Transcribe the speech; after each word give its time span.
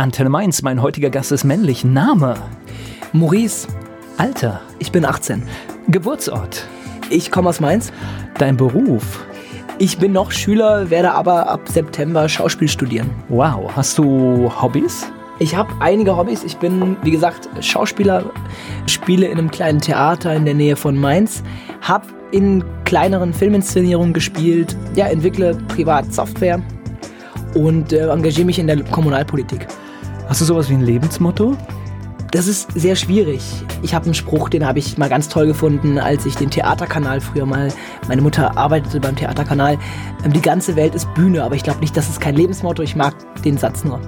Antenne 0.00 0.30
Mainz, 0.30 0.62
mein 0.62 0.80
heutiger 0.80 1.10
Gast 1.10 1.30
ist 1.30 1.44
männlich. 1.44 1.84
Name? 1.84 2.34
Maurice. 3.12 3.68
Alter? 4.16 4.62
Ich 4.78 4.90
bin 4.90 5.04
18. 5.04 5.42
Geburtsort? 5.88 6.66
Ich 7.10 7.30
komme 7.30 7.50
aus 7.50 7.60
Mainz. 7.60 7.92
Dein 8.38 8.56
Beruf? 8.56 9.22
Ich 9.78 9.98
bin 9.98 10.12
noch 10.12 10.32
Schüler, 10.32 10.88
werde 10.88 11.12
aber 11.12 11.50
ab 11.50 11.68
September 11.68 12.30
Schauspiel 12.30 12.68
studieren. 12.68 13.10
Wow. 13.28 13.70
Hast 13.76 13.98
du 13.98 14.50
Hobbys? 14.62 15.06
Ich 15.38 15.54
habe 15.54 15.70
einige 15.80 16.16
Hobbys. 16.16 16.44
Ich 16.44 16.56
bin, 16.56 16.96
wie 17.02 17.10
gesagt, 17.10 17.50
Schauspieler, 17.60 18.24
spiele 18.86 19.26
in 19.26 19.36
einem 19.36 19.50
kleinen 19.50 19.82
Theater 19.82 20.34
in 20.34 20.46
der 20.46 20.54
Nähe 20.54 20.76
von 20.76 20.96
Mainz, 20.96 21.42
habe 21.82 22.06
in 22.30 22.64
kleineren 22.86 23.34
Filminszenierungen 23.34 24.14
gespielt, 24.14 24.74
ja, 24.94 25.08
entwickle 25.08 25.58
privat 25.68 26.10
Software 26.10 26.62
und 27.54 27.92
äh, 27.92 28.08
engagiere 28.08 28.46
mich 28.46 28.58
in 28.58 28.66
der 28.66 28.82
Kommunalpolitik. 28.84 29.66
Hast 30.30 30.40
du 30.40 30.44
sowas 30.44 30.70
wie 30.70 30.74
ein 30.74 30.82
Lebensmotto? 30.82 31.56
Das 32.30 32.46
ist 32.46 32.70
sehr 32.76 32.94
schwierig. 32.94 33.42
Ich 33.82 33.96
habe 33.96 34.04
einen 34.04 34.14
Spruch, 34.14 34.48
den 34.48 34.64
habe 34.64 34.78
ich 34.78 34.96
mal 34.96 35.08
ganz 35.08 35.28
toll 35.28 35.48
gefunden, 35.48 35.98
als 35.98 36.24
ich 36.24 36.36
den 36.36 36.48
Theaterkanal 36.48 37.20
früher 37.20 37.46
mal, 37.46 37.72
meine 38.06 38.22
Mutter 38.22 38.56
arbeitete 38.56 39.00
beim 39.00 39.16
Theaterkanal. 39.16 39.76
Ähm, 40.24 40.32
die 40.32 40.40
ganze 40.40 40.76
Welt 40.76 40.94
ist 40.94 41.12
Bühne, 41.14 41.42
aber 41.42 41.56
ich 41.56 41.64
glaube 41.64 41.80
nicht, 41.80 41.96
das 41.96 42.08
ist 42.08 42.20
kein 42.20 42.36
Lebensmotto. 42.36 42.80
Ich 42.84 42.94
mag 42.94 43.16
den 43.42 43.58
Satz 43.58 43.82
nur. 43.82 44.00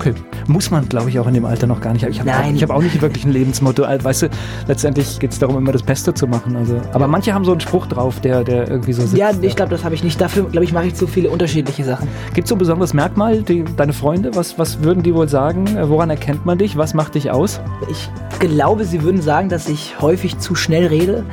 Okay. 0.00 0.14
Muss 0.46 0.70
man, 0.70 0.88
glaube 0.88 1.10
ich, 1.10 1.18
auch 1.18 1.26
in 1.26 1.34
dem 1.34 1.44
Alter 1.44 1.66
noch 1.66 1.82
gar 1.82 1.92
nicht. 1.92 2.06
Ich 2.08 2.20
habe 2.20 2.32
auch, 2.34 2.50
ich 2.50 2.62
hab 2.62 2.70
auch 2.70 2.80
nicht 2.80 3.02
wirklich 3.02 3.26
ein 3.26 3.32
Lebensmotto. 3.32 3.82
Weißt 3.82 4.22
du, 4.22 4.28
letztendlich 4.66 5.18
geht 5.18 5.32
es 5.32 5.38
darum, 5.38 5.58
immer 5.58 5.72
das 5.72 5.82
Beste 5.82 6.14
zu 6.14 6.26
machen. 6.26 6.56
Also, 6.56 6.80
aber 6.94 7.06
manche 7.06 7.34
haben 7.34 7.44
so 7.44 7.50
einen 7.50 7.60
Spruch 7.60 7.86
drauf, 7.86 8.18
der, 8.20 8.42
der 8.42 8.66
irgendwie 8.66 8.94
so 8.94 9.02
sitzt. 9.02 9.18
Ja, 9.18 9.30
ich 9.42 9.56
glaube, 9.56 9.70
das 9.70 9.84
habe 9.84 9.94
ich 9.94 10.02
nicht. 10.02 10.18
Dafür, 10.18 10.44
glaube 10.44 10.64
ich, 10.64 10.72
mache 10.72 10.86
ich 10.86 10.94
zu 10.94 11.06
viele 11.06 11.28
unterschiedliche 11.28 11.84
Sachen. 11.84 12.08
Gibt 12.32 12.46
es 12.46 12.48
so 12.48 12.54
ein 12.54 12.58
besonderes 12.58 12.94
Merkmal, 12.94 13.42
die, 13.42 13.62
deine 13.76 13.92
Freunde? 13.92 14.30
Was, 14.34 14.58
was 14.58 14.82
würden 14.82 15.02
die 15.02 15.14
wohl 15.14 15.28
sagen? 15.28 15.68
Woran 15.90 16.08
erkennt 16.08 16.46
man 16.46 16.56
dich? 16.56 16.78
Was 16.78 16.94
macht 16.94 17.14
dich 17.14 17.30
aus? 17.30 17.60
Ich 17.90 18.08
glaube, 18.38 18.86
sie 18.86 19.02
würden 19.02 19.20
sagen, 19.20 19.50
dass 19.50 19.68
ich 19.68 20.00
häufig 20.00 20.38
zu 20.38 20.54
schnell 20.54 20.86
rede 20.86 21.26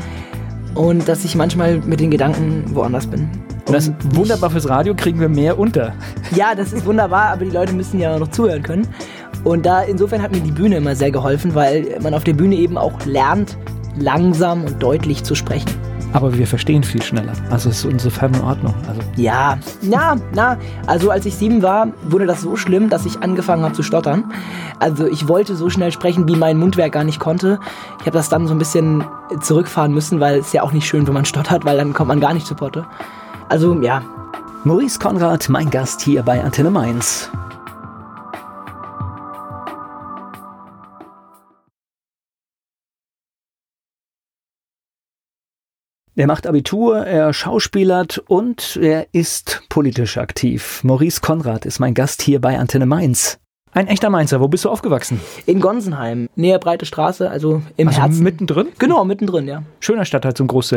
und 0.77 1.07
dass 1.07 1.25
ich 1.25 1.35
manchmal 1.35 1.79
mit 1.79 1.99
den 1.99 2.11
Gedanken 2.11 2.63
woanders 2.73 3.07
bin. 3.07 3.29
Und 3.65 3.73
das 3.73 3.87
ist 3.87 4.15
wunderbar 4.15 4.49
fürs 4.49 4.69
Radio, 4.69 4.95
kriegen 4.95 5.19
wir 5.19 5.27
mehr 5.27 5.59
unter. 5.59 5.93
Ja, 6.35 6.55
das 6.55 6.71
ist 6.71 6.85
wunderbar, 6.85 7.31
aber 7.31 7.45
die 7.45 7.51
Leute 7.51 7.73
müssen 7.73 7.99
ja 7.99 8.17
noch 8.17 8.29
zuhören 8.29 8.63
können. 8.63 8.87
Und 9.43 9.65
da 9.65 9.81
insofern 9.81 10.21
hat 10.21 10.31
mir 10.31 10.39
die 10.39 10.51
Bühne 10.51 10.77
immer 10.77 10.95
sehr 10.95 11.11
geholfen, 11.11 11.55
weil 11.55 11.97
man 12.01 12.13
auf 12.13 12.23
der 12.23 12.33
Bühne 12.33 12.55
eben 12.55 12.77
auch 12.77 13.05
lernt, 13.05 13.57
langsam 13.97 14.63
und 14.63 14.81
deutlich 14.81 15.23
zu 15.23 15.35
sprechen. 15.35 15.69
Aber 16.17 16.35
wir 16.35 16.47
verstehen 16.47 16.81
viel 16.81 17.03
schneller. 17.03 17.33
Also 17.51 17.69
ist 17.69 17.85
insofern 17.85 18.33
in 18.33 18.41
Ordnung. 18.41 18.73
Also. 18.87 19.01
Ja, 19.17 19.59
na, 19.83 20.15
na. 20.33 20.57
Also 20.87 21.11
als 21.11 21.27
ich 21.27 21.35
sieben 21.35 21.61
war, 21.61 21.89
wurde 22.09 22.25
das 22.25 22.41
so 22.41 22.55
schlimm, 22.55 22.89
dass 22.89 23.05
ich 23.05 23.21
angefangen 23.21 23.63
habe 23.63 23.75
zu 23.75 23.83
stottern. 23.83 24.23
Also 24.79 25.05
ich 25.05 25.27
wollte 25.27 25.55
so 25.55 25.69
schnell 25.69 25.91
sprechen, 25.91 26.27
wie 26.27 26.35
mein 26.35 26.57
Mundwerk 26.57 26.93
gar 26.93 27.03
nicht 27.03 27.19
konnte. 27.19 27.59
Ich 27.99 28.07
habe 28.07 28.17
das 28.17 28.29
dann 28.29 28.47
so 28.47 28.55
ein 28.55 28.57
bisschen 28.57 29.03
zurückfahren 29.41 29.93
müssen, 29.93 30.19
weil 30.19 30.39
es 30.39 30.53
ja 30.53 30.63
auch 30.63 30.71
nicht 30.71 30.87
schön, 30.87 31.05
wenn 31.05 31.13
man 31.13 31.25
stottert, 31.25 31.65
weil 31.65 31.77
dann 31.77 31.93
kommt 31.93 32.07
man 32.07 32.19
gar 32.19 32.33
nicht 32.33 32.47
zu 32.47 32.55
Potte. 32.55 32.87
Also 33.47 33.79
ja. 33.81 34.01
Maurice 34.63 34.97
Konrad, 34.97 35.47
mein 35.49 35.69
Gast 35.69 36.01
hier 36.01 36.23
bei 36.23 36.43
Antenne 36.43 36.71
Mainz. 36.71 37.29
Er 46.17 46.25
macht 46.25 46.47
Abitur, 46.47 47.05
er 47.05 47.31
schauspielert 47.31 48.17
und 48.17 48.75
er 48.81 49.05
ist 49.11 49.61
politisch 49.69 50.17
aktiv. 50.17 50.83
Maurice 50.83 51.21
Konrad 51.21 51.63
ist 51.67 51.77
mein 51.77 51.93
Gast 51.93 52.23
hier 52.23 52.41
bei 52.41 52.57
Antenne 52.57 52.87
Mainz. 52.87 53.37
Ein 53.73 53.87
echter 53.87 54.09
Mainzer. 54.09 54.41
Wo 54.41 54.47
bist 54.47 54.65
du 54.65 54.69
aufgewachsen? 54.69 55.19
In 55.45 55.59
Gonsenheim, 55.59 56.29
näher 56.35 56.57
Breite 56.57 56.85
Straße, 56.85 57.29
also 57.29 57.61
im 57.75 57.89
also 57.89 58.01
Herzen. 58.01 58.23
mittendrin? 58.23 58.67
Genau, 58.79 59.03
mittendrin, 59.05 59.47
ja. 59.47 59.63
Schöner 59.79 60.05
Stadtteil 60.05 60.33
zum. 60.33 60.47
So 60.47 60.75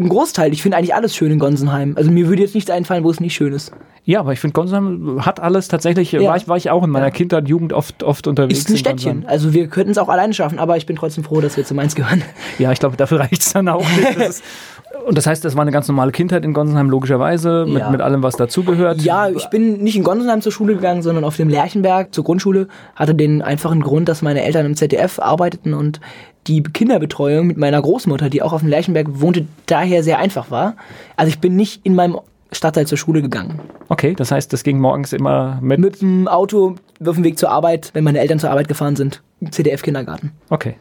ein 0.00 0.08
Großteil. 0.08 0.52
Ich 0.52 0.62
finde 0.62 0.78
eigentlich 0.78 0.94
alles 0.94 1.14
schön 1.14 1.30
in 1.30 1.38
Gonsenheim. 1.38 1.94
Also 1.96 2.10
mir 2.10 2.26
würde 2.26 2.42
jetzt 2.42 2.54
nichts 2.54 2.70
einfallen, 2.70 3.04
wo 3.04 3.10
es 3.10 3.20
nicht 3.20 3.34
schön 3.34 3.52
ist. 3.52 3.72
Ja, 4.06 4.20
aber 4.20 4.32
ich 4.32 4.40
finde, 4.40 4.52
Gonsenheim 4.52 5.24
hat 5.24 5.40
alles 5.40 5.68
tatsächlich, 5.68 6.12
ja. 6.12 6.22
war, 6.22 6.36
ich, 6.36 6.48
war 6.48 6.56
ich 6.56 6.70
auch 6.70 6.82
in 6.82 6.90
meiner 6.90 7.06
ja. 7.06 7.10
Kindheit, 7.10 7.48
Jugend 7.48 7.72
oft, 7.72 8.02
oft 8.02 8.26
unterwegs. 8.26 8.58
Ist 8.58 8.70
ein 8.70 8.76
Städtchen. 8.76 9.26
Also 9.26 9.54
wir 9.54 9.68
könnten 9.68 9.92
es 9.92 9.98
auch 9.98 10.08
alleine 10.08 10.34
schaffen, 10.34 10.58
aber 10.58 10.76
ich 10.76 10.86
bin 10.86 10.96
trotzdem 10.96 11.24
froh, 11.24 11.40
dass 11.40 11.56
wir 11.56 11.64
zu 11.64 11.74
Mainz 11.74 11.94
gehören. 11.94 12.22
Ja, 12.58 12.72
ich 12.72 12.80
glaube, 12.80 12.96
dafür 12.96 13.20
reicht 13.20 13.40
es 13.40 13.52
dann 13.52 13.68
auch 13.68 13.86
nicht. 13.96 14.42
Und 15.06 15.18
das 15.18 15.26
heißt, 15.26 15.44
das 15.44 15.54
war 15.54 15.62
eine 15.62 15.70
ganz 15.70 15.88
normale 15.88 16.12
Kindheit 16.12 16.44
in 16.44 16.52
Gonsenheim, 16.52 16.88
logischerweise, 16.88 17.66
mit, 17.66 17.78
ja. 17.78 17.90
mit 17.90 18.00
allem, 18.00 18.22
was 18.22 18.36
dazugehört. 18.36 19.02
Ja, 19.02 19.28
ich 19.28 19.46
bin 19.46 19.82
nicht 19.82 19.96
in 19.96 20.04
Gonsenheim 20.04 20.40
zur 20.40 20.52
Schule 20.52 20.74
gegangen, 20.74 21.02
sondern 21.02 21.24
auf 21.24 21.36
dem 21.36 21.48
Lerchenberg 21.48 22.14
zur 22.14 22.24
Grundschule. 22.24 22.68
Hatte 22.94 23.14
den 23.14 23.42
einfachen 23.42 23.82
Grund, 23.82 24.08
dass 24.08 24.22
meine 24.22 24.42
Eltern 24.42 24.66
im 24.66 24.76
ZDF 24.76 25.18
arbeiteten 25.18 25.74
und 25.74 26.00
die 26.46 26.62
Kinderbetreuung 26.62 27.46
mit 27.46 27.56
meiner 27.56 27.80
Großmutter, 27.80 28.30
die 28.30 28.42
auch 28.42 28.52
auf 28.52 28.60
dem 28.60 28.68
Lerchenberg 28.68 29.06
wohnte, 29.20 29.46
daher 29.66 30.02
sehr 30.02 30.18
einfach 30.18 30.50
war. 30.50 30.76
Also 31.16 31.30
ich 31.30 31.38
bin 31.38 31.56
nicht 31.56 31.84
in 31.84 31.94
meinem 31.94 32.18
Stadtteil 32.52 32.86
zur 32.86 32.98
Schule 32.98 33.22
gegangen. 33.22 33.60
Okay, 33.88 34.14
das 34.14 34.30
heißt, 34.30 34.52
das 34.52 34.62
ging 34.62 34.78
morgens 34.78 35.12
immer 35.12 35.58
mit? 35.60 35.80
Mit 35.80 36.02
dem 36.02 36.28
Auto 36.28 36.76
auf 37.04 37.14
dem 37.16 37.24
Weg 37.24 37.38
zur 37.38 37.50
Arbeit, 37.50 37.90
wenn 37.94 38.04
meine 38.04 38.20
Eltern 38.20 38.38
zur 38.38 38.50
Arbeit 38.50 38.68
gefahren 38.68 38.96
sind. 38.96 39.22
ZDF-Kindergarten. 39.50 40.32
Okay. 40.50 40.76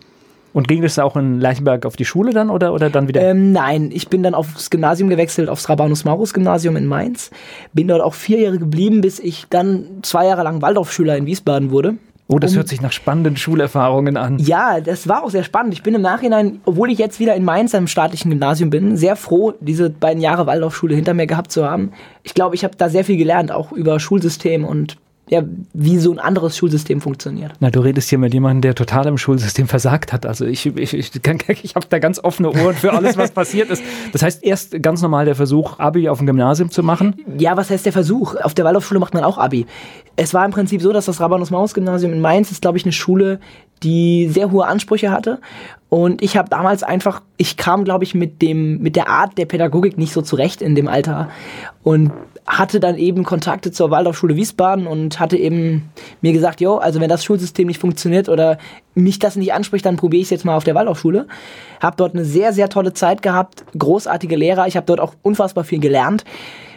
Und 0.54 0.68
ging 0.68 0.84
das 0.84 1.00
auch 1.00 1.18
in 1.18 1.40
Leichenberg 1.40 1.86
auf 1.86 1.96
die 1.96 2.06
Schule 2.06 2.32
dann 2.32 2.50
oder, 2.50 2.74
oder 2.74 2.90
dann 2.90 3.08
wieder? 3.08 3.22
Ähm, 3.22 3.52
nein, 3.52 3.90
ich 3.92 4.08
bin 4.08 4.22
dann 4.22 4.36
aufs 4.36 4.70
Gymnasium 4.70 5.10
gewechselt, 5.10 5.50
aufs 5.50 5.68
Rabanus-Maurus-Gymnasium 5.68 6.76
in 6.76 6.86
Mainz. 6.86 7.32
Bin 7.74 7.88
dort 7.88 8.02
auch 8.02 8.14
vier 8.14 8.40
Jahre 8.40 8.60
geblieben, 8.60 9.02
bis 9.02 9.20
ich 9.20 9.48
dann 9.50 9.86
zwei 10.04 10.28
Jahre 10.28 10.44
lang 10.44 10.62
Waldorfschüler 10.62 11.18
in 11.18 11.26
Wiesbaden 11.26 11.72
wurde. 11.72 11.96
Oh, 12.28 12.40
das 12.40 12.52
um, 12.52 12.58
hört 12.58 12.70
sich 12.70 12.82
nach 12.82 12.92
spannenden 12.92 13.36
Schulerfahrungen 13.36 14.16
an. 14.16 14.40
Ja, 14.40 14.80
das 14.80 15.08
war 15.08 15.24
auch 15.24 15.30
sehr 15.30 15.44
spannend. 15.44 15.74
Ich 15.74 15.84
bin 15.84 15.94
im 15.94 16.02
Nachhinein, 16.02 16.62
obwohl 16.66 16.90
ich 16.90 16.98
jetzt 16.98 17.20
wieder 17.20 17.36
in 17.36 17.44
Mainz 17.44 17.76
am 17.76 17.88
staatlichen 17.88 18.30
Gymnasium 18.30 18.70
bin, 18.70 18.96
sehr 18.96 19.16
froh, 19.16 19.54
diese 19.60 19.90
beiden 19.90 20.22
Jahre 20.22 20.48
Waldorfschule 20.48 20.96
hinter 20.96 21.14
mir 21.14 21.28
gehabt 21.28 21.52
zu 21.52 21.66
haben. 21.66 21.92
Ich 22.24 22.34
glaube, 22.34 22.56
ich 22.56 22.64
habe 22.64 22.78
da 22.78 22.90
sehr 22.90 23.04
viel 23.04 23.18
gelernt, 23.18 23.52
auch 23.52 23.72
über 23.72 24.00
Schulsystem 24.00 24.64
und 24.64 24.98
ja, 25.30 25.42
wie 25.74 25.98
so 26.00 26.12
ein 26.12 26.20
anderes 26.20 26.58
Schulsystem 26.58 27.00
funktioniert. 27.00 27.54
Na, 27.60 27.72
du 27.72 27.80
redest 27.80 28.10
hier 28.10 28.20
mit 28.20 28.34
jemandem, 28.34 28.62
der 28.62 28.76
total 28.76 29.08
im 29.08 29.18
Schulsystem 29.18 29.68
versagt 29.68 30.12
hat. 30.12 30.26
Also 30.26 30.46
ich, 30.46 30.66
ich, 30.66 30.94
ich, 30.94 31.12
ich 31.64 31.76
habe 31.76 31.86
da 31.90 32.00
ganz 32.00 32.20
offene 32.20 32.52
Ohren 32.52 32.76
für 32.76 32.92
alles, 32.92 33.16
was 33.16 33.32
passiert 33.32 33.70
ist. 33.70 33.82
Das 34.12 34.22
heißt, 34.22 34.44
erst 34.44 34.82
ganz 34.84 35.02
normal 35.02 35.26
der 35.26 35.36
Versuch, 35.36 35.80
Abi 35.80 36.10
auf 36.10 36.18
dem 36.18 36.28
Gymnasium 36.28 36.72
zu 36.72 36.84
machen. 36.84 37.16
Ja, 37.38 37.56
was 37.56 37.70
heißt 37.70 37.86
der 37.86 37.94
Versuch? 37.94 38.36
Auf 38.36 38.54
der 38.54 38.66
Waldorfschule 38.66 39.00
macht 39.00 39.14
man 39.14 39.24
auch 39.24 39.38
Abi. 39.38 39.66
Es 40.18 40.34
war 40.34 40.46
im 40.46 40.52
Prinzip 40.52 40.82
so, 40.82 40.92
dass 40.92 41.06
das 41.06 41.22
Rabanus-Maus-Gymnasium 41.22 42.12
in 42.12 42.22
Mainz 42.22 42.52
ist, 42.52 42.62
glaube 42.62 42.78
ich, 42.78 42.84
eine 42.84 42.92
Schule, 42.92 43.40
die 43.84 44.28
sehr 44.30 44.52
hohe 44.52 44.66
Ansprüche 44.66 45.12
hatte. 45.12 45.40
Und 45.90 46.24
ich 46.24 46.38
habe 46.38 46.50
damals 46.50 46.82
einfach, 46.82 47.22
ich 47.38 47.56
kam, 47.56 47.84
glaube 47.84 48.04
ich, 48.04 48.16
mit 48.16 48.42
dem, 48.42 48.80
mit 48.80 48.96
der 48.96 49.10
Art 49.10 49.38
der 49.38 49.46
Pädagogik 49.46 49.98
nicht 49.98 50.14
so 50.14 50.22
zurecht 50.22 50.62
in 50.62 50.74
dem 50.74 50.88
Alter. 50.88 51.30
Und 51.84 52.12
hatte 52.46 52.80
dann 52.80 52.98
eben 52.98 53.24
Kontakte 53.24 53.72
zur 53.72 53.90
Waldorfschule 53.90 54.36
Wiesbaden 54.36 54.86
und 54.86 55.20
hatte 55.20 55.38
eben 55.38 55.90
mir 56.22 56.34
gesagt, 56.34 56.60
jo, 56.62 56.78
also 56.78 57.00
wenn 57.00 57.10
das 57.10 57.24
Schulsystem 57.24 57.68
nicht 57.68 57.80
funktioniert 57.80 58.28
oder 58.28 58.58
mich 58.96 59.20
das 59.20 59.36
nicht 59.36 59.54
anspricht, 59.54 59.86
dann 59.86 59.96
probiere 59.96 60.22
ich 60.22 60.28
es 60.28 60.32
jetzt 60.32 60.46
mal 60.46 60.56
auf 60.56 60.66
der 60.66 60.76
Waldorfschule. 60.76 61.28
Habe 61.80 61.96
dort 61.96 62.16
eine 62.16 62.26
sehr, 62.26 62.52
sehr 62.52 62.70
tolle 62.70 62.94
Zeit 62.94 63.22
gehabt, 63.22 63.64
großartige 63.78 64.36
Lehrer, 64.36 64.68
ich 64.68 64.76
habe 64.76 64.86
dort 64.86 65.00
auch 65.00 65.14
unfassbar 65.22 65.64
viel 65.64 65.80
gelernt. 65.80 66.26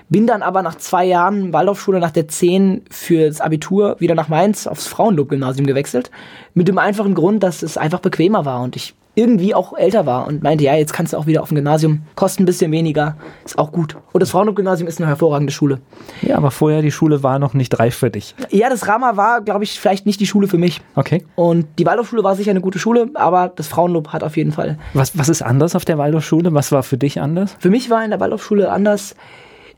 Bin 0.08 0.26
dann 0.26 0.42
aber 0.42 0.62
nach 0.62 0.76
zwei 0.76 1.04
Jahren 1.04 1.52
Waldorfschule 1.52 1.98
nach 1.98 2.12
der 2.12 2.28
10 2.28 2.82
fürs 2.90 3.40
Abitur 3.40 3.96
wieder 3.98 4.14
nach 4.14 4.28
Mainz 4.28 4.66
aufs 4.66 4.86
Frauenlob-Gymnasium 4.86 5.66
gewechselt. 5.66 6.10
Mit 6.54 6.68
dem 6.68 6.78
einfachen 6.78 7.14
Grund, 7.14 7.42
dass 7.42 7.62
es 7.62 7.76
einfach 7.76 8.00
bequemer 8.00 8.44
war 8.44 8.62
und 8.62 8.76
ich 8.76 8.94
irgendwie 9.16 9.54
auch 9.54 9.76
älter 9.76 10.06
war 10.06 10.26
und 10.28 10.42
meinte, 10.42 10.62
ja, 10.62 10.74
jetzt 10.76 10.92
kannst 10.92 11.14
du 11.14 11.16
auch 11.16 11.26
wieder 11.26 11.42
auf 11.42 11.48
dem 11.48 11.56
Gymnasium, 11.56 12.02
kostet 12.14 12.40
ein 12.40 12.44
bisschen 12.44 12.70
weniger, 12.70 13.16
ist 13.44 13.58
auch 13.58 13.72
gut. 13.72 13.96
Und 14.12 14.20
das 14.20 14.30
Frauenlob-Gymnasium 14.30 14.86
ist 14.86 15.00
eine 15.00 15.08
hervorragende 15.08 15.52
Schule. 15.52 15.80
Ja, 16.20 16.36
aber 16.36 16.50
vorher 16.50 16.82
die 16.82 16.90
Schule 16.92 17.22
war 17.22 17.38
noch 17.38 17.54
nicht 17.54 17.78
reif 17.78 17.96
für 17.96 18.10
dich. 18.10 18.34
Ja, 18.50 18.68
das 18.68 18.86
Rama 18.86 19.16
war, 19.16 19.40
glaube 19.40 19.64
ich, 19.64 19.80
vielleicht 19.80 20.04
nicht 20.04 20.20
die 20.20 20.26
Schule 20.26 20.48
für 20.48 20.58
mich. 20.58 20.82
Okay. 20.94 21.24
Und 21.34 21.66
die 21.78 21.86
Waldorfschule 21.86 22.22
war 22.22 22.36
sicher 22.36 22.50
eine 22.50 22.60
gute 22.60 22.78
Schule, 22.78 23.08
aber 23.14 23.50
das 23.56 23.68
Frauenlob 23.68 24.08
hat 24.08 24.22
auf 24.22 24.36
jeden 24.36 24.52
Fall. 24.52 24.78
Was, 24.92 25.18
was 25.18 25.30
ist 25.30 25.40
anders 25.40 25.74
auf 25.74 25.86
der 25.86 25.96
Waldorfschule? 25.96 26.52
Was 26.52 26.70
war 26.70 26.82
für 26.82 26.98
dich 26.98 27.18
anders? 27.18 27.56
Für 27.58 27.70
mich 27.70 27.88
war 27.88 28.04
in 28.04 28.10
der 28.10 28.20
Waldorfschule 28.20 28.70
anders, 28.70 29.16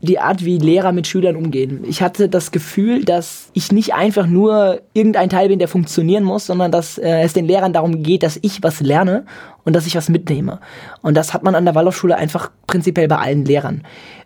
die 0.01 0.19
Art, 0.19 0.45
wie 0.45 0.57
Lehrer 0.57 0.91
mit 0.91 1.07
Schülern 1.07 1.35
umgehen. 1.35 1.83
Ich 1.87 2.01
hatte 2.01 2.29
das 2.29 2.51
Gefühl, 2.51 3.03
dass 3.03 3.49
ich 3.53 3.71
nicht 3.71 3.93
einfach 3.93 4.27
nur 4.27 4.81
irgendein 4.93 5.29
Teil 5.29 5.49
bin, 5.49 5.59
der 5.59 5.67
funktionieren 5.67 6.23
muss, 6.23 6.45
sondern 6.45 6.71
dass 6.71 6.97
äh, 6.97 7.21
es 7.21 7.33
den 7.33 7.45
Lehrern 7.45 7.73
darum 7.73 8.01
geht, 8.01 8.23
dass 8.23 8.39
ich 8.41 8.63
was 8.63 8.79
lerne 8.79 9.25
und 9.65 9.75
dass 9.75 9.85
ich 9.87 9.95
was 9.95 10.07
mitnehme. 10.07 10.59
Und 11.01 11.15
das 11.15 11.33
hat 11.33 11.43
man 11.43 11.55
an 11.55 11.65
der 11.65 11.75
Waldorfschule 11.75 12.15
einfach 12.15 12.49
prinzipiell 12.67 13.07
bei 13.09 13.17
allen 13.17 13.43
Lehrern. 13.43 13.83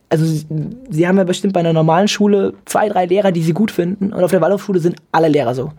also 0.09 0.25
sie, 0.25 0.45
sie 0.89 1.07
haben 1.07 1.17
ja 1.17 1.23
bestimmt 1.23 1.53
bei 1.53 1.61
einer 1.61 1.73
normalen 1.73 2.07
Schule 2.07 2.53
zwei, 2.65 2.87
drei 2.87 3.07
Lehrer, 3.07 3.31
die 3.31 3.41
sie 3.41 3.53
gut 3.53 3.71
finden 3.71 4.13
und 4.13 4.23
auf 4.23 4.31
der 4.31 4.41
Waldorfschule 4.41 4.79
sind 4.79 4.97
alle 5.11 5.27
Lehrer 5.27 5.55
so. 5.55 5.71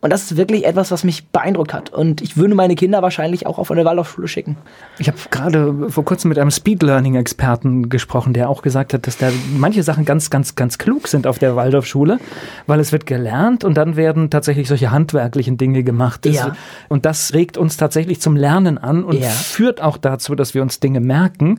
Und 0.00 0.12
das 0.12 0.22
ist 0.24 0.36
wirklich 0.36 0.66
etwas, 0.66 0.90
was 0.90 1.04
mich 1.04 1.28
beeindruckt 1.28 1.72
hat. 1.72 1.90
Und 1.90 2.20
ich 2.20 2.36
würde 2.36 2.54
meine 2.54 2.74
Kinder 2.74 3.02
wahrscheinlich 3.02 3.46
auch 3.46 3.58
auf 3.58 3.70
eine 3.70 3.84
Waldorfschule 3.84 4.28
schicken. 4.28 4.56
Ich 4.98 5.08
habe 5.08 5.18
gerade 5.30 5.90
vor 5.90 6.04
kurzem 6.04 6.28
mit 6.28 6.38
einem 6.38 6.50
Speed-Learning-Experten 6.50 7.88
gesprochen, 7.88 8.32
der 8.32 8.48
auch 8.50 8.62
gesagt 8.62 8.92
hat, 8.94 9.06
dass 9.06 9.16
da 9.16 9.30
manche 9.56 9.82
Sachen 9.82 10.04
ganz, 10.04 10.30
ganz, 10.30 10.54
ganz 10.54 10.78
klug 10.78 11.08
sind 11.08 11.26
auf 11.26 11.38
der 11.38 11.56
Waldorfschule, 11.56 12.18
weil 12.66 12.80
es 12.80 12.92
wird 12.92 13.06
gelernt 13.06 13.64
und 13.64 13.76
dann 13.76 13.96
werden 13.96 14.30
tatsächlich 14.30 14.68
solche 14.68 14.90
handwerklichen 14.90 15.56
Dinge 15.56 15.82
gemacht. 15.82 16.26
Ja. 16.26 16.56
Und 16.88 17.06
das 17.06 17.32
regt 17.32 17.56
uns 17.56 17.76
tatsächlich 17.76 18.20
zum 18.20 18.36
Lernen 18.36 18.78
an 18.78 19.04
und 19.04 19.18
Ja. 19.18 19.28
führt 19.28 19.80
auch 19.80 19.96
dazu, 19.96 20.34
dass 20.34 20.54
wir 20.54 20.62
uns 20.62 20.78
Dinge 20.80 21.00
merken 21.00 21.58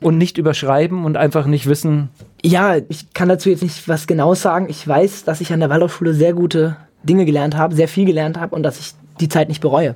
und 0.00 0.18
nicht 0.18 0.38
überschreiben 0.38 1.04
und 1.04 1.16
einfach 1.16 1.46
nicht 1.46 1.66
wissen, 1.66 2.10
Ja, 2.42 2.76
ich 2.88 3.12
kann 3.12 3.28
dazu 3.28 3.48
jetzt 3.48 3.62
nicht 3.62 3.88
was 3.88 4.06
Genaues 4.06 4.42
sagen. 4.42 4.66
Ich 4.68 4.86
weiß, 4.86 5.24
dass 5.24 5.40
ich 5.40 5.52
an 5.52 5.60
der 5.60 5.70
Waldorfschule 5.70 6.14
sehr 6.14 6.32
gute 6.32 6.76
Dinge 7.06 7.24
gelernt 7.24 7.56
habe, 7.56 7.74
sehr 7.74 7.88
viel 7.88 8.04
gelernt 8.04 8.38
habe 8.38 8.54
und 8.54 8.62
dass 8.62 8.78
ich 8.78 8.92
die 9.20 9.28
Zeit 9.28 9.48
nicht 9.48 9.60
bereue. 9.60 9.94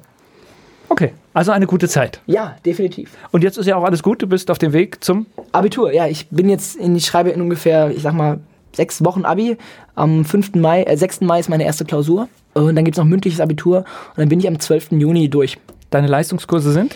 okay, 0.89 1.13
also 1.35 1.53
eine 1.53 1.67
gute 1.67 1.89
Zeit. 1.89 2.21
Ja, 2.27 2.57
definitiv. 2.65 3.11
Und 3.31 3.45
jetzt 3.45 3.59
ist 3.59 3.67
ja 3.67 3.77
auch 3.77 3.85
alles 3.85 4.03
gut, 4.03 4.23
du 4.23 4.27
bist 4.27 4.51
auf 4.51 4.59
dem 4.59 4.73
Weg 4.73 5.05
zum 5.05 5.27
Abitur, 5.53 5.93
ja, 5.93 6.07
ich 6.07 6.29
bin 6.29 6.49
jetzt 6.49 6.77
in, 6.77 6.97
ich 6.97 7.07
schreibe 7.07 7.31
in 7.31 7.41
ungefähr, 7.41 7.91
ich 7.91 8.03
sag 8.03 8.15
mal, 8.15 8.41
sechs 8.73 9.05
Wochen 9.05 9.25
Abi. 9.25 9.57
Am 9.95 10.25
5. 10.25 10.55
Mai, 10.55 10.83
äh, 10.85 10.97
6. 10.97 11.23
Mai 11.23 11.41
ist 11.41 11.49
meine 11.49 11.65
erste 11.65 11.85
Klausur. 11.85 12.29
Und 12.55 12.75
dann 12.77 12.85
gibt's 12.85 12.99
noch 12.99 13.05
mündliches 13.05 13.41
Abitur. 13.41 13.79
Und 13.79 14.19
dann 14.19 14.29
bin 14.29 14.41
ich 14.41 14.49
am 14.49 14.59
12. 14.59 14.93
Juni 14.93 15.29
durch. 15.29 15.59
Deine 15.91 16.07
Leistungskurse 16.07 16.73
sind? 16.73 16.95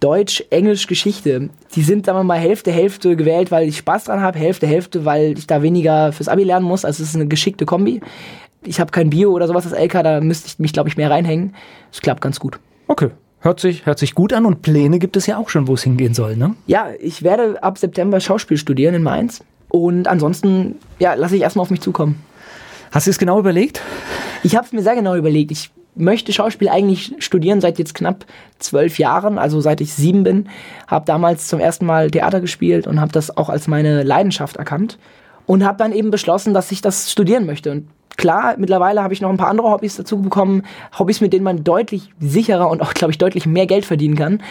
Deutsch, 0.00 0.42
Englisch, 0.50 0.86
Geschichte. 0.86 1.50
Die 1.74 1.82
sind, 1.82 2.06
sagen 2.06 2.18
wir 2.18 2.24
mal, 2.24 2.38
Hälfte, 2.38 2.72
Hälfte 2.72 3.16
gewählt, 3.16 3.50
weil 3.50 3.68
ich 3.68 3.78
Spaß 3.78 4.04
dran 4.04 4.20
habe, 4.20 4.38
Hälfte, 4.38 4.66
Hälfte, 4.66 5.04
weil 5.04 5.36
ich 5.36 5.46
da 5.46 5.62
weniger 5.62 6.12
fürs 6.12 6.28
Abi 6.28 6.44
lernen 6.44 6.64
muss. 6.64 6.84
Also 6.84 7.02
es 7.02 7.10
ist 7.10 7.16
eine 7.16 7.26
geschickte 7.26 7.66
Kombi. 7.66 8.00
Ich 8.62 8.80
habe 8.80 8.90
kein 8.90 9.10
Bio 9.10 9.30
oder 9.32 9.46
sowas 9.46 9.72
als 9.72 9.80
LK, 9.80 10.02
da 10.02 10.20
müsste 10.20 10.48
ich 10.48 10.58
mich, 10.58 10.72
glaube 10.72 10.88
ich, 10.88 10.96
mehr 10.96 11.10
reinhängen. 11.10 11.54
Es 11.92 12.00
klappt 12.00 12.20
ganz 12.20 12.40
gut. 12.40 12.58
Okay. 12.88 13.10
Hört 13.42 13.58
sich, 13.58 13.86
hört 13.86 13.98
sich 13.98 14.14
gut 14.14 14.34
an 14.34 14.44
und 14.44 14.60
Pläne 14.60 14.98
gibt 14.98 15.16
es 15.16 15.26
ja 15.26 15.38
auch 15.38 15.48
schon, 15.48 15.66
wo 15.66 15.72
es 15.72 15.82
hingehen 15.82 16.12
soll, 16.12 16.36
ne? 16.36 16.54
Ja, 16.66 16.88
ich 17.00 17.22
werde 17.22 17.62
ab 17.62 17.78
September 17.78 18.20
Schauspiel 18.20 18.58
studieren 18.58 18.94
in 18.94 19.02
Mainz. 19.02 19.42
Und 19.70 20.08
ansonsten, 20.08 20.76
ja, 20.98 21.14
lasse 21.14 21.36
ich 21.36 21.42
erstmal 21.42 21.62
auf 21.62 21.70
mich 21.70 21.80
zukommen. 21.80 22.22
Hast 22.90 23.06
du 23.06 23.10
es 23.10 23.18
genau 23.18 23.38
überlegt? 23.38 23.80
Ich 24.42 24.56
habe 24.56 24.66
es 24.66 24.72
mir 24.72 24.82
sehr 24.82 24.94
genau 24.94 25.14
überlegt. 25.14 25.52
Ich 25.52 25.70
möchte 25.94 26.32
Schauspiel 26.32 26.68
eigentlich 26.68 27.14
studieren 27.18 27.60
seit 27.60 27.78
jetzt 27.78 27.94
knapp 27.94 28.26
zwölf 28.58 28.98
Jahren, 28.98 29.38
also 29.38 29.60
seit 29.60 29.80
ich 29.80 29.94
sieben 29.94 30.22
bin. 30.22 30.48
Habe 30.86 31.06
damals 31.06 31.46
zum 31.46 31.60
ersten 31.60 31.86
Mal 31.86 32.10
Theater 32.10 32.40
gespielt 32.40 32.86
und 32.86 33.00
habe 33.00 33.12
das 33.12 33.36
auch 33.36 33.48
als 33.48 33.68
meine 33.68 34.02
Leidenschaft 34.02 34.56
erkannt. 34.56 34.98
Und 35.50 35.64
habe 35.64 35.78
dann 35.78 35.90
eben 35.90 36.12
beschlossen, 36.12 36.54
dass 36.54 36.70
ich 36.70 36.80
das 36.80 37.10
studieren 37.10 37.44
möchte. 37.44 37.72
Und 37.72 37.88
klar, 38.16 38.54
mittlerweile 38.56 39.02
habe 39.02 39.12
ich 39.12 39.20
noch 39.20 39.30
ein 39.30 39.36
paar 39.36 39.48
andere 39.48 39.68
Hobbys 39.68 39.96
dazu 39.96 40.22
bekommen. 40.22 40.62
Hobbys, 40.96 41.20
mit 41.20 41.32
denen 41.32 41.42
man 41.42 41.64
deutlich 41.64 42.10
sicherer 42.20 42.70
und 42.70 42.80
auch, 42.80 42.94
glaube 42.94 43.10
ich, 43.10 43.18
deutlich 43.18 43.46
mehr 43.46 43.66
Geld 43.66 43.84
verdienen 43.84 44.14
kann. 44.14 44.44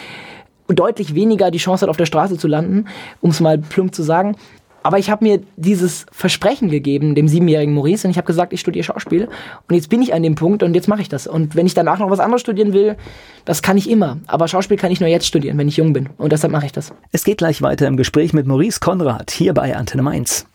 Und 0.68 0.80
deutlich 0.80 1.16
weniger 1.16 1.52
die 1.52 1.58
Chance 1.58 1.84
hat, 1.84 1.90
auf 1.90 1.96
der 1.96 2.06
Straße 2.06 2.38
zu 2.38 2.50
landen, 2.50 2.90
um 3.22 3.30
es 3.30 3.40
mal 3.40 3.58
plump 3.58 3.96
zu 3.96 4.04
sagen. 4.04 4.36
Aber 4.84 5.00
ich 5.00 5.10
habe 5.10 5.24
mir 5.24 5.40
dieses 5.56 6.06
Versprechen 6.12 6.70
gegeben, 6.70 7.16
dem 7.16 7.30
siebenjährigen 7.30 7.74
Maurice, 7.76 8.06
und 8.06 8.12
ich 8.12 8.18
habe 8.18 8.28
gesagt, 8.28 8.52
ich 8.52 8.60
studiere 8.60 8.84
Schauspiel. 8.84 9.30
Und 9.70 9.76
jetzt 9.76 9.88
bin 9.88 10.02
ich 10.02 10.14
an 10.14 10.22
dem 10.22 10.36
Punkt 10.36 10.64
und 10.64 10.74
jetzt 10.74 10.90
mache 10.90 11.02
ich 11.02 11.08
das. 11.08 11.28
Und 11.28 11.56
wenn 11.56 11.66
ich 11.66 11.76
danach 11.76 12.00
noch 12.00 12.10
was 12.10 12.20
anderes 12.20 12.42
studieren 12.42 12.74
will, 12.74 12.98
das 13.46 13.62
kann 13.62 13.78
ich 13.78 13.90
immer. 13.90 14.18
Aber 14.28 14.50
Schauspiel 14.50 14.76
kann 14.76 14.92
ich 14.92 15.00
nur 15.00 15.08
jetzt 15.08 15.28
studieren, 15.28 15.58
wenn 15.58 15.70
ich 15.70 15.78
jung 15.78 15.94
bin. 15.94 16.10
Und 16.18 16.34
deshalb 16.34 16.52
mache 16.52 16.66
ich 16.66 16.74
das. 16.74 16.92
Es 17.14 17.24
geht 17.24 17.38
gleich 17.38 17.62
weiter 17.62 17.88
im 17.88 17.96
Gespräch 17.96 18.34
mit 18.34 18.48
Maurice 18.48 18.82
Konrad 18.82 19.32
hier 19.32 19.54
bei 19.54 19.78
Antenne 19.78 20.04
Mainz. 20.04 20.46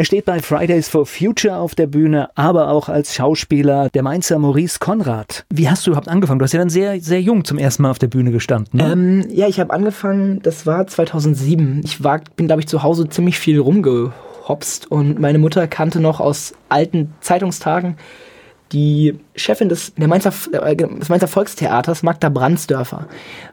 Er 0.00 0.06
steht 0.06 0.24
bei 0.24 0.40
Fridays 0.40 0.88
for 0.88 1.04
Future 1.04 1.58
auf 1.58 1.74
der 1.74 1.86
Bühne, 1.86 2.30
aber 2.34 2.70
auch 2.70 2.88
als 2.88 3.14
Schauspieler, 3.14 3.90
der 3.90 4.02
Mainzer 4.02 4.38
Maurice 4.38 4.78
Konrad. 4.78 5.44
Wie 5.50 5.68
hast 5.68 5.86
du 5.86 5.90
überhaupt 5.90 6.08
angefangen? 6.08 6.38
Du 6.38 6.44
hast 6.44 6.52
ja 6.54 6.58
dann 6.58 6.70
sehr, 6.70 6.98
sehr 7.02 7.20
jung 7.20 7.44
zum 7.44 7.58
ersten 7.58 7.82
Mal 7.82 7.90
auf 7.90 7.98
der 7.98 8.06
Bühne 8.06 8.30
gestanden. 8.30 8.80
Ne? 8.80 8.92
Ähm, 8.92 9.26
ja, 9.28 9.46
ich 9.46 9.60
habe 9.60 9.74
angefangen, 9.74 10.40
das 10.42 10.64
war 10.64 10.86
2007. 10.86 11.82
Ich 11.84 12.02
war, 12.02 12.22
bin, 12.34 12.46
glaube 12.46 12.62
ich, 12.62 12.66
zu 12.66 12.82
Hause 12.82 13.10
ziemlich 13.10 13.38
viel 13.38 13.58
rumgehopst 13.60 14.90
und 14.90 15.20
meine 15.20 15.38
Mutter 15.38 15.68
kannte 15.68 16.00
noch 16.00 16.20
aus 16.20 16.54
alten 16.70 17.12
Zeitungstagen 17.20 17.98
die 18.72 19.18
Chefin 19.34 19.68
des, 19.68 19.94
der 19.94 20.08
Mainzer, 20.08 20.32
äh, 20.52 20.76
des 20.76 21.08
Mainzer 21.08 21.28
Volkstheaters, 21.28 22.02
Magda 22.02 22.28
Brandsdörfer. 22.28 23.06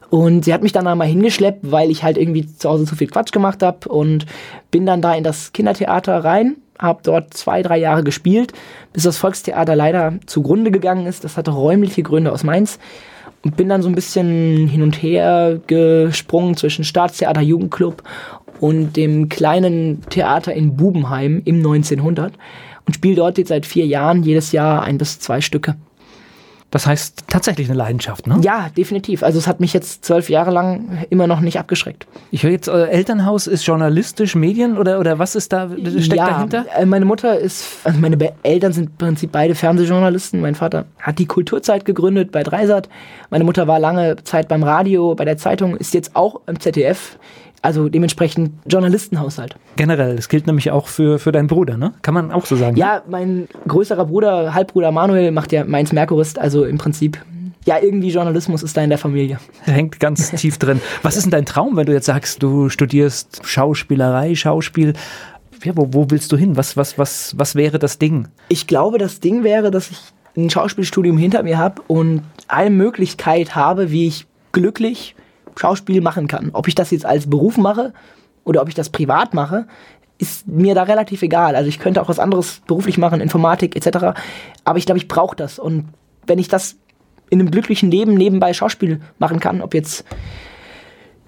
Und 0.10 0.46
sie 0.46 0.54
hat 0.54 0.64
mich 0.64 0.72
dann 0.72 0.88
einmal 0.88 1.08
hingeschleppt, 1.08 1.72
weil 1.72 1.90
ich 1.90 2.04
halt 2.04 2.18
irgendwie 2.18 2.48
zu 2.48 2.70
Hause 2.70 2.86
zu 2.86 2.96
viel 2.96 3.08
Quatsch 3.08 3.32
gemacht 3.32 3.64
habe 3.64 3.90
und 3.90 4.26
bin 4.72 4.86
dann 4.86 5.02
da 5.02 5.14
in 5.14 5.24
das 5.24 5.54
Kindertheater 5.54 6.24
rein, 6.24 6.58
habe 6.80 7.00
dort 7.04 7.34
zwei, 7.34 7.62
drei 7.62 7.78
Jahre 7.78 8.04
gespielt, 8.04 8.54
bis 8.94 9.04
das 9.04 9.18
Volkstheater 9.18 9.76
leider 9.76 10.14
zugrunde 10.26 10.72
gegangen 10.72 11.08
ist. 11.08 11.24
Das 11.24 11.36
hatte 11.36 11.52
räumliche 11.52 12.04
Gründe 12.04 12.32
aus 12.32 12.44
Mainz 12.44 12.80
und 13.44 13.58
bin 13.58 13.70
dann 13.70 13.82
so 13.82 13.90
ein 13.90 13.96
bisschen 13.96 14.68
hin 14.68 14.82
und 14.82 15.02
her 15.02 15.60
gesprungen 15.68 16.56
zwischen 16.56 16.86
Staatstheater 16.86 17.42
Jugendclub 17.42 18.04
und 18.60 18.96
dem 18.96 19.30
kleinen 19.30 20.02
Theater 20.10 20.54
in 20.54 20.76
Bubenheim 20.76 21.42
im 21.46 21.58
1900 21.58 22.34
und 22.88 22.94
spiele 22.94 23.16
dort 23.16 23.38
jetzt 23.38 23.50
seit 23.50 23.66
vier 23.66 23.86
Jahren 23.86 24.24
jedes 24.24 24.52
Jahr 24.52 24.82
ein 24.82 24.98
bis 24.98 25.20
zwei 25.20 25.42
Stücke. 25.42 25.76
Das 26.70 26.86
heißt 26.86 27.24
tatsächlich 27.28 27.70
eine 27.70 27.78
Leidenschaft, 27.78 28.28
ne? 28.28 28.40
Ja, 28.42 28.70
definitiv. 28.76 29.24
Also 29.24 29.40
es 29.40 29.48
hat 29.48 29.62
mich 29.62 29.72
jetzt 29.72 30.04
zwölf 30.04 30.30
Jahre 30.30 30.52
lang 30.52 31.06
immer 31.10 31.26
noch 31.26 31.40
nicht 31.40 31.58
abgeschreckt. 31.58 32.08
Ich 32.30 32.44
höre 32.44 32.52
jetzt, 32.52 32.68
euer 32.68 32.90
Elternhaus 32.90 33.48
ist 33.48 33.66
journalistisch, 33.66 34.36
Medien 34.36 34.78
oder, 34.78 35.00
oder 35.00 35.18
was 35.18 35.36
ist 35.36 35.54
da, 35.54 35.70
steckt 35.70 36.14
ja, 36.14 36.30
dahinter? 36.30 36.66
äh, 36.78 36.86
meine 36.86 37.06
Mutter 37.06 37.40
ist, 37.40 37.66
also 37.86 37.98
meine 38.00 38.18
Eltern 38.44 38.74
sind 38.74 38.90
im 38.90 38.98
Prinzip 38.98 39.32
beide 39.32 39.56
Fernsehjournalisten. 39.56 40.42
Mein 40.42 40.56
Vater 40.56 40.86
hat 41.00 41.20
die 41.20 41.26
Kulturzeit 41.26 41.86
gegründet 41.86 42.34
bei 42.34 42.44
Dreisat. 42.44 42.90
Meine 43.30 43.46
Mutter 43.46 43.68
war 43.68 43.80
lange 43.80 44.18
Zeit 44.24 44.50
beim 44.50 44.64
Radio, 44.64 45.16
bei 45.16 45.24
der 45.24 45.38
Zeitung, 45.38 45.78
ist 45.78 45.94
jetzt 45.94 46.18
auch 46.18 46.42
im 46.48 46.60
ZDF. 46.60 47.18
Also 47.62 47.90
dementsprechend 47.90 48.52
Journalistenhaushalt. 48.68 49.56
Generell, 49.76 50.16
das 50.16 50.30
gilt 50.30 50.48
nämlich 50.48 50.72
auch 50.72 50.88
für, 50.88 51.20
für 51.20 51.32
deinen 51.32 51.48
Bruder, 51.48 51.78
ne? 51.78 51.94
Kann 52.02 52.14
man 52.14 52.32
auch 52.32 52.46
so 52.46 52.56
sagen. 52.56 52.78
Ja, 52.78 53.02
mein 53.10 53.48
größerer 53.68 54.06
Bruder, 54.06 54.54
Halbbruder 54.54 54.92
Manuel, 54.92 55.32
macht 55.32 55.52
ja 55.52 55.64
Mainz 55.66 55.92
Merkurist, 55.92 56.40
also 56.40 56.66
im 56.66 56.78
Prinzip, 56.78 57.20
ja, 57.66 57.78
irgendwie 57.82 58.10
Journalismus 58.10 58.64
ist 58.64 58.78
da 58.78 58.82
in 58.82 58.90
der 58.90 59.00
Familie. 59.00 59.40
Hängt 59.64 60.00
ganz 60.00 60.32
tief 60.36 60.58
drin. 60.58 60.82
Was 61.02 61.18
ist 61.18 61.24
denn 61.24 61.32
dein 61.32 61.46
Traum, 61.46 61.76
wenn 61.76 61.86
du 61.86 61.94
jetzt 61.94 62.06
sagst, 62.06 62.42
du 62.42 62.70
studierst 62.70 63.42
Schauspielerei, 63.44 64.36
Schauspiel? 64.36 64.94
Ja, 65.64 65.74
wo, 65.76 65.90
wo 65.92 66.06
willst 66.10 66.32
du 66.32 66.38
hin? 66.38 66.56
Was, 66.56 66.78
was, 66.78 66.98
was, 66.98 67.38
was 67.38 67.56
wäre 67.56 67.80
das 67.80 67.98
Ding? 67.98 68.28
Ich 68.48 68.68
glaube, 68.68 69.00
das 69.00 69.20
Ding 69.20 69.44
wäre, 69.44 69.72
dass 69.72 69.90
ich 69.92 70.00
ein 70.38 70.50
Schauspielstudium 70.50 71.18
hinter 71.18 71.44
mir 71.44 71.58
habe 71.58 71.82
und 71.88 72.22
eine 72.48 72.70
Möglichkeit 72.70 73.56
habe, 73.56 73.92
wie 73.92 74.08
ich 74.08 74.28
glücklich 74.52 75.16
Schauspiel 75.58 76.02
machen 76.02 76.28
kann. 76.28 76.52
Ob 76.54 76.68
ich 76.68 76.76
das 76.76 76.92
jetzt 76.92 77.06
als 77.06 77.30
Beruf 77.30 77.58
mache 77.58 77.94
oder 78.44 78.62
ob 78.62 78.70
ich 78.70 78.76
das 78.76 78.90
privat 78.90 79.34
mache, 79.34 79.68
ist 80.18 80.48
mir 80.48 80.76
da 80.76 80.84
relativ 80.84 81.22
egal. 81.22 81.56
Also 81.56 81.70
ich 81.70 81.80
könnte 81.80 82.02
auch 82.02 82.10
was 82.10 82.20
anderes 82.20 82.62
beruflich 82.68 82.98
machen, 82.98 83.22
Informatik 83.22 83.76
etc. 83.76 84.18
Aber 84.64 84.78
ich 84.78 84.86
glaube, 84.86 85.00
ich 85.00 85.08
brauche 85.08 85.36
das. 85.36 85.60
Und 85.60 85.86
wenn 86.26 86.40
ich 86.40 86.48
das 86.48 86.78
in 87.30 87.40
einem 87.40 87.52
glücklichen 87.52 87.92
Leben 87.92 88.14
nebenbei 88.14 88.54
Schauspiel 88.54 89.02
machen 89.20 89.40
kann, 89.40 89.62
ob 89.62 89.74
jetzt 89.74 90.06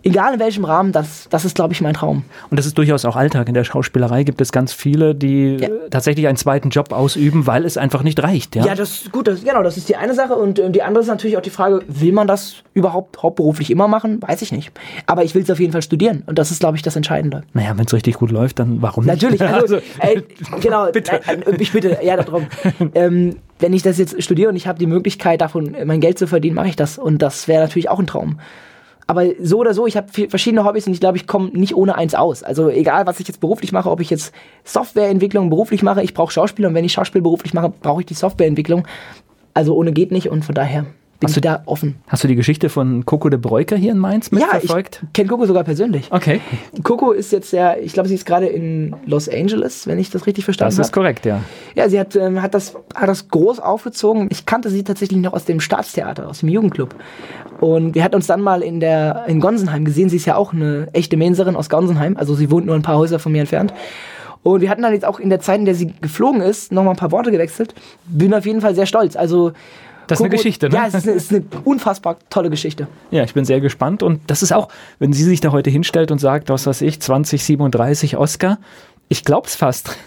egal 0.03 0.33
in 0.33 0.39
welchem 0.39 0.65
Rahmen, 0.65 0.91
das, 0.91 1.27
das 1.29 1.45
ist, 1.45 1.55
glaube 1.55 1.73
ich, 1.73 1.81
mein 1.81 1.93
Traum. 1.93 2.23
Und 2.49 2.57
das 2.57 2.65
ist 2.65 2.77
durchaus 2.77 3.05
auch 3.05 3.15
Alltag. 3.15 3.47
In 3.47 3.53
der 3.53 3.63
Schauspielerei 3.63 4.23
gibt 4.23 4.41
es 4.41 4.51
ganz 4.51 4.73
viele, 4.73 5.15
die 5.15 5.57
Ja. 5.59 5.67
äh, 5.67 5.89
tatsächlich 5.89 6.27
einen 6.27 6.37
zweiten 6.37 6.69
Job 6.69 6.91
ausüben, 6.93 7.47
weil 7.47 7.65
es 7.65 7.77
einfach 7.77 8.03
nicht 8.03 8.21
reicht. 8.21 8.55
Ja, 8.55 8.65
Ja, 8.65 8.75
das 8.75 9.09
gut, 9.11 9.27
das, 9.27 9.43
genau, 9.43 9.63
das 9.63 9.77
ist 9.77 9.89
die 9.89 9.95
eine 9.95 10.13
Sache 10.13 10.35
und 10.35 10.59
äh, 10.59 10.69
die 10.71 10.81
andere 10.83 11.01
ist 11.03 11.07
natürlich 11.09 11.37
auch 11.37 11.41
die 11.41 11.49
Frage, 11.49 11.81
will 11.87 12.11
man 12.11 12.27
das 12.27 12.55
überhaupt 12.73 13.21
hauptberuflich 13.21 13.71
immer 13.71 13.87
machen? 13.87 14.21
Weiß 14.21 14.41
ich 14.41 14.51
nicht. 14.51 14.71
Aber 15.05 15.23
ich 15.23 15.35
will 15.35 15.41
es 15.43 15.49
auf 15.51 15.59
jeden 15.59 15.71
Fall 15.73 15.81
studieren 15.81 16.23
und 16.27 16.39
das 16.39 16.51
ist, 16.51 16.59
glaube 16.59 16.77
ich, 16.77 16.83
das 16.83 16.95
Entscheidende. 16.95 17.43
Naja, 17.53 17.71
wenn 17.75 17.85
es 17.85 17.93
richtig 17.93 18.15
gut 18.15 18.31
läuft, 18.31 18.59
dann 18.59 18.81
warum 18.81 19.05
nicht? 19.05 19.21
Natürlich, 19.21 19.41
also, 19.41 19.75
Also, 19.79 19.81
ey, 19.99 20.23
genau, 20.61 20.85
nein, 21.25 21.43
äh, 21.45 21.55
ich 21.59 21.71
bitte, 21.71 21.97
ja, 22.01 22.15
darum. 22.17 22.47
ähm, 22.95 23.35
wenn 23.59 23.73
ich 23.73 23.81
das 23.83 23.97
jetzt 23.97 24.21
studiere 24.23 24.49
und 24.49 24.55
ich 24.55 24.67
habe 24.67 24.79
die 24.79 24.85
Möglichkeit, 24.87 25.41
davon 25.41 25.75
mein 25.85 25.99
Geld 25.99 26.17
zu 26.17 26.27
verdienen, 26.27 26.55
mache 26.55 26.69
ich 26.69 26.75
das 26.77 26.97
und 26.97 27.21
das 27.21 27.47
wäre 27.47 27.61
natürlich 27.61 27.89
auch 27.89 27.99
ein 27.99 28.07
Traum. 28.07 28.39
Aber 29.09 29.25
so 29.41 29.57
oder 29.57 29.73
so, 29.73 29.87
ich 29.87 29.97
habe 29.97 30.07
verschiedene 30.29 30.63
Hobbys 30.63 30.85
und 30.85 30.93
ich 30.93 30.99
glaube, 30.99 31.17
ich 31.17 31.25
komme 31.25 31.49
nicht 31.49 31.75
ohne 31.75 31.95
eins 31.95 32.13
aus. 32.13 32.43
Also 32.43 32.69
egal, 32.69 33.07
was 33.07 33.19
ich 33.19 33.27
jetzt 33.27 33.39
beruflich 33.39 33.71
mache, 33.71 33.89
ob 33.89 34.01
ich 34.01 34.11
jetzt 34.11 34.31
Softwareentwicklung 34.65 35.49
beruflich 35.49 35.81
mache, 35.81 36.03
ich 36.03 36.13
brauche 36.13 36.31
Schauspiel 36.31 36.67
und 36.67 36.75
wenn 36.75 36.85
ich 36.85 36.93
Schauspiel 36.93 37.23
beruflich 37.23 37.55
mache, 37.55 37.69
brauche 37.69 38.01
ich 38.01 38.05
die 38.05 38.13
Softwareentwicklung. 38.13 38.87
Also 39.55 39.75
ohne 39.75 39.93
geht 39.93 40.11
nicht 40.11 40.29
und 40.29 40.45
von 40.45 40.53
daher 40.53 40.85
Bist 41.19 41.35
du 41.35 41.41
da 41.41 41.63
offen? 41.65 41.95
Hast 42.07 42.23
du 42.23 42.29
die 42.29 42.35
Geschichte 42.35 42.69
von 42.69 43.05
Coco 43.05 43.27
de 43.27 43.37
Breuker 43.37 43.75
hier 43.75 43.91
in 43.91 43.97
Mainz 43.97 44.31
mitverfolgt? 44.31 44.99
Ja, 45.01 45.07
ich 45.07 45.13
kenne 45.13 45.27
Coco 45.27 45.45
sogar 45.45 45.65
persönlich. 45.65 46.07
Okay. 46.11 46.39
Coco 46.83 47.11
ist 47.11 47.33
jetzt 47.33 47.51
ja, 47.51 47.75
ich 47.75 47.91
glaube, 47.91 48.07
sie 48.07 48.15
ist 48.15 48.25
gerade 48.25 48.45
in 48.45 48.95
Los 49.05 49.27
Angeles, 49.27 49.85
wenn 49.85 49.99
ich 49.99 50.09
das 50.09 50.27
richtig 50.27 50.45
verstanden 50.45 50.73
habe. 50.73 50.77
Das 50.77 50.87
ist 50.87 50.91
hab. 50.91 50.95
korrekt, 50.95 51.25
ja. 51.25 51.41
Ja, 51.75 51.89
sie 51.89 51.99
hat, 51.99 52.15
ähm, 52.15 52.41
hat, 52.41 52.53
das, 52.53 52.75
hat 52.95 53.09
das 53.09 53.27
groß 53.27 53.59
aufgezogen. 53.59 54.29
Ich 54.31 54.45
kannte 54.45 54.69
sie 54.69 54.83
tatsächlich 54.83 55.19
noch 55.19 55.33
aus 55.33 55.43
dem 55.43 55.59
Staatstheater, 55.59 56.29
aus 56.29 56.39
dem 56.39 56.47
Jugendclub. 56.47 56.95
Und 57.59 57.95
wir 57.95 58.03
hatten 58.05 58.15
uns 58.15 58.27
dann 58.27 58.41
mal 58.41 58.61
in, 58.61 58.79
der, 58.79 59.25
in 59.27 59.41
Gonsenheim 59.41 59.83
gesehen. 59.83 60.07
Sie 60.07 60.15
ist 60.15 60.25
ja 60.25 60.37
auch 60.37 60.53
eine 60.53 60.87
echte 60.93 61.17
Menserin 61.17 61.57
aus 61.57 61.67
Gonsenheim. 61.67 62.15
Also 62.15 62.33
sie 62.33 62.49
wohnt 62.49 62.65
nur 62.65 62.75
ein 62.75 62.81
paar 62.81 62.97
Häuser 62.97 63.19
von 63.19 63.33
mir 63.33 63.41
entfernt. 63.41 63.73
Und 64.41 64.61
wir 64.61 64.69
hatten 64.69 64.83
dann 64.83 64.93
jetzt 64.93 65.03
auch 65.03 65.19
in 65.19 65.29
der 65.29 65.41
Zeit, 65.41 65.59
in 65.59 65.65
der 65.65 65.75
sie 65.75 65.93
geflogen 65.99 66.39
ist, 66.39 66.71
nochmal 66.71 66.93
ein 66.93 66.97
paar 66.97 67.11
Worte 67.11 67.29
gewechselt. 67.29 67.75
Bin 68.05 68.33
auf 68.33 68.45
jeden 68.45 68.61
Fall 68.61 68.73
sehr 68.73 68.85
stolz. 68.85 69.17
Also 69.17 69.51
das 70.09 70.19
ist 70.19 70.25
eine 70.25 70.35
Geschichte, 70.35 70.69
ne? 70.69 70.75
Ja, 70.75 70.87
es 70.87 70.93
ist 70.95 71.07
eine, 71.07 71.15
es 71.15 71.31
ist 71.31 71.33
eine, 71.33 71.45
unfassbar 71.63 72.17
tolle 72.29 72.49
Geschichte. 72.49 72.87
Ja, 73.11 73.23
ich 73.23 73.33
bin 73.33 73.45
sehr 73.45 73.61
gespannt. 73.61 74.01
Und 74.01 74.21
das 74.27 74.41
ist 74.41 74.51
auch, 74.51 74.69
wenn 74.97 75.13
sie 75.13 75.23
sich 75.23 75.39
da 75.39 75.51
heute 75.51 75.69
hinstellt 75.69 76.11
und 76.11 76.19
sagt, 76.19 76.49
was 76.49 76.65
weiß 76.65 76.81
ich, 76.81 76.99
2037 76.99 78.17
Oscar, 78.17 78.57
ich 79.07 79.23
glaub's 79.23 79.55
fast. 79.55 79.97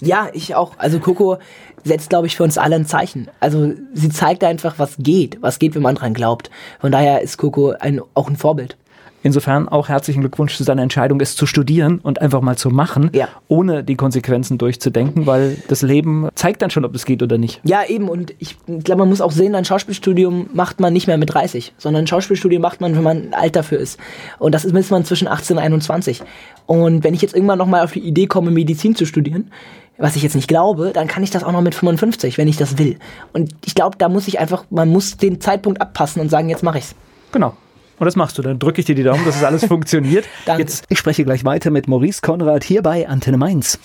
Ja, 0.00 0.28
ich 0.32 0.54
auch. 0.54 0.72
Also 0.78 0.98
Coco 0.98 1.38
setzt, 1.84 2.08
glaube 2.08 2.26
ich, 2.26 2.36
für 2.36 2.42
uns 2.42 2.58
alle 2.58 2.76
ein 2.76 2.86
Zeichen. 2.86 3.28
Also 3.40 3.72
sie 3.92 4.08
zeigt 4.08 4.42
einfach, 4.42 4.78
was 4.78 4.96
geht, 4.98 5.38
was 5.40 5.58
geht, 5.58 5.74
wenn 5.74 5.82
man 5.82 5.94
dran 5.94 6.14
glaubt. 6.14 6.50
Von 6.80 6.90
daher 6.90 7.22
ist 7.22 7.36
Coco 7.36 7.74
ein, 7.78 8.00
auch 8.14 8.28
ein 8.28 8.36
Vorbild. 8.36 8.76
Insofern 9.24 9.70
auch 9.70 9.88
herzlichen 9.88 10.20
Glückwunsch 10.20 10.54
zu 10.54 10.64
seiner 10.64 10.82
Entscheidung, 10.82 11.18
es 11.22 11.34
zu 11.34 11.46
studieren 11.46 11.98
und 12.02 12.20
einfach 12.20 12.42
mal 12.42 12.58
zu 12.58 12.68
machen, 12.68 13.08
ja. 13.14 13.26
ohne 13.48 13.82
die 13.82 13.94
Konsequenzen 13.96 14.58
durchzudenken, 14.58 15.24
weil 15.24 15.56
das 15.68 15.80
Leben 15.80 16.28
zeigt 16.34 16.60
dann 16.60 16.68
schon, 16.68 16.84
ob 16.84 16.94
es 16.94 17.06
geht 17.06 17.22
oder 17.22 17.38
nicht. 17.38 17.58
Ja, 17.64 17.84
eben. 17.88 18.10
Und 18.10 18.34
ich 18.38 18.58
glaube, 18.66 18.98
man 18.98 19.08
muss 19.08 19.22
auch 19.22 19.30
sehen, 19.30 19.54
ein 19.54 19.64
Schauspielstudium 19.64 20.50
macht 20.52 20.78
man 20.78 20.92
nicht 20.92 21.06
mehr 21.06 21.16
mit 21.16 21.32
30, 21.32 21.72
sondern 21.78 22.04
ein 22.04 22.06
Schauspielstudium 22.06 22.60
macht 22.60 22.82
man, 22.82 22.94
wenn 22.94 23.02
man 23.02 23.32
alt 23.32 23.56
dafür 23.56 23.78
ist. 23.78 23.98
Und 24.38 24.54
das 24.54 24.66
ist 24.66 24.90
man 24.90 25.04
zwischen 25.06 25.26
18 25.26 25.56
und 25.56 25.62
21. 25.62 26.22
Und 26.66 27.02
wenn 27.02 27.14
ich 27.14 27.22
jetzt 27.22 27.34
irgendwann 27.34 27.56
nochmal 27.56 27.82
auf 27.82 27.92
die 27.92 28.06
Idee 28.06 28.26
komme, 28.26 28.50
Medizin 28.50 28.94
zu 28.94 29.06
studieren, 29.06 29.50
was 29.96 30.16
ich 30.16 30.22
jetzt 30.22 30.34
nicht 30.34 30.48
glaube, 30.48 30.90
dann 30.92 31.08
kann 31.08 31.22
ich 31.22 31.30
das 31.30 31.44
auch 31.44 31.52
noch 31.52 31.62
mit 31.62 31.74
55, 31.74 32.36
wenn 32.36 32.48
ich 32.48 32.58
das 32.58 32.76
will. 32.76 32.98
Und 33.32 33.54
ich 33.64 33.74
glaube, 33.74 33.96
da 33.96 34.10
muss 34.10 34.28
ich 34.28 34.38
einfach, 34.38 34.66
man 34.68 34.90
muss 34.90 35.16
den 35.16 35.40
Zeitpunkt 35.40 35.80
abpassen 35.80 36.20
und 36.20 36.28
sagen, 36.28 36.50
jetzt 36.50 36.62
mache 36.62 36.76
ich's. 36.76 36.94
Genau. 37.32 37.54
Und 37.98 38.06
das 38.06 38.16
machst 38.16 38.38
du. 38.38 38.42
Dann 38.42 38.58
drücke 38.58 38.80
ich 38.80 38.86
dir 38.86 38.94
die 38.94 39.02
Daumen, 39.02 39.24
dass 39.24 39.36
es 39.36 39.44
alles 39.44 39.64
funktioniert. 39.66 40.26
Danke. 40.46 40.62
Jetzt, 40.62 40.84
ich 40.88 40.98
spreche 40.98 41.24
gleich 41.24 41.44
weiter 41.44 41.70
mit 41.70 41.88
Maurice 41.88 42.20
Konrad 42.22 42.64
hier 42.64 42.82
bei 42.82 43.08
Antenne 43.08 43.36
Mainz. 43.38 43.78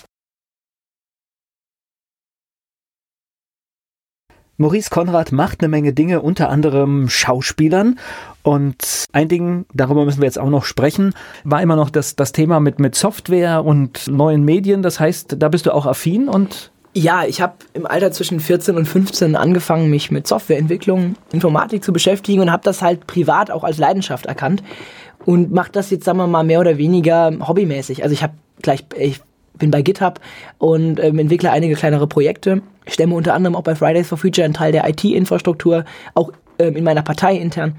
Maurice 4.60 4.90
Konrad 4.90 5.32
macht 5.32 5.60
eine 5.62 5.68
Menge 5.68 5.94
Dinge, 5.94 6.20
unter 6.20 6.50
anderem 6.50 7.08
Schauspielern. 7.08 7.98
Und 8.42 9.06
ein 9.12 9.28
Ding, 9.28 9.64
darüber 9.72 10.04
müssen 10.04 10.20
wir 10.20 10.26
jetzt 10.26 10.38
auch 10.38 10.50
noch 10.50 10.64
sprechen, 10.64 11.14
war 11.44 11.62
immer 11.62 11.76
noch 11.76 11.88
das, 11.88 12.14
das 12.14 12.32
Thema 12.32 12.60
mit, 12.60 12.78
mit 12.78 12.94
Software 12.94 13.64
und 13.64 14.06
neuen 14.08 14.44
Medien. 14.44 14.82
Das 14.82 15.00
heißt, 15.00 15.36
da 15.38 15.48
bist 15.48 15.64
du 15.64 15.74
auch 15.74 15.86
affin 15.86 16.28
und 16.28 16.72
ja, 16.92 17.24
ich 17.24 17.40
habe 17.40 17.54
im 17.72 17.86
Alter 17.86 18.10
zwischen 18.10 18.40
14 18.40 18.76
und 18.76 18.86
15 18.86 19.36
angefangen, 19.36 19.90
mich 19.90 20.10
mit 20.10 20.26
Softwareentwicklung, 20.26 21.14
Informatik 21.32 21.84
zu 21.84 21.92
beschäftigen 21.92 22.40
und 22.40 22.50
habe 22.50 22.64
das 22.64 22.82
halt 22.82 23.06
privat 23.06 23.50
auch 23.50 23.62
als 23.62 23.78
Leidenschaft 23.78 24.26
erkannt 24.26 24.62
und 25.24 25.52
mache 25.52 25.70
das 25.72 25.90
jetzt, 25.90 26.04
sagen 26.04 26.18
wir 26.18 26.26
mal, 26.26 26.42
mehr 26.42 26.60
oder 26.60 26.78
weniger 26.78 27.32
hobbymäßig. 27.46 28.02
Also 28.02 28.12
ich 28.12 28.22
habe 28.22 28.34
gleich, 28.62 28.84
ich 28.98 29.20
bin 29.54 29.70
bei 29.70 29.82
GitHub 29.82 30.20
und 30.58 30.98
ähm, 30.98 31.18
entwickle 31.18 31.50
einige 31.52 31.74
kleinere 31.74 32.06
Projekte, 32.08 32.62
stemme 32.86 33.14
unter 33.14 33.34
anderem 33.34 33.54
auch 33.54 33.62
bei 33.62 33.76
Fridays 33.76 34.08
for 34.08 34.18
Future 34.18 34.44
einen 34.44 34.54
Teil 34.54 34.72
der 34.72 34.88
IT-Infrastruktur, 34.88 35.84
auch 36.14 36.32
ähm, 36.58 36.76
in 36.76 36.82
meiner 36.82 37.02
Partei 37.02 37.36
intern. 37.36 37.76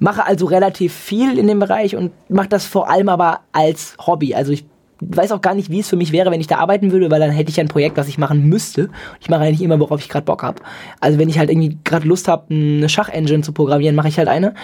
Mache 0.00 0.26
also 0.26 0.46
relativ 0.46 0.92
viel 0.92 1.38
in 1.38 1.46
dem 1.46 1.60
Bereich 1.60 1.96
und 1.96 2.12
mache 2.28 2.48
das 2.48 2.66
vor 2.66 2.90
allem 2.90 3.08
aber 3.08 3.40
als 3.52 3.96
Hobby. 4.06 4.34
Also 4.34 4.52
ich 4.52 4.64
weiß 5.00 5.32
auch 5.32 5.40
gar 5.40 5.54
nicht, 5.54 5.70
wie 5.70 5.80
es 5.80 5.88
für 5.88 5.96
mich 5.96 6.12
wäre, 6.12 6.30
wenn 6.30 6.40
ich 6.40 6.46
da 6.46 6.58
arbeiten 6.58 6.92
würde, 6.92 7.10
weil 7.10 7.20
dann 7.20 7.30
hätte 7.30 7.50
ich 7.50 7.58
ein 7.60 7.68
Projekt, 7.68 7.96
was 7.96 8.08
ich 8.08 8.18
machen 8.18 8.48
müsste. 8.48 8.90
Ich 9.20 9.28
mache 9.28 9.42
eigentlich 9.42 9.62
immer, 9.62 9.80
worauf 9.80 10.00
ich 10.00 10.08
gerade 10.08 10.24
Bock 10.24 10.42
habe. 10.42 10.62
Also 11.00 11.18
wenn 11.18 11.28
ich 11.28 11.38
halt 11.38 11.50
irgendwie 11.50 11.78
gerade 11.84 12.06
Lust 12.06 12.28
habe, 12.28 12.52
eine 12.54 12.88
Schachengine 12.88 13.42
zu 13.42 13.52
programmieren, 13.52 13.96
mache 13.96 14.08
ich 14.08 14.18
halt 14.18 14.28
eine. 14.28 14.54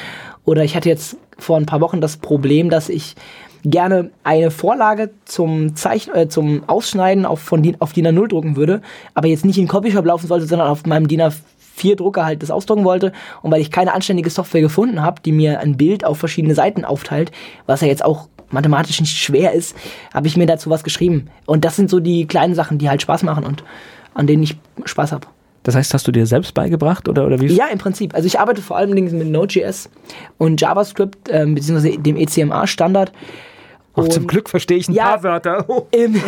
Oder 0.45 0.63
ich 0.65 0.77
hatte 0.77 0.89
jetzt 0.89 1.17
vor 1.39 1.57
ein 1.57 1.67
paar 1.67 1.81
Wochen 1.81 2.01
das 2.01 2.19
Problem, 2.19 2.71
dass 2.71 2.89
ich 2.89 3.15
gerne 3.65 4.11
eine 4.23 4.51
Vorlage 4.51 5.11
zum 5.25 5.75
Zeichen, 5.75 6.15
äh, 6.15 6.29
zum 6.29 6.69
Ausschneiden 6.69 7.27
auf, 7.27 7.41
von 7.41 7.63
DIN, 7.63 7.77
auf 7.81 7.93
DIN 7.93 8.07
A0 8.07 8.29
drucken 8.29 8.57
würde, 8.57 8.81
aber 9.15 9.27
jetzt 9.27 9.45
nicht 9.45 9.59
in 9.59 9.67
Copyshop 9.67 10.05
laufen 10.05 10.29
sollte, 10.29 10.47
sondern 10.47 10.69
auf 10.69 10.87
meinem 10.87 11.09
DIN 11.09 11.23
A4 11.23 11.97
Drucker 11.97 12.25
halt 12.25 12.43
das 12.43 12.53
ausdrucken 12.53 12.85
wollte. 12.85 13.13
Und 13.43 13.51
weil 13.51 13.61
ich 13.61 13.73
keine 13.73 13.93
anständige 13.93 14.31
Software 14.31 14.61
gefunden 14.61 15.03
habe, 15.03 15.21
die 15.21 15.33
mir 15.33 15.59
ein 15.61 15.77
Bild 15.77 16.05
auf 16.05 16.19
verschiedene 16.19 16.55
Seiten 16.55 16.85
aufteilt, 16.85 17.33
was 17.67 17.81
ja 17.81 17.89
jetzt 17.89 18.05
auch 18.05 18.29
mathematisch 18.51 19.01
nicht 19.01 19.17
schwer 19.17 19.53
ist, 19.53 19.77
habe 20.13 20.27
ich 20.27 20.37
mir 20.37 20.47
dazu 20.47 20.71
was 20.71 20.85
geschrieben. 20.85 21.29
Und 21.47 21.65
das 21.65 21.77
sind 21.77 21.91
so 21.91 22.01
die 22.01 22.27
kleinen 22.27 22.55
Sachen, 22.55 22.79
die 22.79 22.89
halt 22.89 23.03
Spaß 23.03 23.23
machen 23.23 23.45
und 23.45 23.65
an 24.15 24.27
denen 24.27 24.43
ich 24.43 24.57
Spaß 24.85 25.13
habe. 25.13 25.27
Das 25.63 25.75
heißt, 25.75 25.93
hast 25.95 26.07
du 26.07 26.13
dir 26.13 26.27
selbst 26.27 26.55
beigebracht 26.55 27.09
oder, 27.09 27.27
oder 27.27 27.41
wie? 27.41 27.47
Ja, 27.47 27.67
im 27.67 27.79
Prinzip. 27.79 28.15
Also 28.15 28.27
ich 28.27 28.39
arbeite 28.39 28.63
vor 28.63 28.77
allem 28.77 28.91
mit 28.91 29.13
Node.js 29.29 29.91
und 30.39 30.61
JavaScript, 30.61 31.29
äh, 31.29 31.45
beziehungsweise 31.45 31.99
dem 31.99 32.17
ECMA-Standard. 32.17 33.13
Und 33.95 34.13
zum 34.13 34.27
Glück 34.27 34.49
verstehe 34.49 34.77
ich 34.77 34.89
ein 34.89 34.95
ja, 34.95 35.17
paar 35.17 35.23
Wörter. 35.23 35.67
Im, 35.91 36.21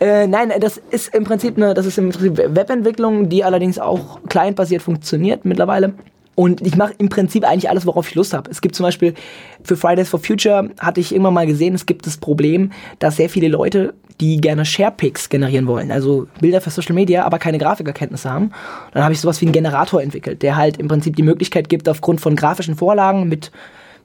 äh, 0.00 0.26
nein, 0.26 0.52
das 0.60 0.80
ist 0.90 1.12
im 1.12 1.24
Prinzip 1.24 1.56
eine, 1.56 1.74
das 1.74 1.84
ist 1.84 1.98
im 1.98 2.10
Prinzip 2.10 2.38
Webentwicklung, 2.38 3.28
die 3.28 3.42
allerdings 3.42 3.78
auch 3.78 4.20
clientbasiert 4.28 4.80
funktioniert 4.80 5.44
mittlerweile. 5.44 5.92
Und 6.34 6.66
ich 6.66 6.76
mache 6.76 6.94
im 6.98 7.08
Prinzip 7.08 7.44
eigentlich 7.44 7.68
alles, 7.68 7.86
worauf 7.86 8.08
ich 8.08 8.14
Lust 8.14 8.32
habe. 8.32 8.50
Es 8.50 8.60
gibt 8.60 8.74
zum 8.74 8.84
Beispiel 8.84 9.14
für 9.62 9.76
Fridays 9.76 10.08
for 10.08 10.20
Future, 10.20 10.70
hatte 10.78 11.00
ich 11.00 11.12
irgendwann 11.12 11.34
mal 11.34 11.46
gesehen, 11.46 11.74
es 11.74 11.86
gibt 11.86 12.06
das 12.06 12.16
Problem, 12.16 12.72
dass 12.98 13.16
sehr 13.16 13.28
viele 13.28 13.48
Leute, 13.48 13.94
die 14.20 14.40
gerne 14.40 14.64
Sharepics 14.64 15.28
generieren 15.28 15.66
wollen, 15.66 15.90
also 15.90 16.28
Bilder 16.40 16.60
für 16.60 16.70
Social 16.70 16.94
Media, 16.94 17.24
aber 17.24 17.38
keine 17.38 17.58
Grafikerkenntnisse 17.58 18.30
haben. 18.30 18.52
Dann 18.92 19.02
habe 19.02 19.12
ich 19.12 19.20
sowas 19.20 19.40
wie 19.40 19.46
einen 19.46 19.52
Generator 19.52 20.02
entwickelt, 20.02 20.42
der 20.42 20.56
halt 20.56 20.76
im 20.76 20.88
Prinzip 20.88 21.16
die 21.16 21.22
Möglichkeit 21.22 21.68
gibt, 21.68 21.88
aufgrund 21.88 22.20
von 22.20 22.36
grafischen 22.36 22.76
Vorlagen 22.76 23.28
mit 23.28 23.50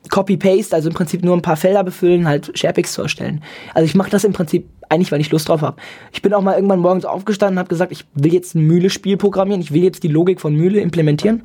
Copy-Paste, 0.09 0.75
also 0.75 0.89
im 0.89 0.95
Prinzip 0.95 1.23
nur 1.23 1.35
ein 1.35 1.41
paar 1.41 1.57
Felder 1.57 1.83
befüllen, 1.83 2.27
halt 2.27 2.57
Sharepics 2.57 2.93
zu 2.93 3.01
erstellen. 3.01 3.43
Also 3.73 3.85
ich 3.85 3.95
mache 3.95 4.09
das 4.09 4.23
im 4.23 4.33
Prinzip 4.33 4.67
eigentlich, 4.87 5.11
weil 5.11 5.21
ich 5.21 5.31
Lust 5.31 5.49
drauf 5.49 5.61
habe. 5.61 5.77
Ich 6.13 6.21
bin 6.21 6.33
auch 6.33 6.41
mal 6.41 6.55
irgendwann 6.55 6.79
morgens 6.79 7.05
aufgestanden 7.05 7.55
und 7.55 7.59
habe 7.59 7.69
gesagt, 7.69 7.91
ich 7.91 8.05
will 8.13 8.33
jetzt 8.33 8.55
ein 8.55 8.61
Mühle-Spiel 8.61 9.17
programmieren, 9.17 9.61
ich 9.61 9.73
will 9.73 9.83
jetzt 9.83 10.03
die 10.03 10.07
Logik 10.07 10.39
von 10.39 10.55
Mühle 10.55 10.79
implementieren 10.79 11.43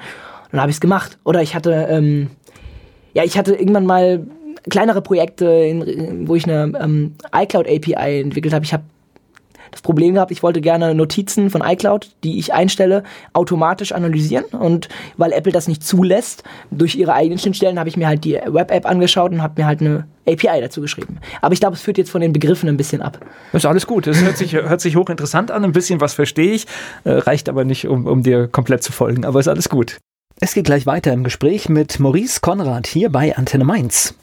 dann 0.52 0.61
habe 0.61 0.71
ich 0.71 0.76
es 0.76 0.80
gemacht. 0.80 1.19
Oder 1.25 1.42
ich 1.42 1.54
hatte, 1.54 1.88
ähm, 1.90 2.30
ja, 3.14 3.25
ich 3.25 3.38
hatte 3.38 3.54
irgendwann 3.54 3.87
mal 3.87 4.26
kleinere 4.69 5.02
Projekte, 5.02 5.47
in, 5.47 6.28
wo 6.28 6.35
ich 6.35 6.45
eine 6.45 6.73
ähm, 6.80 7.14
iCloud 7.35 7.66
API 7.66 8.21
entwickelt 8.21 8.52
habe. 8.52 8.64
Ich 8.64 8.73
habe 8.73 8.85
das 9.71 9.83
Problem 9.83 10.14
gehabt, 10.14 10.33
ich 10.33 10.42
wollte 10.42 10.61
gerne 10.61 10.95
Notizen 10.95 11.50
von 11.50 11.62
iCloud, 11.64 12.11
die 12.25 12.38
ich 12.38 12.52
einstelle, 12.52 13.04
automatisch 13.33 13.92
analysieren. 13.92 14.45
Und 14.47 14.88
weil 15.16 15.33
Apple 15.33 15.52
das 15.52 15.69
nicht 15.69 15.85
zulässt, 15.85 16.42
durch 16.71 16.97
ihre 16.97 17.12
eigenen 17.12 17.38
Schnittstellen, 17.38 17.78
habe 17.78 17.88
ich 17.88 17.97
mir 17.97 18.09
halt 18.09 18.25
die 18.25 18.35
Web-App 18.35 18.87
angeschaut 18.87 19.30
und 19.30 19.42
habe 19.42 19.61
mir 19.61 19.66
halt 19.66 19.80
eine 19.80 20.07
API 20.26 20.61
dazu 20.61 20.80
geschrieben. 20.80 21.19
Aber 21.40 21.52
ich 21.52 21.61
glaube, 21.61 21.76
es 21.76 21.83
führt 21.83 21.99
jetzt 21.99 22.11
von 22.11 22.21
den 22.21 22.33
Begriffen 22.33 22.69
ein 22.69 22.76
bisschen 22.76 23.00
ab. 23.02 23.21
Ist 23.52 23.66
alles 23.66 23.87
gut. 23.87 24.07
Das 24.07 24.21
hört 24.23 24.37
sich, 24.37 24.54
hört 24.54 24.80
sich 24.80 24.97
hochinteressant 24.97 25.50
an. 25.50 25.64
Ein 25.64 25.73
bisschen 25.73 26.00
was 26.00 26.14
verstehe 26.14 26.52
ich, 26.52 26.66
äh, 27.04 27.11
reicht 27.12 27.49
aber 27.49 27.64
nicht, 27.64 27.87
um, 27.87 28.07
um 28.07 28.23
dir 28.23 28.49
komplett 28.49 28.83
zu 28.83 28.92
folgen. 28.92 29.25
Aber 29.25 29.40
ist 29.40 29.49
alles 29.49 29.69
gut. 29.69 29.99
Es 30.42 30.54
geht 30.54 30.64
gleich 30.64 30.87
weiter 30.87 31.12
im 31.12 31.23
Gespräch 31.23 31.68
mit 31.68 32.00
Maurice 32.00 32.40
Konrad 32.40 32.87
hier 32.87 33.12
bei 33.12 33.37
Antenne 33.37 33.64
Mainz. 33.64 34.14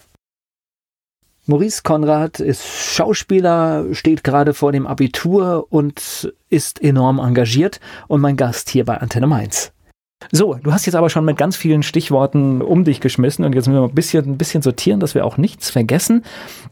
Maurice 1.46 1.84
Konrad 1.84 2.40
ist 2.40 2.66
Schauspieler, 2.66 3.86
steht 3.92 4.24
gerade 4.24 4.56
vor 4.56 4.72
dem 4.72 4.88
Abitur 4.88 5.68
und 5.70 6.34
ist 6.50 6.82
enorm 6.82 7.20
engagiert 7.20 7.80
und 8.08 8.20
mein 8.20 8.36
Gast 8.36 8.72
hier 8.72 8.84
bei 8.84 8.98
Antenne 8.98 9.28
Mainz. 9.28 9.72
So, 10.32 10.56
du 10.56 10.74
hast 10.74 10.88
jetzt 10.88 10.96
aber 10.96 11.12
schon 11.12 11.24
mit 11.24 11.38
ganz 11.38 11.56
vielen 11.56 11.84
Stichworten 11.84 12.64
um 12.64 12.84
dich 12.84 13.00
geschmissen 13.00 13.46
und 13.46 13.54
jetzt 13.54 13.68
müssen 13.68 13.80
wir 13.80 13.88
ein 13.88 13.94
bisschen, 13.94 14.26
ein 14.26 14.38
bisschen 14.40 14.64
sortieren, 14.64 15.00
dass 15.00 15.14
wir 15.14 15.24
auch 15.24 15.38
nichts 15.38 15.70
vergessen. 15.70 16.26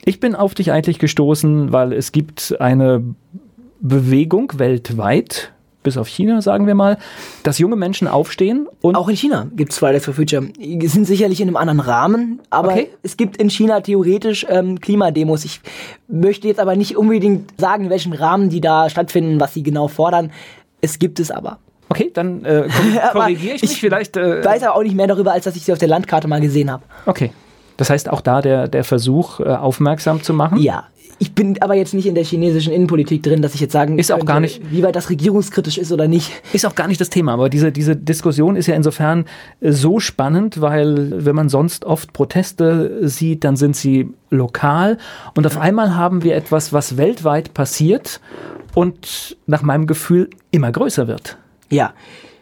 Ich 0.05 0.19
bin 0.19 0.33
auf 0.33 0.55
dich 0.55 0.71
eigentlich 0.71 0.97
gestoßen, 0.97 1.71
weil 1.71 1.93
es 1.93 2.11
gibt 2.11 2.59
eine 2.59 3.03
Bewegung 3.79 4.53
weltweit, 4.57 5.53
bis 5.85 5.95
auf 5.97 6.09
China, 6.09 6.41
sagen 6.41 6.67
wir 6.67 6.75
mal, 6.75 6.97
dass 7.43 7.57
junge 7.57 7.77
Menschen 7.77 8.09
aufstehen 8.09 8.67
und. 8.81 8.95
Auch 8.95 9.07
in 9.07 9.15
China 9.15 9.47
gibt 9.55 9.71
es 9.71 9.77
Fridays 9.77 10.03
for 10.03 10.13
Future. 10.13 10.43
Die 10.43 10.87
sind 10.87 11.05
sicherlich 11.05 11.39
in 11.39 11.47
einem 11.47 11.55
anderen 11.55 11.79
Rahmen, 11.79 12.41
aber 12.49 12.71
okay. 12.71 12.89
es 13.03 13.15
gibt 13.15 13.37
in 13.37 13.49
China 13.49 13.79
theoretisch 13.79 14.45
ähm, 14.49 14.81
Klimademos. 14.81 15.45
Ich 15.45 15.61
möchte 16.09 16.49
jetzt 16.49 16.59
aber 16.59 16.75
nicht 16.75 16.97
unbedingt 16.97 17.53
sagen, 17.57 17.85
in 17.85 17.89
welchem 17.89 18.11
Rahmen 18.11 18.49
die 18.49 18.59
da 18.59 18.89
stattfinden, 18.89 19.39
was 19.39 19.53
sie 19.53 19.63
genau 19.63 19.87
fordern. 19.87 20.31
Es 20.81 20.99
gibt 20.99 21.21
es 21.21 21.31
aber. 21.31 21.59
Okay, 21.87 22.11
dann 22.13 22.43
äh, 22.43 22.67
korrigiere 23.13 23.55
ich 23.55 23.61
mich 23.61 23.71
ich 23.71 23.79
vielleicht. 23.79 24.17
Äh, 24.17 24.43
weiß 24.43 24.63
aber 24.63 24.75
auch 24.75 24.83
nicht 24.83 24.95
mehr 24.95 25.07
darüber, 25.07 25.31
als 25.31 25.45
dass 25.45 25.55
ich 25.55 25.63
sie 25.63 25.71
auf 25.71 25.79
der 25.79 25.87
Landkarte 25.87 26.27
mal 26.27 26.41
gesehen 26.41 26.69
habe. 26.69 26.83
Okay. 27.05 27.31
Das 27.77 27.89
heißt 27.89 28.09
auch 28.09 28.21
da 28.21 28.41
der, 28.41 28.67
der 28.67 28.83
Versuch, 28.83 29.39
äh, 29.39 29.43
aufmerksam 29.43 30.23
zu 30.23 30.33
machen? 30.33 30.59
Ja, 30.59 30.85
ich 31.17 31.33
bin 31.33 31.61
aber 31.61 31.75
jetzt 31.75 31.93
nicht 31.93 32.05
in 32.05 32.15
der 32.15 32.23
chinesischen 32.23 32.73
Innenpolitik 32.73 33.23
drin, 33.23 33.41
dass 33.41 33.55
ich 33.55 33.61
jetzt 33.61 33.71
sagen 33.71 33.97
ist 33.97 34.07
könnte, 34.07 34.21
auch 34.21 34.25
gar 34.25 34.39
nicht, 34.39 34.61
wie 34.71 34.83
weit 34.83 34.95
das 34.95 35.09
regierungskritisch 35.09 35.77
ist 35.77 35.91
oder 35.91 36.07
nicht. 36.07 36.31
Ist 36.53 36.65
auch 36.65 36.75
gar 36.75 36.87
nicht 36.87 36.99
das 36.99 37.09
Thema, 37.09 37.33
aber 37.33 37.49
diese, 37.49 37.71
diese 37.71 37.95
Diskussion 37.95 38.55
ist 38.55 38.67
ja 38.67 38.75
insofern 38.75 39.25
äh, 39.61 39.71
so 39.71 39.99
spannend, 39.99 40.61
weil 40.61 41.25
wenn 41.25 41.35
man 41.35 41.49
sonst 41.49 41.85
oft 41.85 42.13
Proteste 42.13 43.07
sieht, 43.07 43.43
dann 43.43 43.55
sind 43.55 43.75
sie 43.75 44.09
lokal 44.29 44.97
und 45.35 45.45
auf 45.47 45.57
einmal 45.57 45.95
haben 45.95 46.23
wir 46.23 46.35
etwas, 46.35 46.73
was 46.73 46.97
weltweit 46.97 47.53
passiert 47.53 48.19
und 48.73 49.37
nach 49.45 49.61
meinem 49.61 49.87
Gefühl 49.87 50.29
immer 50.51 50.71
größer 50.71 51.07
wird. 51.07 51.37
Ja. 51.69 51.93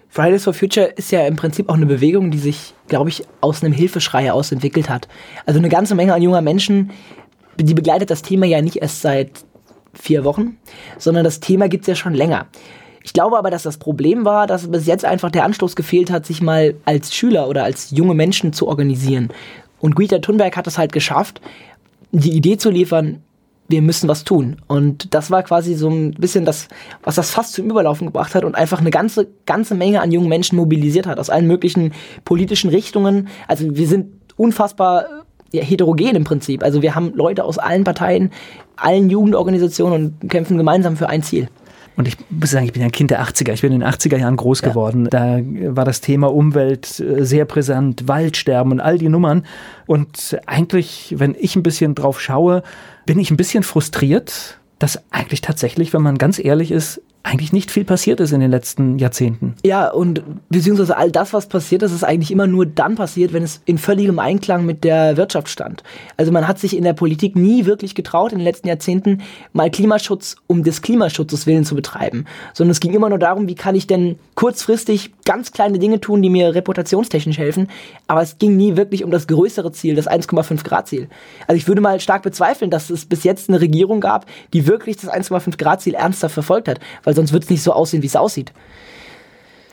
Fridays 0.09 0.43
for 0.43 0.53
Future 0.53 0.85
ist 0.95 1.11
ja 1.11 1.25
im 1.25 1.35
Prinzip 1.35 1.69
auch 1.69 1.73
eine 1.73 1.87
Bewegung, 1.87 2.29
die 2.29 2.37
sich, 2.37 2.75
glaube 2.87 3.09
ich, 3.09 3.23
aus 3.41 3.63
einem 3.63 3.73
Hilfeschrei 3.73 4.31
aus 4.31 4.51
entwickelt 4.51 4.87
hat. 4.87 5.07
Also 5.47 5.59
eine 5.59 5.69
ganze 5.69 5.95
Menge 5.95 6.13
an 6.13 6.21
junger 6.21 6.41
Menschen 6.41 6.91
die 7.57 7.73
begleitet 7.73 8.09
das 8.09 8.21
Thema 8.21 8.45
ja 8.45 8.61
nicht 8.61 8.77
erst 8.77 9.01
seit 9.01 9.45
vier 9.93 10.23
Wochen, 10.23 10.57
sondern 10.97 11.23
das 11.23 11.39
Thema 11.39 11.69
gibt 11.69 11.83
es 11.83 11.87
ja 11.87 11.95
schon 11.95 12.13
länger. 12.13 12.47
Ich 13.03 13.13
glaube 13.13 13.37
aber, 13.37 13.51
dass 13.51 13.63
das 13.63 13.77
Problem 13.77 14.25
war, 14.25 14.47
dass 14.47 14.71
bis 14.71 14.87
jetzt 14.87 15.05
einfach 15.05 15.29
der 15.29 15.43
Anstoß 15.43 15.75
gefehlt 15.75 16.09
hat, 16.09 16.25
sich 16.25 16.41
mal 16.41 16.75
als 16.85 17.13
Schüler 17.13 17.49
oder 17.49 17.63
als 17.63 17.91
junge 17.91 18.13
Menschen 18.13 18.53
zu 18.53 18.67
organisieren. 18.67 19.29
Und 19.79 19.95
Greta 19.95 20.19
Thunberg 20.19 20.55
hat 20.55 20.67
es 20.67 20.77
halt 20.77 20.93
geschafft, 20.93 21.41
die 22.11 22.31
Idee 22.31 22.57
zu 22.57 22.69
liefern, 22.69 23.21
wir 23.67 23.81
müssen 23.81 24.07
was 24.07 24.23
tun. 24.23 24.57
Und 24.67 25.13
das 25.13 25.31
war 25.31 25.43
quasi 25.43 25.73
so 25.75 25.89
ein 25.89 26.11
bisschen 26.11 26.45
das, 26.45 26.67
was 27.01 27.15
das 27.15 27.31
fast 27.31 27.53
zum 27.53 27.69
Überlaufen 27.69 28.07
gebracht 28.07 28.35
hat 28.35 28.45
und 28.45 28.55
einfach 28.55 28.79
eine 28.79 28.91
ganze, 28.91 29.27
ganze 29.45 29.75
Menge 29.75 30.01
an 30.01 30.11
jungen 30.11 30.29
Menschen 30.29 30.57
mobilisiert 30.57 31.07
hat, 31.07 31.19
aus 31.19 31.29
allen 31.29 31.47
möglichen 31.47 31.91
politischen 32.23 32.69
Richtungen. 32.69 33.27
Also 33.47 33.75
wir 33.75 33.87
sind 33.87 34.11
unfassbar 34.37 35.22
ja, 35.53 35.63
heterogen 35.63 36.15
im 36.15 36.23
Prinzip. 36.23 36.63
Also 36.63 36.81
wir 36.81 36.95
haben 36.95 37.13
Leute 37.13 37.45
aus 37.45 37.57
allen 37.57 37.83
Parteien, 37.83 38.31
allen 38.75 39.09
Jugendorganisationen 39.09 40.17
und 40.21 40.29
kämpfen 40.29 40.57
gemeinsam 40.57 40.97
für 40.97 41.07
ein 41.07 41.23
Ziel. 41.23 41.47
Und 41.95 42.07
ich 42.07 42.17
muss 42.31 42.49
sagen, 42.49 42.65
ich 42.65 42.73
bin 42.73 42.81
ja 42.81 42.87
ein 42.87 42.91
Kind 42.91 43.11
der 43.11 43.23
80er. 43.23 43.53
Ich 43.53 43.61
bin 43.61 43.71
in 43.71 43.81
den 43.81 43.89
80er 43.89 44.17
Jahren 44.17 44.35
groß 44.35 44.61
ja. 44.61 44.69
geworden. 44.69 45.07
Da 45.11 45.39
war 45.43 45.85
das 45.85 46.01
Thema 46.01 46.33
Umwelt 46.33 46.99
äh, 46.99 47.23
sehr 47.23 47.45
präsent, 47.45 48.07
Waldsterben 48.07 48.71
und 48.71 48.79
all 48.79 48.97
die 48.97 49.09
Nummern. 49.09 49.45
Und 49.85 50.39
eigentlich, 50.47 51.13
wenn 51.17 51.35
ich 51.39 51.55
ein 51.55 51.61
bisschen 51.61 51.93
drauf 51.93 52.19
schaue, 52.19 52.63
bin 53.05 53.19
ich 53.19 53.29
ein 53.29 53.37
bisschen 53.37 53.61
frustriert, 53.61 54.57
dass 54.79 55.03
eigentlich 55.11 55.41
tatsächlich, 55.41 55.93
wenn 55.93 56.01
man 56.01 56.17
ganz 56.17 56.39
ehrlich 56.39 56.71
ist, 56.71 56.99
eigentlich 57.23 57.53
nicht 57.53 57.71
viel 57.71 57.85
passiert 57.85 58.19
ist 58.19 58.33
in 58.33 58.41
den 58.41 58.51
letzten 58.51 58.99
Jahrzehnten. 58.99 59.55
Ja, 59.65 59.89
und 59.89 60.21
beziehungsweise 60.49 60.97
all 60.97 61.09
das, 61.09 61.31
was 61.31 61.47
passiert 61.47 61.81
ist, 61.81 61.93
ist 61.93 62.03
eigentlich 62.03 62.31
immer 62.31 62.47
nur 62.47 62.65
dann 62.65 62.95
passiert, 62.95 63.31
wenn 63.31 63.43
es 63.43 63.61
in 63.65 63.77
völligem 63.77 64.19
Einklang 64.19 64.65
mit 64.65 64.83
der 64.83 65.15
Wirtschaft 65.15 65.47
stand. 65.47 65.83
Also 66.17 66.33
man 66.33 66.47
hat 66.47 66.59
sich 66.59 66.75
in 66.75 66.83
der 66.83 66.91
Politik 66.91 67.37
nie 67.37 67.65
wirklich 67.65 67.95
getraut, 67.95 68.33
in 68.33 68.39
den 68.39 68.45
letzten 68.45 68.67
Jahrzehnten 68.67 69.21
mal 69.53 69.71
Klimaschutz 69.71 70.35
um 70.47 70.63
des 70.63 70.81
Klimaschutzes 70.81 71.47
willen 71.47 71.63
zu 71.63 71.75
betreiben, 71.75 72.25
sondern 72.53 72.71
es 72.71 72.81
ging 72.81 72.93
immer 72.93 73.07
nur 73.07 73.19
darum, 73.19 73.47
wie 73.47 73.55
kann 73.55 73.75
ich 73.75 73.87
denn 73.87 74.17
kurzfristig 74.35 75.13
ganz 75.23 75.53
kleine 75.53 75.79
Dinge 75.79 76.01
tun, 76.01 76.21
die 76.21 76.29
mir 76.29 76.53
reputationstechnisch 76.53 77.37
helfen, 77.37 77.69
aber 78.07 78.21
es 78.21 78.37
ging 78.37 78.57
nie 78.57 78.75
wirklich 78.75 79.03
um 79.03 79.11
das 79.11 79.27
größere 79.27 79.71
Ziel, 79.71 79.95
das 79.95 80.09
1,5 80.09 80.63
Grad 80.65 80.89
Ziel. 80.89 81.07
Also 81.47 81.57
ich 81.57 81.67
würde 81.69 81.79
mal 81.79 82.01
stark 82.01 82.23
bezweifeln, 82.23 82.69
dass 82.69 82.89
es 82.89 83.05
bis 83.05 83.23
jetzt 83.23 83.49
eine 83.49 83.61
Regierung 83.61 84.01
gab, 84.01 84.25
die 84.51 84.67
wirklich 84.67 84.97
das 84.97 85.09
1,5 85.09 85.57
Grad 85.57 85.81
Ziel 85.81 85.93
ernsthaft 85.93 86.33
verfolgt 86.33 86.67
hat, 86.67 86.79
weil 87.03 87.12
weil 87.13 87.15
sonst 87.15 87.31
wird 87.31 87.43
es 87.43 87.49
nicht 87.51 87.61
so 87.61 87.73
aussehen, 87.73 88.01
wie 88.01 88.07
es 88.07 88.15
aussieht. 88.15 88.51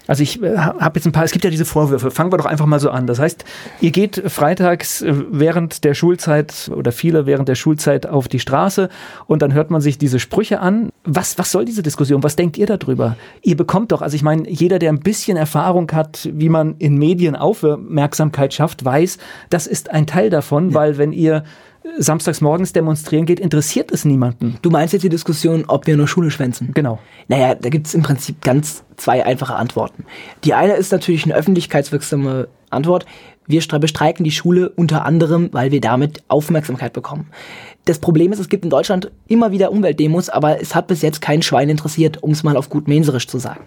Also 0.07 0.23
ich 0.23 0.43
äh, 0.43 0.57
habe 0.59 0.99
jetzt 0.99 1.07
ein 1.07 1.13
paar, 1.13 1.25
es 1.25 1.31
gibt 1.31 1.45
ja 1.45 1.51
diese 1.51 1.65
Vorwürfe, 1.65 2.11
fangen 2.11 2.33
wir 2.33 2.37
doch 2.37 2.47
einfach 2.47 2.67
mal 2.67 2.81
so 2.81 2.91
an. 2.91 3.07
Das 3.07 3.19
heißt, 3.19 3.45
ihr 3.81 3.93
geht 3.93 4.23
freitags 4.27 5.03
äh, 5.03 5.15
während 5.31 5.85
der 5.85 5.95
Schulzeit 5.95 6.71
oder 6.75 6.91
viele 6.93 7.27
während 7.27 7.49
der 7.49 7.55
Schulzeit 7.55 8.07
auf 8.07 8.27
die 8.27 8.41
Straße 8.41 8.89
und 9.27 9.41
dann 9.41 9.55
hört 9.55 9.71
man 9.71 9.81
sich 9.81 9.99
diese 9.99 10.19
Sprüche 10.19 10.61
an. 10.61 10.91
Was, 11.05 11.39
was 11.39 11.53
soll 11.53 11.65
diese 11.65 11.83
Diskussion? 11.83 12.23
Was 12.23 12.37
denkt 12.37 12.59
ihr 12.59 12.67
darüber? 12.67 13.17
Ihr 13.43 13.57
bekommt 13.57 13.93
doch, 13.93 14.03
also 14.03 14.17
ich 14.17 14.23
meine, 14.23 14.51
jeder, 14.51 14.79
der 14.79 14.91
ein 14.91 15.01
bisschen 15.01 15.37
Erfahrung 15.37 15.91
hat, 15.93 16.29
wie 16.33 16.49
man 16.49 16.75
in 16.79 16.99
Medien 16.99 17.37
Aufmerksamkeit 17.37 18.53
schafft, 18.53 18.85
weiß, 18.85 19.19
das 19.49 19.67
ist 19.67 19.91
ein 19.91 20.07
Teil 20.07 20.29
davon, 20.29 20.71
ja. 20.71 20.75
weil 20.75 20.99
wenn 20.99 21.13
ihr 21.13 21.45
samstags 21.99 22.41
morgens 22.41 22.73
demonstrieren 22.73 23.27
geht, 23.27 23.41
interessiert 23.41 23.91
es 23.91 24.05
niemanden. 24.05 24.59
Du 24.63 24.71
meinst 24.71 24.93
jetzt 24.93 25.03
die 25.03 25.09
Diskussion, 25.09 25.65
ob 25.67 25.87
wir 25.87 25.97
nur 25.97 26.09
Schule 26.09 26.31
schwänzen? 26.31 26.73
Genau. 26.75 26.99
Naja, 27.29 27.55
da 27.55 27.69
gibt 27.69 27.87
es 27.87 27.95
im 27.95 28.03
Prinzip 28.03 28.43
ganz 28.43 28.85
zwei 28.97 29.25
einfache 29.25 29.55
Antworten. 29.55 30.05
Die 30.45 30.55
eine 30.55 30.75
ist 30.75 30.93
natürlich 30.93 31.25
eine 31.25 31.35
öffentlichkeitswirksame 31.35 32.49
Antwort. 32.71 33.07
Wir 33.47 33.61
bestreiken 33.81 34.25
die 34.25 34.31
Schule 34.31 34.69
unter 34.69 35.05
anderem, 35.05 35.49
weil 35.53 35.73
wir 35.73 35.81
damit 35.81 36.23
Aufmerksamkeit 36.29 36.93
bekommen. 36.93 37.29
Das 37.85 37.99
Problem 37.99 38.33
ist, 38.33 38.39
es 38.39 38.49
gibt 38.49 38.65
in 38.65 38.71
Deutschland 38.71 39.11
immer 39.27 39.51
wieder 39.51 39.73
Umweltdemos, 39.73 40.29
aber 40.29 40.61
es 40.61 40.75
hat 40.75 40.87
bis 40.87 41.03
jetzt 41.03 41.21
kein 41.21 41.43
Schwein 41.43 41.69
interessiert, 41.69 42.23
um 42.23 42.31
es 42.31 42.45
mal 42.45 42.57
auf 42.57 42.69
gut 42.69 42.87
Menserisch 42.87 43.27
zu 43.27 43.39
sagen. 43.39 43.65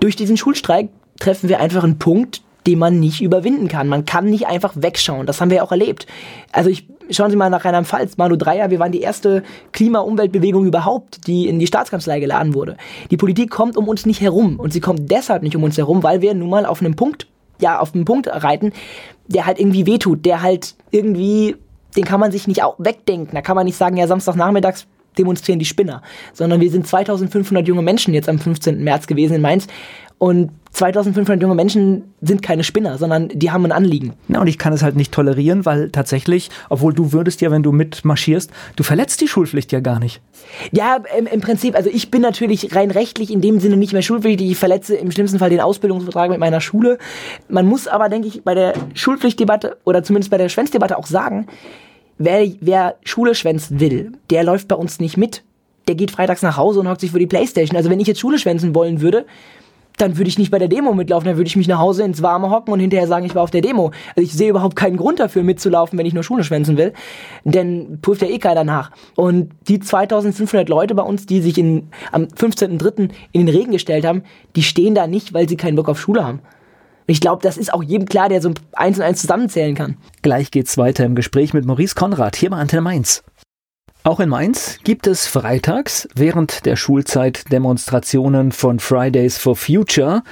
Durch 0.00 0.16
diesen 0.16 0.36
Schulstreik 0.36 0.90
treffen 1.18 1.48
wir 1.48 1.60
einfach 1.60 1.84
einen 1.84 1.98
Punkt, 1.98 2.42
den 2.68 2.78
man 2.78 3.00
nicht 3.00 3.22
überwinden 3.22 3.66
kann. 3.66 3.88
Man 3.88 4.04
kann 4.04 4.26
nicht 4.26 4.46
einfach 4.46 4.74
wegschauen. 4.76 5.26
Das 5.26 5.40
haben 5.40 5.48
wir 5.48 5.56
ja 5.56 5.62
auch 5.62 5.72
erlebt. 5.72 6.06
Also 6.52 6.68
ich 6.68 6.86
schauen 7.08 7.30
Sie 7.30 7.36
mal 7.36 7.48
nach 7.48 7.64
Rheinland-Pfalz, 7.64 8.18
Manu 8.18 8.36
Dreier, 8.36 8.70
wir 8.70 8.78
waren 8.78 8.92
die 8.92 9.00
erste 9.00 9.42
Klima-Umweltbewegung 9.72 10.66
überhaupt, 10.66 11.26
die 11.26 11.48
in 11.48 11.58
die 11.58 11.66
Staatskanzlei 11.66 12.20
geladen 12.20 12.52
wurde. 12.52 12.76
Die 13.10 13.16
Politik 13.16 13.50
kommt 13.50 13.78
um 13.78 13.88
uns 13.88 14.04
nicht 14.04 14.20
herum 14.20 14.60
und 14.60 14.74
sie 14.74 14.80
kommt 14.80 15.10
deshalb 15.10 15.42
nicht 15.42 15.56
um 15.56 15.62
uns 15.62 15.78
herum, 15.78 16.02
weil 16.02 16.20
wir 16.20 16.34
nun 16.34 16.50
mal 16.50 16.66
auf 16.66 16.82
einem 16.82 16.94
Punkt, 16.94 17.26
ja, 17.58 17.80
auf 17.80 17.94
einem 17.94 18.04
Punkt 18.04 18.28
reiten, 18.28 18.74
der 19.28 19.46
halt 19.46 19.58
irgendwie 19.58 19.86
wehtut, 19.86 20.26
der 20.26 20.42
halt 20.42 20.74
irgendwie, 20.90 21.56
den 21.96 22.04
kann 22.04 22.20
man 22.20 22.32
sich 22.32 22.46
nicht 22.46 22.62
auch 22.62 22.74
wegdenken. 22.76 23.34
Da 23.34 23.40
kann 23.40 23.56
man 23.56 23.64
nicht 23.64 23.78
sagen, 23.78 23.96
ja, 23.96 24.06
Samstagnachmittags 24.06 24.86
demonstrieren 25.16 25.58
die 25.58 25.64
Spinner, 25.64 26.02
sondern 26.34 26.60
wir 26.60 26.70
sind 26.70 26.86
2500 26.86 27.66
junge 27.66 27.80
Menschen 27.80 28.12
jetzt 28.12 28.28
am 28.28 28.38
15. 28.38 28.84
März 28.84 29.06
gewesen 29.06 29.36
in 29.36 29.40
Mainz 29.40 29.66
und 30.18 30.50
2500 30.72 31.40
junge 31.40 31.54
Menschen 31.54 32.14
sind 32.20 32.42
keine 32.42 32.64
Spinner, 32.64 32.98
sondern 32.98 33.28
die 33.28 33.50
haben 33.50 33.64
ein 33.64 33.72
Anliegen. 33.72 34.14
Na, 34.28 34.40
und 34.40 34.46
ich 34.46 34.58
kann 34.58 34.72
es 34.72 34.82
halt 34.82 34.96
nicht 34.96 35.12
tolerieren, 35.12 35.64
weil 35.64 35.90
tatsächlich, 35.90 36.50
obwohl 36.68 36.92
du 36.92 37.12
würdest 37.12 37.40
ja, 37.40 37.50
wenn 37.50 37.62
du 37.62 37.72
mitmarschierst, 37.72 38.50
du 38.76 38.82
verletzt 38.82 39.20
die 39.20 39.28
Schulpflicht 39.28 39.72
ja 39.72 39.80
gar 39.80 39.98
nicht. 39.98 40.20
Ja, 40.72 40.98
im, 41.16 41.26
im 41.26 41.40
Prinzip, 41.40 41.74
also 41.74 41.90
ich 41.90 42.10
bin 42.10 42.22
natürlich 42.22 42.74
rein 42.74 42.90
rechtlich 42.90 43.32
in 43.32 43.40
dem 43.40 43.60
Sinne 43.60 43.76
nicht 43.76 43.92
mehr 43.92 44.02
schulpflichtig. 44.02 44.50
Ich 44.50 44.58
verletze 44.58 44.96
im 44.96 45.10
schlimmsten 45.10 45.38
Fall 45.38 45.50
den 45.50 45.60
Ausbildungsvertrag 45.60 46.30
mit 46.30 46.38
meiner 46.38 46.60
Schule. 46.60 46.98
Man 47.48 47.66
muss 47.66 47.88
aber, 47.88 48.08
denke 48.08 48.28
ich, 48.28 48.42
bei 48.44 48.54
der 48.54 48.74
Schulpflichtdebatte 48.94 49.78
oder 49.84 50.02
zumindest 50.02 50.30
bei 50.30 50.38
der 50.38 50.48
Schwänzdebatte 50.48 50.98
auch 50.98 51.06
sagen, 51.06 51.46
wer, 52.18 52.46
wer 52.60 52.96
Schule 53.04 53.34
schwänzen 53.34 53.80
will, 53.80 54.12
der 54.30 54.44
läuft 54.44 54.68
bei 54.68 54.76
uns 54.76 55.00
nicht 55.00 55.16
mit. 55.16 55.42
Der 55.86 55.94
geht 55.94 56.10
freitags 56.10 56.42
nach 56.42 56.56
Hause 56.56 56.80
und 56.80 56.88
hockt 56.88 57.00
sich 57.00 57.12
für 57.12 57.18
die 57.18 57.26
Playstation. 57.26 57.76
Also 57.76 57.88
wenn 57.88 58.00
ich 58.00 58.06
jetzt 58.06 58.20
Schule 58.20 58.38
schwänzen 58.38 58.74
wollen 58.74 59.00
würde, 59.00 59.24
dann 59.98 60.16
würde 60.16 60.28
ich 60.28 60.38
nicht 60.38 60.50
bei 60.50 60.58
der 60.58 60.68
Demo 60.68 60.94
mitlaufen, 60.94 61.26
dann 61.26 61.36
würde 61.36 61.48
ich 61.48 61.56
mich 61.56 61.68
nach 61.68 61.78
Hause 61.78 62.04
ins 62.04 62.22
Warme 62.22 62.50
hocken 62.50 62.72
und 62.72 62.80
hinterher 62.80 63.06
sagen, 63.06 63.26
ich 63.26 63.34
war 63.34 63.42
auf 63.42 63.50
der 63.50 63.60
Demo. 63.60 63.92
Also 64.16 64.22
ich 64.22 64.32
sehe 64.32 64.50
überhaupt 64.50 64.76
keinen 64.76 64.96
Grund 64.96 65.20
dafür 65.20 65.42
mitzulaufen, 65.42 65.98
wenn 65.98 66.06
ich 66.06 66.14
nur 66.14 66.22
Schule 66.22 66.44
schwänzen 66.44 66.76
will, 66.76 66.92
denn 67.44 67.98
prüft 68.00 68.22
ja 68.22 68.28
eh 68.28 68.38
keiner 68.38 68.64
nach. 68.64 68.90
Und 69.16 69.50
die 69.68 69.80
2500 69.80 70.68
Leute 70.68 70.94
bei 70.94 71.02
uns, 71.02 71.26
die 71.26 71.40
sich 71.40 71.58
in, 71.58 71.88
am 72.12 72.24
15.03. 72.24 73.10
in 73.32 73.46
den 73.46 73.54
Regen 73.54 73.72
gestellt 73.72 74.06
haben, 74.06 74.22
die 74.56 74.62
stehen 74.62 74.94
da 74.94 75.06
nicht, 75.06 75.34
weil 75.34 75.48
sie 75.48 75.56
keinen 75.56 75.76
Bock 75.76 75.88
auf 75.88 76.00
Schule 76.00 76.24
haben. 76.24 76.40
Ich 77.10 77.22
glaube, 77.22 77.42
das 77.42 77.56
ist 77.56 77.72
auch 77.72 77.82
jedem 77.82 78.06
klar, 78.06 78.28
der 78.28 78.42
so 78.42 78.52
eins 78.72 78.98
und 78.98 79.04
eins 79.04 79.22
zusammenzählen 79.22 79.74
kann. 79.74 79.96
Gleich 80.20 80.50
geht's 80.50 80.76
weiter 80.76 81.06
im 81.06 81.14
Gespräch 81.14 81.54
mit 81.54 81.64
Maurice 81.64 81.94
Konrad 81.94 82.36
hier 82.36 82.50
bei 82.50 82.58
Antenne 82.58 82.82
Mainz. 82.82 83.24
Auch 84.08 84.20
in 84.20 84.30
Mainz 84.30 84.78
gibt 84.84 85.06
es 85.06 85.26
freitags 85.26 86.08
während 86.14 86.64
der 86.64 86.76
Schulzeit 86.76 87.52
Demonstrationen 87.52 88.52
von 88.52 88.78
Fridays 88.78 89.36
for 89.36 89.54
Future. 89.54 90.22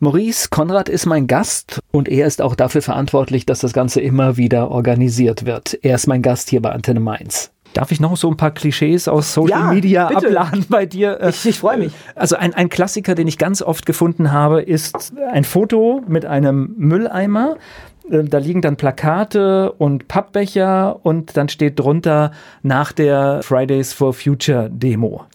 Maurice 0.00 0.48
Konrad 0.50 0.88
ist 0.88 1.06
mein 1.06 1.28
Gast 1.28 1.78
und 1.92 2.08
er 2.08 2.26
ist 2.26 2.42
auch 2.42 2.56
dafür 2.56 2.82
verantwortlich, 2.82 3.46
dass 3.46 3.60
das 3.60 3.72
Ganze 3.72 4.00
immer 4.00 4.36
wieder 4.36 4.72
organisiert 4.72 5.46
wird. 5.46 5.78
Er 5.82 5.94
ist 5.94 6.08
mein 6.08 6.22
Gast 6.22 6.50
hier 6.50 6.60
bei 6.60 6.72
Antenne 6.72 6.98
Mainz. 6.98 7.52
Darf 7.72 7.92
ich 7.92 8.00
noch 8.00 8.16
so 8.16 8.28
ein 8.28 8.36
paar 8.36 8.50
Klischees 8.50 9.06
aus 9.06 9.32
Social 9.32 9.60
ja, 9.60 9.72
Media 9.72 10.08
bitte. 10.08 10.26
abladen 10.26 10.66
bei 10.68 10.86
dir? 10.86 11.20
Ich, 11.28 11.46
ich 11.46 11.58
freue 11.60 11.78
mich. 11.78 11.92
Also 12.16 12.34
ein, 12.34 12.52
ein 12.52 12.68
Klassiker, 12.68 13.14
den 13.14 13.28
ich 13.28 13.38
ganz 13.38 13.62
oft 13.62 13.86
gefunden 13.86 14.32
habe, 14.32 14.60
ist 14.60 15.12
ein 15.30 15.44
Foto 15.44 16.02
mit 16.08 16.26
einem 16.26 16.74
Mülleimer 16.76 17.54
äh, 17.54 17.89
da 18.10 18.38
liegen 18.38 18.60
dann 18.60 18.76
Plakate 18.76 19.72
und 19.72 20.08
Pappbecher 20.08 21.00
und 21.04 21.36
dann 21.36 21.48
steht 21.48 21.78
drunter 21.78 22.32
nach 22.62 22.92
der 22.92 23.40
Fridays 23.42 23.92
for 23.92 24.12
Future 24.12 24.68
Demo. 24.70 25.26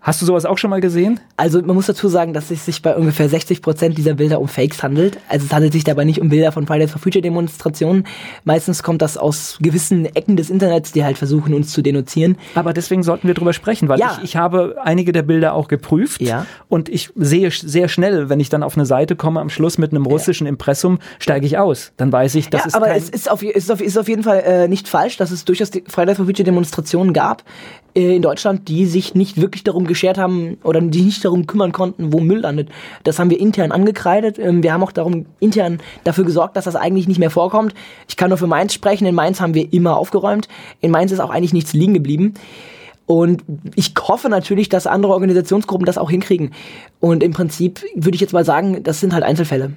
Hast 0.00 0.22
du 0.22 0.26
sowas 0.26 0.44
auch 0.44 0.58
schon 0.58 0.70
mal 0.70 0.80
gesehen? 0.80 1.18
Also 1.36 1.60
man 1.60 1.74
muss 1.74 1.86
dazu 1.86 2.08
sagen, 2.08 2.32
dass 2.32 2.50
es 2.50 2.64
sich 2.64 2.82
bei 2.82 2.94
ungefähr 2.96 3.28
60 3.28 3.62
Prozent 3.62 3.98
dieser 3.98 4.14
Bilder 4.14 4.40
um 4.40 4.46
Fakes 4.46 4.82
handelt. 4.82 5.18
Also 5.28 5.46
es 5.46 5.52
handelt 5.52 5.72
sich 5.72 5.82
dabei 5.84 6.04
nicht 6.04 6.20
um 6.20 6.28
Bilder 6.28 6.52
von 6.52 6.66
Fridays 6.66 6.92
for 6.92 7.00
Future 7.00 7.20
Demonstrationen. 7.20 8.06
Meistens 8.44 8.82
kommt 8.82 9.02
das 9.02 9.16
aus 9.16 9.58
gewissen 9.60 10.06
Ecken 10.06 10.36
des 10.36 10.50
Internets, 10.50 10.92
die 10.92 11.04
halt 11.04 11.18
versuchen, 11.18 11.52
uns 11.52 11.72
zu 11.72 11.82
denunzieren. 11.82 12.36
Aber 12.54 12.72
deswegen 12.72 13.02
sollten 13.02 13.26
wir 13.26 13.34
drüber 13.34 13.52
sprechen, 13.52 13.88
weil 13.88 13.98
Ja. 13.98 14.16
ich, 14.18 14.24
ich 14.24 14.36
habe 14.36 14.76
einige 14.82 15.10
der 15.12 15.22
Bilder 15.22 15.54
auch 15.54 15.66
geprüft 15.66 16.20
Ja. 16.20 16.46
und 16.68 16.88
ich 16.88 17.10
sehe 17.16 17.50
sehr 17.50 17.88
schnell, 17.88 18.28
wenn 18.28 18.38
ich 18.40 18.48
dann 18.48 18.62
auf 18.62 18.76
eine 18.76 18.86
Seite 18.86 19.16
komme 19.16 19.40
am 19.40 19.50
Schluss 19.50 19.78
mit 19.78 19.90
einem 19.92 20.06
russischen 20.06 20.46
Impressum, 20.46 21.00
steige 21.18 21.44
ich 21.44 21.58
aus. 21.58 21.92
Dann 21.96 22.12
weiß 22.12 22.36
ich, 22.36 22.50
das 22.50 22.62
ja, 22.62 22.66
ist 22.68 22.74
aber 22.76 22.94
es 22.94 23.08
ist 23.10 23.30
auf, 23.30 23.42
ist, 23.42 23.70
auf, 23.70 23.80
ist 23.80 23.98
auf 23.98 24.08
jeden 24.08 24.22
Fall 24.22 24.42
äh, 24.46 24.68
nicht 24.68 24.86
falsch, 24.88 25.16
dass 25.16 25.32
es 25.32 25.44
durchaus 25.44 25.70
die 25.70 25.82
Fridays 25.88 26.16
for 26.18 26.26
Future 26.26 26.44
Demonstrationen 26.44 27.12
gab 27.12 27.42
in 27.94 28.22
Deutschland, 28.22 28.68
die 28.68 28.86
sich 28.86 29.14
nicht 29.14 29.40
wirklich 29.40 29.64
darum 29.64 29.86
geschert 29.86 30.18
haben 30.18 30.58
oder 30.62 30.80
die 30.80 31.02
nicht 31.02 31.24
darum 31.24 31.46
kümmern 31.46 31.72
konnten, 31.72 32.12
wo 32.12 32.20
Müll 32.20 32.40
landet. 32.40 32.68
Das 33.04 33.18
haben 33.18 33.30
wir 33.30 33.40
intern 33.40 33.72
angekreidet. 33.72 34.38
Ähm, 34.38 34.62
wir 34.62 34.72
haben 34.72 34.82
auch 34.82 34.92
darum 34.92 35.26
intern 35.40 35.80
dafür 36.04 36.24
gesorgt, 36.24 36.56
dass 36.56 36.64
das 36.66 36.76
eigentlich 36.76 37.08
nicht 37.08 37.18
mehr 37.18 37.30
vorkommt. 37.30 37.74
Ich 38.08 38.16
kann 38.16 38.28
nur 38.28 38.38
für 38.38 38.46
Mainz 38.46 38.74
sprechen. 38.74 39.06
In 39.06 39.14
Mainz 39.14 39.40
haben 39.40 39.54
wir 39.54 39.72
immer 39.72 39.96
aufgeräumt. 39.96 40.48
In 40.80 40.90
Mainz 40.90 41.12
ist 41.12 41.20
auch 41.20 41.30
eigentlich 41.30 41.52
nichts 41.52 41.72
liegen 41.72 41.94
geblieben. 41.94 42.34
Und 43.06 43.42
ich 43.74 43.94
hoffe 43.98 44.28
natürlich, 44.28 44.68
dass 44.68 44.86
andere 44.86 45.14
Organisationsgruppen 45.14 45.86
das 45.86 45.96
auch 45.96 46.10
hinkriegen. 46.10 46.52
Und 47.00 47.22
im 47.22 47.32
Prinzip 47.32 47.82
würde 47.94 48.14
ich 48.14 48.20
jetzt 48.20 48.34
mal 48.34 48.44
sagen, 48.44 48.82
das 48.82 49.00
sind 49.00 49.14
halt 49.14 49.24
Einzelfälle. 49.24 49.72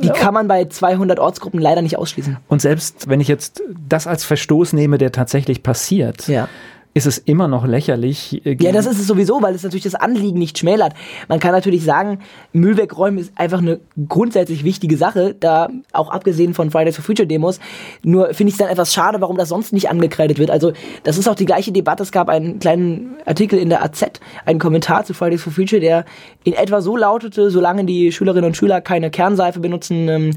Die 0.00 0.08
kann 0.10 0.34
man 0.34 0.46
bei 0.46 0.64
200 0.64 1.18
Ortsgruppen 1.18 1.60
leider 1.60 1.82
nicht 1.82 1.98
ausschließen. 1.98 2.36
Und 2.48 2.60
selbst 2.62 3.08
wenn 3.08 3.20
ich 3.20 3.28
jetzt 3.28 3.62
das 3.88 4.06
als 4.06 4.24
Verstoß 4.24 4.72
nehme, 4.72 4.98
der 4.98 5.12
tatsächlich 5.12 5.62
passiert, 5.62 6.28
Ja. 6.28 6.48
Ist 6.94 7.06
es 7.06 7.18
immer 7.18 7.48
noch 7.48 7.66
lächerlich. 7.66 8.44
äh, 8.44 8.56
Ja, 8.60 8.72
das 8.72 8.86
ist 8.86 8.98
es 8.98 9.06
sowieso, 9.06 9.40
weil 9.42 9.54
es 9.54 9.62
natürlich 9.62 9.84
das 9.84 9.94
Anliegen 9.94 10.38
nicht 10.38 10.58
schmälert. 10.58 10.94
Man 11.28 11.38
kann 11.38 11.52
natürlich 11.52 11.84
sagen, 11.84 12.20
Müll 12.52 12.76
wegräumen 12.76 13.18
ist 13.18 13.32
einfach 13.36 13.58
eine 13.58 13.80
grundsätzlich 14.08 14.64
wichtige 14.64 14.96
Sache, 14.96 15.34
da 15.38 15.68
auch 15.92 16.10
abgesehen 16.10 16.54
von 16.54 16.70
Fridays 16.70 16.96
for 16.96 17.04
Future 17.04 17.26
Demos. 17.26 17.60
Nur 18.02 18.34
finde 18.34 18.48
ich 18.48 18.54
es 18.54 18.58
dann 18.58 18.68
etwas 18.68 18.92
schade, 18.92 19.20
warum 19.20 19.36
das 19.36 19.50
sonst 19.50 19.72
nicht 19.72 19.88
angekreidet 19.90 20.38
wird. 20.38 20.50
Also, 20.50 20.72
das 21.04 21.18
ist 21.18 21.28
auch 21.28 21.34
die 21.34 21.44
gleiche 21.44 21.72
Debatte. 21.72 22.02
Es 22.02 22.12
gab 22.12 22.28
einen 22.28 22.58
kleinen 22.58 23.16
Artikel 23.26 23.58
in 23.58 23.68
der 23.68 23.84
AZ, 23.84 24.04
einen 24.44 24.58
Kommentar 24.58 25.04
zu 25.04 25.14
Fridays 25.14 25.42
for 25.42 25.52
Future, 25.52 25.80
der 25.80 26.04
in 26.44 26.54
etwa 26.54 26.80
so 26.80 26.96
lautete, 26.96 27.50
solange 27.50 27.84
die 27.84 28.10
Schülerinnen 28.12 28.46
und 28.46 28.56
Schüler 28.56 28.80
keine 28.80 29.10
Kernseife 29.10 29.60
benutzen, 29.60 30.08
ähm, 30.08 30.30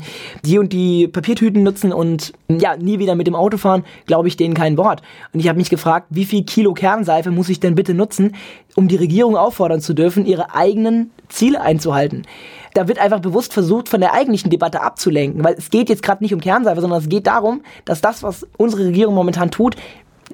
die 0.46 0.60
und 0.60 0.74
die 0.74 1.08
Papiertüten 1.08 1.64
nutzen 1.64 1.94
und 1.94 2.34
ja, 2.50 2.76
nie 2.76 3.00
wieder 3.00 3.16
mit 3.16 3.28
dem 3.28 3.36
Auto 3.36 3.58
fahren, 3.58 3.84
glaube 4.06 4.28
ich 4.28 4.38
denen 4.38 4.54
kein 4.54 4.78
Wort. 4.78 5.02
Und 5.34 5.40
ich 5.40 5.48
habe 5.48 5.58
mich 5.58 5.70
gefragt, 5.70 6.08
wie 6.10 6.26
viel 6.26 6.41
Kilo 6.46 6.74
Kernseife 6.74 7.32
muss 7.32 7.50
ich 7.50 7.60
denn 7.60 7.76
bitte 7.76 7.94
nutzen, 7.94 8.36
um 8.76 8.88
die 8.88 8.96
Regierung 8.96 9.36
auffordern 9.36 9.82
zu 9.82 9.94
dürfen, 9.94 10.26
ihre 10.26 10.54
eigenen 10.54 11.12
Ziele 11.30 11.62
einzuhalten. 11.62 12.24
Da 12.74 12.88
wird 12.88 13.00
einfach 13.00 13.20
bewusst 13.20 13.54
versucht, 13.54 13.90
von 13.90 14.00
der 14.00 14.14
eigentlichen 14.14 14.50
Debatte 14.50 14.82
abzulenken, 14.82 15.44
weil 15.44 15.56
es 15.56 15.70
geht 15.70 15.90
jetzt 15.90 16.04
gerade 16.04 16.24
nicht 16.24 16.34
um 16.34 16.40
Kernseife, 16.40 16.82
sondern 16.82 17.02
es 17.02 17.10
geht 17.10 17.28
darum, 17.28 17.62
dass 17.86 18.02
das, 18.02 18.24
was 18.24 18.48
unsere 18.58 18.86
Regierung 18.86 19.14
momentan 19.14 19.52
tut, 19.52 19.76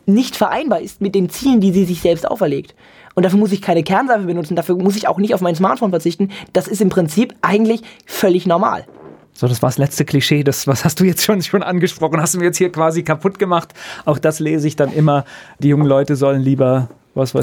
nicht 0.06 0.36
vereinbar 0.36 0.82
ist 0.82 1.02
mit 1.02 1.16
den 1.16 1.30
Zielen, 1.30 1.60
die 1.60 1.72
sie 1.72 1.86
sich 1.86 2.02
selbst 2.02 2.30
auferlegt. 2.30 2.76
Und 3.16 3.24
dafür 3.24 3.40
muss 3.40 3.52
ich 3.52 3.64
keine 3.64 3.82
Kernseife 3.82 4.26
benutzen, 4.26 4.56
dafür 4.56 4.76
muss 4.76 4.96
ich 4.96 5.08
auch 5.08 5.18
nicht 5.18 5.34
auf 5.34 5.42
mein 5.42 5.56
Smartphone 5.56 5.90
verzichten. 5.90 6.30
Das 6.54 6.68
ist 6.68 6.82
im 6.82 6.90
Prinzip 6.90 7.34
eigentlich 7.42 7.82
völlig 8.06 8.46
normal. 8.46 8.86
So, 9.38 9.48
das 9.48 9.62
war 9.62 9.70
das 9.70 9.78
letzte 9.78 10.04
Klischee. 10.04 10.44
Das, 10.44 10.66
was 10.66 10.84
hast 10.84 11.00
du 11.00 11.04
jetzt 11.04 11.24
schon, 11.24 11.44
schon 11.44 11.62
angesprochen? 11.62 12.20
Hast 12.20 12.34
du 12.34 12.40
mir 12.40 12.46
jetzt 12.46 12.58
hier 12.58 12.72
quasi 12.72 13.04
kaputt 13.04 13.38
gemacht? 13.38 13.72
Auch 14.04 14.18
das 14.18 14.40
lese 14.40 14.68
ich 14.68 14.76
dann 14.76 14.92
immer. 14.92 15.26
Die 15.60 15.68
jungen 15.68 15.86
Leute 15.86 16.16
sollen 16.16 16.42
lieber, 16.42 16.90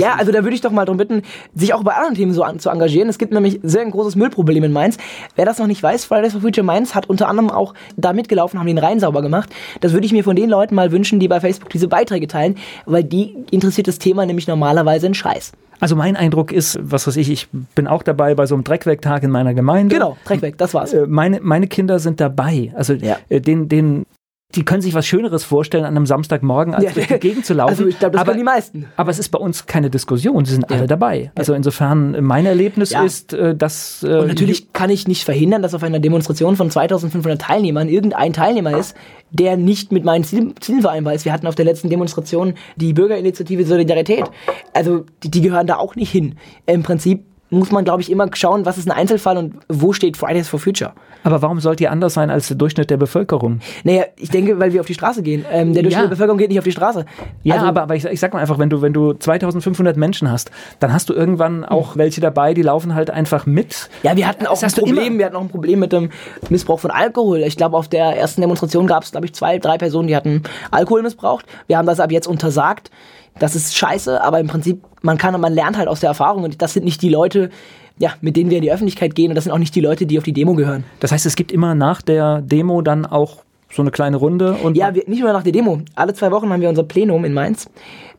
Ja, 0.00 0.14
also 0.14 0.32
da 0.32 0.42
würde 0.42 0.56
ich 0.56 0.60
doch 0.60 0.72
mal 0.72 0.84
darum 0.84 0.96
bitten, 0.96 1.22
sich 1.54 1.72
auch 1.72 1.84
bei 1.84 1.92
anderen 1.92 2.16
Themen 2.16 2.32
so 2.32 2.42
an, 2.42 2.58
zu 2.58 2.68
engagieren. 2.70 3.08
Es 3.08 3.18
gibt 3.18 3.32
nämlich 3.32 3.60
sehr 3.62 3.82
ein 3.82 3.92
großes 3.92 4.16
Müllproblem 4.16 4.64
in 4.64 4.72
Mainz. 4.72 4.98
Wer 5.36 5.44
das 5.44 5.58
noch 5.58 5.68
nicht 5.68 5.82
weiß, 5.82 6.04
Fridays 6.04 6.32
for 6.32 6.40
Future 6.40 6.64
Mainz 6.64 6.96
hat 6.96 7.08
unter 7.08 7.28
anderem 7.28 7.50
auch 7.50 7.74
da 7.96 8.12
mitgelaufen, 8.12 8.58
haben 8.58 8.66
den 8.66 8.78
Rhein 8.78 8.98
sauber 8.98 9.22
gemacht. 9.22 9.50
Das 9.80 9.92
würde 9.92 10.06
ich 10.06 10.12
mir 10.12 10.24
von 10.24 10.34
den 10.34 10.50
Leuten 10.50 10.74
mal 10.74 10.90
wünschen, 10.90 11.20
die 11.20 11.28
bei 11.28 11.40
Facebook 11.40 11.70
diese 11.70 11.86
Beiträge 11.86 12.26
teilen, 12.26 12.56
weil 12.86 13.04
die 13.04 13.36
interessiert 13.52 13.86
das 13.86 13.98
Thema 13.98 14.26
nämlich 14.26 14.48
normalerweise 14.48 15.06
einen 15.06 15.14
Scheiß. 15.14 15.52
Also 15.80 15.96
mein 15.96 16.16
Eindruck 16.16 16.52
ist, 16.52 16.78
was 16.82 17.06
weiß 17.06 17.16
ich, 17.16 17.30
ich 17.30 17.48
bin 17.74 17.86
auch 17.86 18.02
dabei 18.02 18.34
bei 18.34 18.46
so 18.46 18.54
einem 18.54 18.64
Dreckwegtag 18.64 19.22
in 19.22 19.30
meiner 19.30 19.54
Gemeinde. 19.54 19.94
Genau, 19.94 20.16
Dreck 20.24 20.42
weg, 20.42 20.58
das 20.58 20.74
war's. 20.74 20.92
Äh, 20.92 21.06
Meine, 21.06 21.40
meine 21.42 21.66
Kinder 21.66 21.98
sind 21.98 22.20
dabei. 22.20 22.72
Also 22.74 22.94
Ja. 22.94 23.16
äh, 23.28 23.40
den, 23.40 23.68
den, 23.68 24.06
die 24.54 24.64
können 24.64 24.82
sich 24.82 24.94
was 24.94 25.06
Schöneres 25.06 25.44
vorstellen, 25.44 25.84
an 25.84 25.96
einem 25.96 26.06
Samstagmorgen 26.06 26.74
als 26.74 26.84
Ja. 26.84 26.90
durch 26.92 27.06
die 27.08 27.18
Gegend 27.18 27.44
zu 27.46 27.54
laufen. 27.54 27.70
Also 27.70 27.86
ich 27.86 27.98
glaube, 27.98 28.12
das 28.12 28.20
aber, 28.20 28.32
können 28.32 28.40
die 28.40 28.44
meisten. 28.44 28.86
aber 28.96 29.10
es 29.10 29.18
ist 29.18 29.28
bei 29.30 29.38
uns 29.38 29.66
keine 29.66 29.90
Diskussion, 29.90 30.44
sie 30.44 30.52
sind 30.54 30.70
alle 30.70 30.86
dabei. 30.86 31.32
Also 31.34 31.54
insofern, 31.54 32.22
mein 32.24 32.46
Erlebnis 32.46 32.90
Ja. 32.90 33.04
ist, 33.04 33.32
äh, 33.34 33.54
dass... 33.54 34.02
Äh, 34.02 34.18
Und 34.18 34.28
natürlich 34.28 34.72
kann 34.72 34.90
ich 34.90 35.08
nicht 35.08 35.24
verhindern, 35.24 35.62
dass 35.62 35.74
auf 35.74 35.82
einer 35.82 35.98
Demonstration 35.98 36.56
von 36.56 36.70
2500 36.70 37.40
Teilnehmern 37.40 37.88
irgendein 37.88 38.32
Teilnehmer 38.32 38.78
ist, 38.78 38.96
der 39.30 39.56
nicht 39.56 39.90
mit 39.92 40.04
meinen 40.04 40.24
Zielen, 40.24 40.54
Zielen 40.60 40.82
vereinbar 40.82 41.14
ist. 41.14 41.24
Wir 41.24 41.32
hatten 41.32 41.46
auf 41.46 41.54
der 41.56 41.64
letzten 41.64 41.90
Demonstration 41.90 42.54
die 42.76 42.92
Bürgerinitiative 42.92 43.64
Solidarität. 43.64 44.24
Also 44.72 45.04
die, 45.22 45.30
die 45.30 45.40
gehören 45.40 45.66
da 45.66 45.76
auch 45.76 45.96
nicht 45.96 46.12
hin. 46.12 46.36
Im 46.66 46.82
Prinzip 46.84 47.24
muss 47.50 47.70
man, 47.70 47.84
glaube 47.84 48.00
ich, 48.02 48.10
immer 48.10 48.26
schauen, 48.34 48.66
was 48.66 48.78
ist 48.78 48.88
ein 48.88 48.96
Einzelfall 48.96 49.36
und 49.36 49.54
wo 49.68 49.92
steht 49.92 50.16
Fridays 50.16 50.48
for 50.48 50.58
Future. 50.58 50.92
Aber 51.22 51.40
warum 51.40 51.60
sollt 51.60 51.80
ihr 51.80 51.90
anders 51.92 52.14
sein 52.14 52.28
als 52.30 52.48
der 52.48 52.56
Durchschnitt 52.56 52.90
der 52.90 52.96
Bevölkerung? 52.96 53.60
Naja, 53.84 54.04
ich 54.16 54.28
denke, 54.30 54.58
weil 54.58 54.72
wir 54.72 54.80
auf 54.80 54.86
die 54.86 54.94
Straße 54.94 55.22
gehen. 55.22 55.44
Ähm, 55.50 55.72
der 55.72 55.82
Durchschnitt 55.82 55.92
Ja. 55.92 56.08
der 56.08 56.14
Bevölkerung 56.16 56.38
geht 56.38 56.48
nicht 56.50 56.58
auf 56.58 56.64
die 56.64 56.72
Straße. 56.72 57.06
Ja, 57.42 57.54
Also- 57.54 57.66
aber, 57.66 57.82
aber 57.82 57.94
ich, 57.96 58.04
ich 58.04 58.18
sag 58.20 58.32
mal 58.34 58.40
einfach, 58.40 58.58
wenn 58.58 58.70
du, 58.70 58.82
wenn 58.82 58.92
du 58.92 59.12
2500 59.14 59.96
Menschen 59.96 60.30
hast, 60.30 60.50
dann 60.80 60.92
hast 60.92 61.08
du 61.08 61.14
irgendwann 61.14 61.64
auch 61.64 61.96
welche 61.96 62.20
dabei, 62.20 62.54
die 62.54 62.62
laufen 62.62 62.94
halt 62.94 63.10
einfach 63.10 63.46
mit. 63.46 63.88
Ja, 64.02 64.16
wir 64.16 64.26
hatten 64.26 64.46
auch 64.46 64.58
Das 64.60 64.74
ein 64.76 64.84
Problem, 64.84 65.18
wir 65.18 65.26
hatten 65.26 65.36
auch 65.36 65.40
ein 65.42 65.48
Problem 65.48 65.78
mit 65.78 65.92
dem 65.92 66.10
Missbrauch 66.50 66.80
von 66.80 66.90
Alkohol. 66.90 67.38
Ich 67.40 67.56
glaube, 67.56 67.76
auf 67.76 67.88
der 67.88 68.16
ersten 68.16 68.40
Demonstration 68.40 68.86
gab 68.86 69.04
es, 69.04 69.12
glaube 69.12 69.26
ich, 69.26 69.34
zwei, 69.34 69.58
drei 69.58 69.78
Personen, 69.78 70.08
die 70.08 70.16
hatten 70.16 70.42
Alkohol 70.70 71.02
missbraucht. 71.02 71.46
Wir 71.68 71.78
haben 71.78 71.86
das 71.86 72.00
ab 72.00 72.10
jetzt 72.10 72.26
untersagt. 72.26 72.90
Das 73.38 73.56
ist 73.56 73.76
scheiße, 73.76 74.22
aber 74.22 74.40
im 74.40 74.46
Prinzip, 74.46 74.82
man 75.02 75.18
kann, 75.18 75.38
man 75.40 75.52
lernt 75.52 75.76
halt 75.76 75.88
aus 75.88 76.00
der 76.00 76.08
Erfahrung 76.08 76.44
und 76.44 76.62
das 76.62 76.72
sind 76.72 76.84
nicht 76.84 77.02
die 77.02 77.08
Leute, 77.08 77.50
ja, 77.98 78.12
mit 78.20 78.36
denen 78.36 78.50
wir 78.50 78.58
in 78.58 78.62
die 78.62 78.72
Öffentlichkeit 78.72 79.14
gehen 79.14 79.30
und 79.30 79.34
das 79.34 79.44
sind 79.44 79.52
auch 79.52 79.58
nicht 79.58 79.74
die 79.74 79.80
Leute, 79.80 80.06
die 80.06 80.18
auf 80.18 80.24
die 80.24 80.32
Demo 80.32 80.54
gehören. 80.54 80.84
Das 81.00 81.12
heißt, 81.12 81.26
es 81.26 81.36
gibt 81.36 81.52
immer 81.52 81.74
nach 81.74 82.02
der 82.02 82.42
Demo 82.42 82.80
dann 82.82 83.06
auch 83.06 83.44
so 83.72 83.82
eine 83.82 83.90
kleine 83.90 84.16
Runde 84.16 84.54
und 84.54 84.76
Ja, 84.76 84.94
wir, 84.94 85.04
nicht 85.06 85.20
nur 85.20 85.32
nach 85.32 85.42
der 85.42 85.52
Demo. 85.52 85.80
Alle 85.96 86.14
zwei 86.14 86.30
Wochen 86.30 86.48
haben 86.50 86.60
wir 86.60 86.68
unser 86.68 86.84
Plenum 86.84 87.24
in 87.24 87.34
Mainz. 87.34 87.68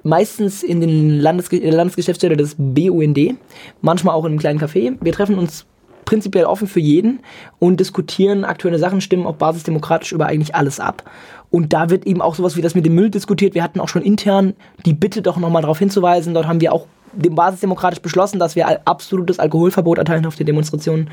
Meistens 0.04 0.64
in, 0.64 0.82
den 0.82 1.20
Landesge 1.20 1.58
in 1.58 1.64
der 1.64 1.78
Landesgeschäftsstelle 1.78 2.38
des 2.38 2.56
BUND, 2.58 3.38
manchmal 3.82 4.16
auch 4.16 4.26
in 4.26 4.34
einem 4.34 4.40
kleinen 4.40 4.60
Café. 4.60 4.98
Wir 5.02 5.14
treffen 5.14 5.40
uns 5.40 5.66
prinzipiell 6.06 6.46
offen 6.46 6.68
für 6.68 6.80
jeden 6.80 7.20
und 7.60 7.80
diskutieren 7.80 8.46
aktuelle 8.46 8.80
Sachen, 8.80 9.02
stimmen 9.02 9.26
auch 9.26 9.36
basisdemokratisch 9.36 10.12
über 10.12 10.28
eigentlich 10.28 10.56
alles 10.56 10.80
ab. 10.80 11.04
Und 11.52 11.74
da 11.74 11.90
wird 11.90 12.06
eben 12.06 12.22
auch 12.22 12.36
sowas 12.36 12.56
wie 12.56 12.62
das 12.62 12.76
mit 12.76 12.86
dem 12.86 12.96
Müll 12.96 13.10
diskutiert. 13.10 13.54
Wir 13.54 13.64
hatten 13.64 13.80
auch 13.80 13.88
schon 13.88 14.02
intern 14.02 14.54
die 14.86 14.94
Bitte, 14.94 15.22
doch 15.22 15.38
nochmal 15.38 15.62
darauf 15.62 15.80
hinzuweisen. 15.80 16.34
Dort 16.34 16.48
haben 16.48 16.62
wir 16.62 16.74
auch 16.74 16.88
dem 17.14 17.36
basisdemokratisch 17.36 18.02
beschlossen, 18.02 18.40
dass 18.40 18.56
wir 18.56 18.88
absolutes 18.88 19.40
Alkoholverbot 19.40 19.98
erteilen 19.98 20.26
auf 20.26 20.36
der 20.36 20.46
Demonstration. 20.46 21.10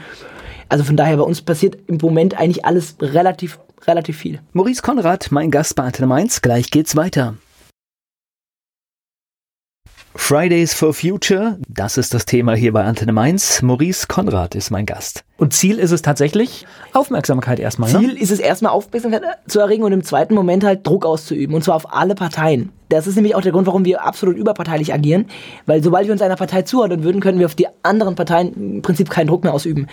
Also 0.69 0.85
von 0.85 0.97
daher, 0.97 1.17
bei 1.17 1.23
uns 1.23 1.43
passiert 1.43 1.77
im 1.87 1.99
Moment 2.01 2.39
eigentlich 2.39 2.65
alles 2.65 2.97
relativ, 3.01 3.59
relativ 3.87 4.17
viel. 4.17 4.41
Maurice 4.53 4.83
Konrad, 4.83 5.31
mein 5.31 5.51
Gast 5.51 5.77
bei 5.77 5.85
Antenne 5.85 6.07
Mainz. 6.07 6.43
Gleich 6.43 6.71
geht's 6.71 6.97
weiter. 6.97 7.35
Fridays 10.15 10.75
for 10.75 10.93
Future, 10.93 11.59
das 11.69 11.97
ist 11.97 12.13
das 12.13 12.27
Thema 12.27 12.55
hier 12.55 12.73
bei 12.73 12.85
Antenne 12.85 13.13
Mainz. 13.13 13.63
Maurice 13.63 14.07
Konrad 14.07 14.55
ist 14.55 14.71
mein 14.71 14.85
Gast. 14.85 15.25
Und 15.39 15.55
Ziel 15.55 15.79
ist 15.79 15.91
es 15.91 16.03
tatsächlich, 16.03 16.67
Aufmerksamkeit 16.93 17.59
erstmal. 17.59 17.91
Ne? 17.93 17.99
Ziel 17.99 18.17
ist 18.17 18.31
es 18.31 18.39
erstmal 18.39 18.73
Aufmerksamkeit 18.73 19.23
zu 19.47 19.61
erregen 19.61 19.83
und 19.85 19.93
im 19.93 20.05
zweiten 20.05 20.35
Moment 20.35 20.65
halt 20.65 20.87
Druck 20.87 21.07
auszuüben 21.07 21.55
und 21.55 21.65
zwar 21.65 21.77
auf 21.77 21.95
alle 21.95 22.15
Parteien. 22.15 22.73
Das 22.91 23.07
ist 23.07 23.17
nämlich 23.17 23.35
auch 23.35 23.41
der 23.41 23.53
Grund, 23.53 23.67
warum 23.67 23.87
wir 23.87 24.05
absolut 24.05 24.37
überparteilich 24.37 24.93
agieren, 24.93 25.27
weil 25.65 25.83
sobald 25.83 26.07
wir 26.07 26.13
uns 26.13 26.21
einer 26.21 26.37
Partei 26.37 26.61
zuordnen 26.61 27.03
würden, 27.05 27.23
können 27.23 27.39
wir 27.39 27.47
auf 27.47 27.55
die 27.55 27.67
anderen 27.83 28.15
Parteien 28.15 28.53
im 28.53 28.83
Prinzip 28.83 29.09
keinen 29.09 29.29
Druck 29.29 29.45
mehr 29.45 29.55
ausüben. 29.55 29.87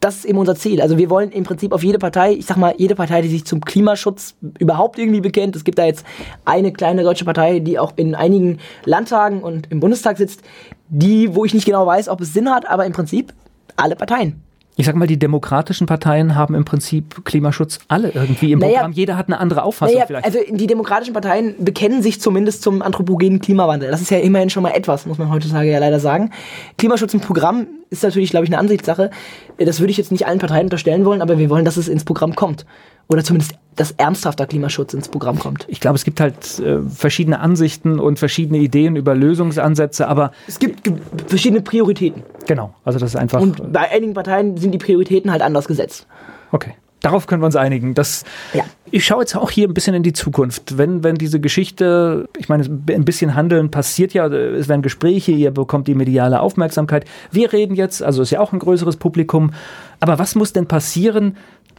Das 0.00 0.16
ist 0.16 0.24
eben 0.26 0.38
unser 0.38 0.54
Ziel. 0.54 0.82
Also 0.82 0.98
wir 0.98 1.08
wollen 1.10 1.30
im 1.30 1.44
Prinzip 1.44 1.72
auf 1.72 1.82
jede 1.82 1.98
Partei, 1.98 2.32
ich 2.32 2.46
sag 2.46 2.58
mal, 2.58 2.74
jede 2.76 2.94
Partei, 2.94 3.22
die 3.22 3.28
sich 3.28 3.44
zum 3.44 3.60
Klimaschutz 3.62 4.34
überhaupt 4.58 4.98
irgendwie 4.98 5.20
bekennt. 5.20 5.56
Es 5.56 5.64
gibt 5.64 5.78
da 5.78 5.86
jetzt 5.86 6.04
eine 6.44 6.72
kleine 6.72 7.02
deutsche 7.02 7.24
Partei, 7.24 7.60
die 7.60 7.78
auch 7.78 7.92
in 7.96 8.14
einigen 8.14 8.58
Landtagen 8.84 9.42
und 9.42 9.70
im 9.70 9.80
Bundestag 9.80 10.18
sitzt, 10.18 10.42
die, 10.88 11.34
wo 11.34 11.44
ich 11.44 11.54
nicht 11.54 11.64
genau 11.64 11.86
weiß, 11.86 12.08
ob 12.08 12.20
es 12.20 12.32
Sinn 12.32 12.50
hat, 12.50 12.68
aber 12.68 12.84
im 12.84 12.92
Prinzip 12.92 13.32
alle 13.76 13.96
Parteien. 13.96 14.42
Ich 14.78 14.84
sag 14.84 14.94
mal, 14.94 15.06
die 15.06 15.18
demokratischen 15.18 15.86
Parteien 15.86 16.34
haben 16.34 16.54
im 16.54 16.66
Prinzip 16.66 17.24
Klimaschutz 17.24 17.78
alle 17.88 18.10
irgendwie 18.10 18.52
im 18.52 18.58
Naja, 18.58 18.74
Programm. 18.74 18.92
Jeder 18.92 19.16
hat 19.16 19.26
eine 19.28 19.40
andere 19.40 19.62
Auffassung 19.62 19.94
Naja, 19.94 20.06
vielleicht. 20.06 20.26
also 20.26 20.38
die 20.50 20.66
demokratischen 20.66 21.14
Parteien 21.14 21.54
bekennen 21.64 22.02
sich 22.02 22.20
zumindest 22.20 22.60
zum 22.62 22.82
anthropogenen 22.82 23.40
Klimawandel. 23.40 23.90
Das 23.90 24.02
ist 24.02 24.10
ja 24.10 24.18
immerhin 24.18 24.50
schon 24.50 24.62
mal 24.62 24.72
etwas, 24.72 25.06
muss 25.06 25.16
man 25.16 25.30
heutzutage 25.30 25.70
ja 25.70 25.78
leider 25.78 25.98
sagen. 25.98 26.30
Klimaschutz 26.76 27.14
im 27.14 27.20
Programm 27.20 27.66
ist 27.88 28.02
natürlich, 28.02 28.30
glaube 28.30 28.44
ich, 28.44 28.50
eine 28.50 28.58
Ansichtssache. 28.58 29.10
Das 29.56 29.80
würde 29.80 29.92
ich 29.92 29.96
jetzt 29.96 30.12
nicht 30.12 30.26
allen 30.26 30.38
Parteien 30.40 30.64
unterstellen 30.64 31.06
wollen, 31.06 31.22
aber 31.22 31.38
wir 31.38 31.48
wollen, 31.48 31.64
dass 31.64 31.78
es 31.78 31.88
ins 31.88 32.04
Programm 32.04 32.34
kommt. 32.34 32.66
Oder 33.08 33.24
zumindest 33.24 33.54
dass 33.76 33.92
ernsthafter 33.92 34.46
Klimaschutz 34.46 34.94
ins 34.94 35.08
Programm 35.08 35.38
kommt. 35.38 35.66
Ich 35.68 35.80
glaube, 35.80 35.96
es 35.96 36.04
gibt 36.04 36.20
halt 36.20 36.58
äh, 36.58 36.80
verschiedene 36.82 37.40
Ansichten 37.40 38.00
und 38.00 38.18
verschiedene 38.18 38.58
Ideen 38.58 38.96
über 38.96 39.14
Lösungsansätze, 39.14 40.08
aber. 40.08 40.32
Es 40.46 40.58
gibt 40.58 40.84
ge 40.84 40.94
verschiedene 41.26 41.60
Prioritäten. 41.60 42.22
Genau, 42.46 42.74
also 42.84 42.98
das 42.98 43.10
ist 43.10 43.16
einfach. 43.16 43.40
Und 43.40 43.72
bei 43.72 43.90
einigen 43.90 44.14
Parteien 44.14 44.56
sind 44.56 44.72
die 44.72 44.78
Prioritäten 44.78 45.30
halt 45.30 45.42
anders 45.42 45.68
gesetzt. 45.68 46.06
Okay. 46.52 46.74
Darauf 47.00 47.26
können 47.26 47.42
wir 47.42 47.46
uns 47.46 47.56
einigen. 47.56 47.94
Das, 47.94 48.24
ja. 48.52 48.64
Ich 48.90 49.04
schaue 49.04 49.20
jetzt 49.20 49.36
auch 49.36 49.50
hier 49.50 49.68
ein 49.68 49.74
bisschen 49.74 49.94
in 49.94 50.02
die 50.02 50.14
Zukunft. 50.14 50.78
Wenn, 50.78 51.04
wenn 51.04 51.14
diese 51.16 51.38
Geschichte, 51.38 52.28
ich 52.36 52.48
meine, 52.48 52.64
ein 52.64 53.04
bisschen 53.04 53.34
Handeln 53.34 53.70
passiert 53.70 54.14
ja, 54.14 54.26
es 54.26 54.68
werden 54.68 54.82
Gespräche, 54.82 55.30
ihr 55.30 55.50
bekommt 55.50 55.88
die 55.88 55.94
mediale 55.94 56.40
Aufmerksamkeit. 56.40 57.04
Wir 57.30 57.52
reden 57.52 57.76
jetzt, 57.76 58.02
also 58.02 58.22
ist 58.22 58.30
ja 58.30 58.40
auch 58.40 58.52
ein 58.52 58.58
größeres 58.58 58.96
Publikum. 58.96 59.52
Aber 60.00 60.18
was 60.18 60.34
muss 60.34 60.52
denn 60.52 60.66
passieren, 60.66 61.36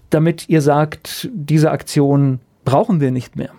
damit 0.10 0.50
ihr 0.50 0.62
sagt, 0.62 1.30
diese 1.34 1.72
Aktion 1.72 2.40
brauchen 2.66 3.00
wir 3.00 3.12
nicht 3.12 3.36
mehr? 3.36 3.50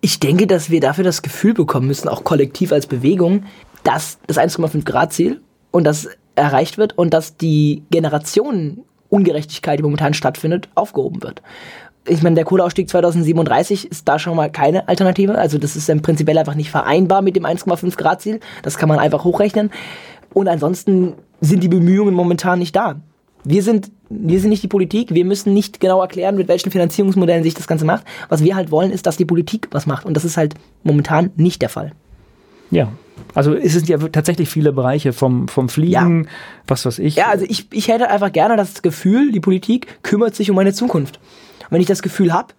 Ich 0.00 0.20
denke, 0.20 0.46
dass 0.46 0.70
wir 0.70 0.80
dafür 0.80 1.04
das 1.04 1.22
Gefühl 1.22 1.54
bekommen 1.54 1.86
müssen, 1.86 2.08
auch 2.08 2.24
kollektiv 2.24 2.72
als 2.72 2.86
Bewegung, 2.86 3.44
dass 3.84 4.18
das 4.26 4.38
1,5 4.38 4.84
Grad 4.84 5.12
Ziel 5.12 5.40
und 5.70 5.84
das 5.84 6.08
erreicht 6.34 6.78
wird 6.78 6.96
und 6.96 7.12
dass 7.12 7.36
die 7.36 7.82
Generationenungerechtigkeit, 7.90 9.78
die 9.78 9.82
momentan 9.82 10.14
stattfindet, 10.14 10.68
aufgehoben 10.74 11.22
wird. 11.22 11.42
Ich 12.06 12.22
meine, 12.22 12.34
der 12.34 12.44
Kohleausstieg 12.44 12.88
2037 12.88 13.90
ist 13.90 14.08
da 14.08 14.18
schon 14.18 14.34
mal 14.36 14.50
keine 14.50 14.88
Alternative. 14.88 15.36
Also 15.36 15.58
das 15.58 15.76
ist 15.76 15.88
dann 15.88 16.00
prinzipiell 16.00 16.38
einfach 16.38 16.54
nicht 16.54 16.70
vereinbar 16.70 17.20
mit 17.20 17.36
dem 17.36 17.44
1,5 17.44 17.96
Grad 17.96 18.22
Ziel. 18.22 18.40
Das 18.62 18.78
kann 18.78 18.88
man 18.88 18.98
einfach 18.98 19.24
hochrechnen. 19.24 19.70
Und 20.32 20.48
ansonsten 20.48 21.14
sind 21.42 21.62
die 21.62 21.68
Bemühungen 21.68 22.14
momentan 22.14 22.58
nicht 22.58 22.74
da. 22.74 23.00
Wir 23.44 23.62
sind, 23.62 23.90
wir 24.08 24.40
sind 24.40 24.50
nicht 24.50 24.62
die 24.62 24.68
Politik, 24.68 25.14
wir 25.14 25.24
müssen 25.24 25.54
nicht 25.54 25.80
genau 25.80 26.00
erklären, 26.00 26.36
mit 26.36 26.48
welchen 26.48 26.70
Finanzierungsmodellen 26.70 27.42
sich 27.42 27.54
das 27.54 27.66
Ganze 27.66 27.84
macht. 27.84 28.04
Was 28.28 28.44
wir 28.44 28.54
halt 28.54 28.70
wollen, 28.70 28.90
ist, 28.90 29.06
dass 29.06 29.16
die 29.16 29.24
Politik 29.24 29.68
was 29.70 29.86
macht. 29.86 30.04
Und 30.04 30.14
das 30.14 30.24
ist 30.24 30.36
halt 30.36 30.54
momentan 30.82 31.30
nicht 31.36 31.62
der 31.62 31.68
Fall. 31.68 31.92
Ja. 32.70 32.88
Also 33.34 33.54
es 33.54 33.72
sind 33.72 33.88
ja 33.88 33.98
tatsächlich 33.98 34.48
viele 34.48 34.72
Bereiche 34.72 35.12
vom, 35.12 35.46
vom 35.48 35.68
Fliegen, 35.68 36.24
ja. 36.24 36.30
was 36.66 36.84
weiß 36.84 36.98
ich. 36.98 37.16
Ja, 37.16 37.28
also 37.28 37.44
ich, 37.48 37.66
ich 37.70 37.88
hätte 37.88 38.08
einfach 38.08 38.32
gerne 38.32 38.56
das 38.56 38.82
Gefühl, 38.82 39.30
die 39.32 39.40
Politik 39.40 40.02
kümmert 40.02 40.34
sich 40.34 40.50
um 40.50 40.56
meine 40.56 40.72
Zukunft. 40.72 41.20
Und 41.60 41.72
wenn 41.72 41.80
ich 41.80 41.86
das 41.86 42.02
Gefühl 42.02 42.32
habe, 42.32 42.54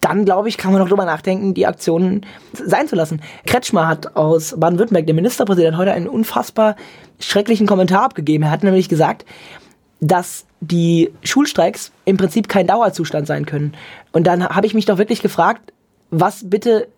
dann 0.00 0.24
glaube 0.24 0.48
ich, 0.48 0.56
kann 0.56 0.72
man 0.72 0.80
noch 0.80 0.88
drüber 0.88 1.04
nachdenken, 1.04 1.54
die 1.54 1.66
Aktionen 1.66 2.24
sein 2.52 2.88
zu 2.88 2.96
lassen. 2.96 3.20
Kretschmer 3.46 3.86
hat 3.86 4.16
aus 4.16 4.54
Baden-Württemberg, 4.58 5.06
der 5.06 5.14
Ministerpräsident, 5.14 5.76
heute 5.76 5.92
einen 5.92 6.08
unfassbar 6.08 6.76
schrecklichen 7.18 7.66
Kommentar 7.66 8.04
abgegeben. 8.04 8.44
Er 8.44 8.50
hat 8.50 8.64
nämlich 8.64 8.88
gesagt, 8.88 9.26
dass 10.00 10.46
die 10.60 11.10
Schulstreiks 11.22 11.92
im 12.04 12.16
Prinzip 12.16 12.48
kein 12.48 12.66
Dauerzustand 12.66 13.26
sein 13.26 13.46
können. 13.46 13.74
Und 14.12 14.26
dann 14.26 14.48
habe 14.48 14.66
ich 14.66 14.74
mich 14.74 14.86
doch 14.86 14.98
wirklich 14.98 15.22
gefragt, 15.22 15.72
was 16.10 16.48
bitte 16.48 16.88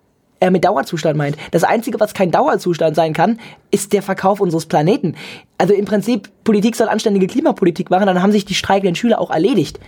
er 0.41 0.51
mit 0.51 0.65
Dauerzustand 0.65 1.17
meint. 1.17 1.37
Das 1.53 1.63
Einzige, 1.63 2.01
was 2.01 2.15
kein 2.15 2.33
Dauerzustand 2.33 2.97
sein 2.97 3.13
kann, 3.13 3.39
ist 3.71 3.93
der 3.93 4.03
Verkauf 4.03 4.41
unseres 4.41 4.67
Planeten. 4.67 5.15
Also 5.57 5.73
im 5.73 5.85
Prinzip, 5.85 6.31
Politik 6.43 6.75
soll 6.75 6.89
anständige 6.89 7.29
Klimapolitik 7.29 7.91
machen, 7.91 8.07
dann 8.07 8.21
haben 8.21 8.33
sich 8.33 8.45
die 8.45 8.55
streikenden 8.55 8.97
Schüler 8.97 9.21
auch 9.21 9.31
erledigt. 9.31 9.79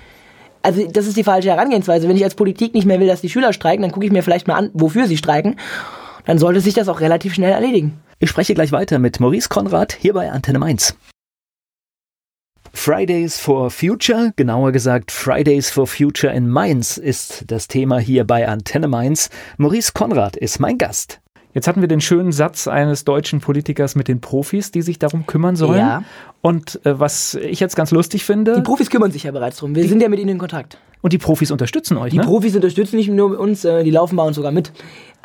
Also 0.62 0.86
das 0.86 1.06
ist 1.06 1.16
die 1.16 1.24
falsche 1.24 1.50
Herangehensweise. 1.50 2.08
Wenn 2.08 2.16
ich 2.16 2.24
als 2.24 2.36
Politik 2.36 2.72
nicht 2.72 2.86
mehr 2.86 3.00
will, 3.00 3.08
dass 3.08 3.20
die 3.20 3.28
Schüler 3.28 3.52
streiken, 3.52 3.82
dann 3.82 3.90
gucke 3.90 4.06
ich 4.06 4.12
mir 4.12 4.22
vielleicht 4.22 4.46
mal 4.46 4.54
an, 4.54 4.70
wofür 4.72 5.06
sie 5.06 5.16
streiken. 5.16 5.56
Dann 6.24 6.38
sollte 6.38 6.60
sich 6.60 6.72
das 6.72 6.88
auch 6.88 7.00
relativ 7.00 7.34
schnell 7.34 7.52
erledigen. 7.52 8.00
Ich 8.18 8.30
spreche 8.30 8.54
gleich 8.54 8.72
weiter 8.72 8.98
mit 8.98 9.20
Maurice 9.20 9.48
Konrad 9.48 9.92
hier 9.92 10.14
bei 10.14 10.30
Antenne 10.30 10.58
Mainz. 10.58 10.96
Fridays 12.74 13.38
for 13.38 13.70
Future, 13.70 14.32
genauer 14.36 14.72
gesagt 14.72 15.10
Fridays 15.10 15.70
for 15.70 15.86
Future 15.86 16.34
in 16.34 16.48
Mainz 16.48 16.98
ist 16.98 17.44
das 17.46 17.68
Thema 17.68 17.98
hier 17.98 18.24
bei 18.24 18.46
Antenne 18.46 18.88
Mainz. 18.88 19.30
Maurice 19.56 19.92
Konrad 19.94 20.36
ist 20.36 20.58
mein 20.58 20.76
Gast. 20.76 21.20
Jetzt 21.54 21.68
hatten 21.68 21.80
wir 21.80 21.88
den 21.88 22.00
schönen 22.00 22.32
Satz 22.32 22.66
eines 22.66 23.04
deutschen 23.04 23.40
Politikers 23.40 23.94
mit 23.94 24.08
den 24.08 24.20
Profis, 24.20 24.72
die 24.72 24.82
sich 24.82 24.98
darum 24.98 25.24
kümmern 25.24 25.54
sollen. 25.56 25.78
Ja. 25.78 26.02
Und 26.42 26.84
äh, 26.84 26.98
was 26.98 27.36
ich 27.36 27.60
jetzt 27.60 27.76
ganz 27.76 27.92
lustig 27.92 28.24
finde. 28.24 28.56
Die 28.56 28.62
Profis 28.62 28.90
kümmern 28.90 29.12
sich 29.12 29.22
ja 29.22 29.30
bereits 29.30 29.58
drum. 29.58 29.74
Wir 29.74 29.88
sind 29.88 30.02
ja 30.02 30.08
mit 30.08 30.18
ihnen 30.18 30.30
in 30.30 30.38
Kontakt. 30.38 30.76
Und 31.00 31.12
die 31.12 31.18
Profis 31.18 31.52
unterstützen 31.52 31.96
euch, 31.96 32.10
Die 32.10 32.18
ne? 32.18 32.24
Profis 32.24 32.56
unterstützen 32.56 32.96
nicht 32.96 33.08
nur 33.08 33.38
uns, 33.38 33.64
äh, 33.64 33.84
die 33.84 33.92
laufen 33.92 34.16
bei 34.16 34.24
uns 34.24 34.36
sogar 34.36 34.52
mit. 34.52 34.72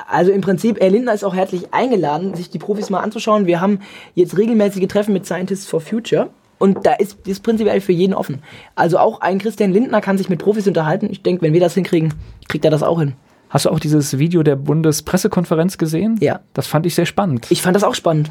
Also 0.08 0.32
im 0.32 0.42
Prinzip, 0.42 0.80
Herr 0.80 0.92
Lindner 0.92 1.14
ist 1.14 1.26
auch 1.26 1.36
herzlich 1.36 1.74
eingeladen, 1.74 2.36
sich 2.36 2.52
die 2.52 2.60
Profis 2.60 2.90
mal 2.90 3.00
anzuschauen. 3.00 3.48
Wir 3.48 3.60
haben 3.60 3.80
jetzt 4.14 4.38
regelmäßige 4.38 4.88
Treffen 4.88 5.14
mit 5.14 5.26
Scientists 5.26 5.68
for 5.68 5.82
Future. 5.82 6.30
Und 6.60 6.86
da 6.86 6.94
ist, 6.94 7.18
ist 7.26 7.42
prinzipiell 7.42 7.82
für 7.82 7.94
jeden 7.94 8.14
offen. 8.14 8.44
Also 8.76 9.00
auch 9.00 9.22
ein 9.22 9.40
Christian 9.40 9.72
Lindner 9.72 10.02
kann 10.02 10.18
sich 10.18 10.30
mit 10.30 10.40
Profis 10.40 10.68
unterhalten. 10.68 11.08
Ich 11.10 11.24
denke, 11.24 11.42
wenn 11.42 11.54
wir 11.54 11.62
das 11.62 11.74
hinkriegen, 11.74 12.14
kriegt 12.48 12.66
er 12.66 12.72
das 12.72 12.84
auch 12.84 13.00
hin. 13.00 13.14
Hast 13.50 13.66
du 13.66 13.70
auch 13.70 13.80
dieses 13.80 14.20
Video 14.20 14.44
der 14.44 14.56
Bundespressekonferenz 14.56 15.78
gesehen? 15.78 16.18
Ja. 16.20 16.42
Das 16.54 16.68
fand 16.68 16.86
ich 16.86 16.94
sehr 16.94 17.08
spannend. 17.08 17.48
Ich 17.50 17.62
fand 17.62 17.76
das 17.76 17.84
auch 17.84 17.96
spannend. 17.96 18.30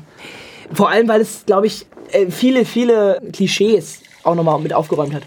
Vor 0.73 0.91
allem, 0.91 1.09
weil 1.09 1.21
es, 1.21 1.45
glaube 1.47 1.67
ich, 1.67 1.87
äh, 2.13 2.31
viele, 2.31 2.65
viele 2.65 3.21
Klischees 3.33 4.03
auch 4.23 4.35
nochmal 4.35 4.61
mit 4.61 4.73
aufgeräumt 4.73 5.15
hat. 5.15 5.23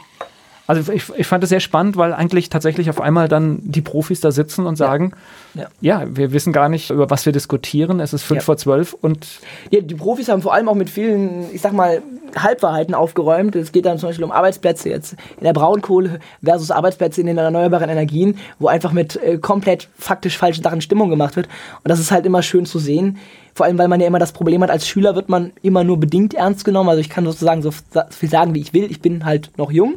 Also 0.68 0.92
ich, 0.92 1.04
ich 1.18 1.28
fand 1.28 1.44
es 1.44 1.50
sehr 1.50 1.60
spannend, 1.60 1.98
weil 1.98 2.14
eigentlich 2.14 2.50
tatsächlich 2.50 2.90
auf 2.90 3.02
einmal 3.02 3.28
dann 3.28 3.60
die 3.62 3.82
Profis 3.82 4.22
da 4.22 4.32
sitzen 4.32 4.66
und 4.66 4.76
sagen, 4.76 5.14
ja, 5.54 5.68
ja. 5.82 6.02
ja 6.02 6.16
wir 6.16 6.32
wissen 6.32 6.54
gar 6.54 6.70
nicht, 6.70 6.92
über 6.92 7.10
was 7.10 7.26
wir 7.26 7.34
diskutieren. 7.34 8.00
Es 8.00 8.14
ist 8.14 8.24
fünf 8.24 8.42
ja. 8.42 8.46
vor 8.46 8.58
zwölf 8.58 8.94
und... 8.94 9.28
Ja, 9.70 9.82
die 9.82 9.96
Profis 9.96 10.30
haben 10.30 10.42
vor 10.42 10.54
allem 10.54 10.70
auch 10.70 10.76
mit 10.76 10.90
vielen, 10.90 11.54
ich 11.54 11.62
sag 11.62 11.74
mal, 11.74 12.02
Halbwahrheiten 12.38 12.96
aufgeräumt. 12.96 13.56
Es 13.56 13.72
geht 13.72 13.86
dann 13.86 13.98
zum 13.98 14.10
Beispiel 14.10 14.24
um 14.24 14.32
Arbeitsplätze 14.32 14.90
jetzt 14.90 15.14
in 15.38 15.44
der 15.44 15.54
Braunkohle 15.54 16.20
versus 16.44 16.72
Arbeitsplätze 16.72 17.22
in 17.22 17.28
den 17.28 17.38
erneuerbaren 17.38 17.90
Energien, 17.90 18.38
wo 18.60 18.68
einfach 18.68 18.92
mit 18.92 19.18
äh, 19.18 19.40
komplett 19.40 19.90
faktisch 19.98 20.38
falschen 20.38 20.64
Sachen 20.64 20.82
Stimmung 20.82 21.10
gemacht 21.10 21.36
wird. 21.36 21.48
Und 21.48 21.90
das 21.90 22.00
ist 22.00 22.12
halt 22.12 22.26
immer 22.26 22.44
schön 22.44 22.66
zu 22.66 22.80
sehen. 22.80 23.18
Vor 23.54 23.66
allem, 23.66 23.78
weil 23.78 23.90
man 23.90 24.00
ja 24.00 24.08
immer 24.08 24.20
das 24.20 24.32
Problem 24.32 24.64
hat, 24.64 24.70
als 24.70 24.88
Schüler 24.88 25.16
wird 25.16 25.28
man 25.28 25.52
immer 25.62 25.84
nur 25.84 26.00
bedingt 26.00 26.34
ernst 26.34 26.64
genommen. 26.64 26.90
Also 26.90 27.02
ich 27.02 27.10
kann 27.10 27.26
sozusagen 27.26 27.62
so 27.62 27.72
viel 28.10 28.30
sagen, 28.30 28.56
wie 28.56 28.62
ich 28.62 28.74
will. 28.74 28.90
Ich 28.90 29.02
bin 29.02 29.26
halt 29.26 29.52
noch 29.58 29.72
jung. 29.72 29.96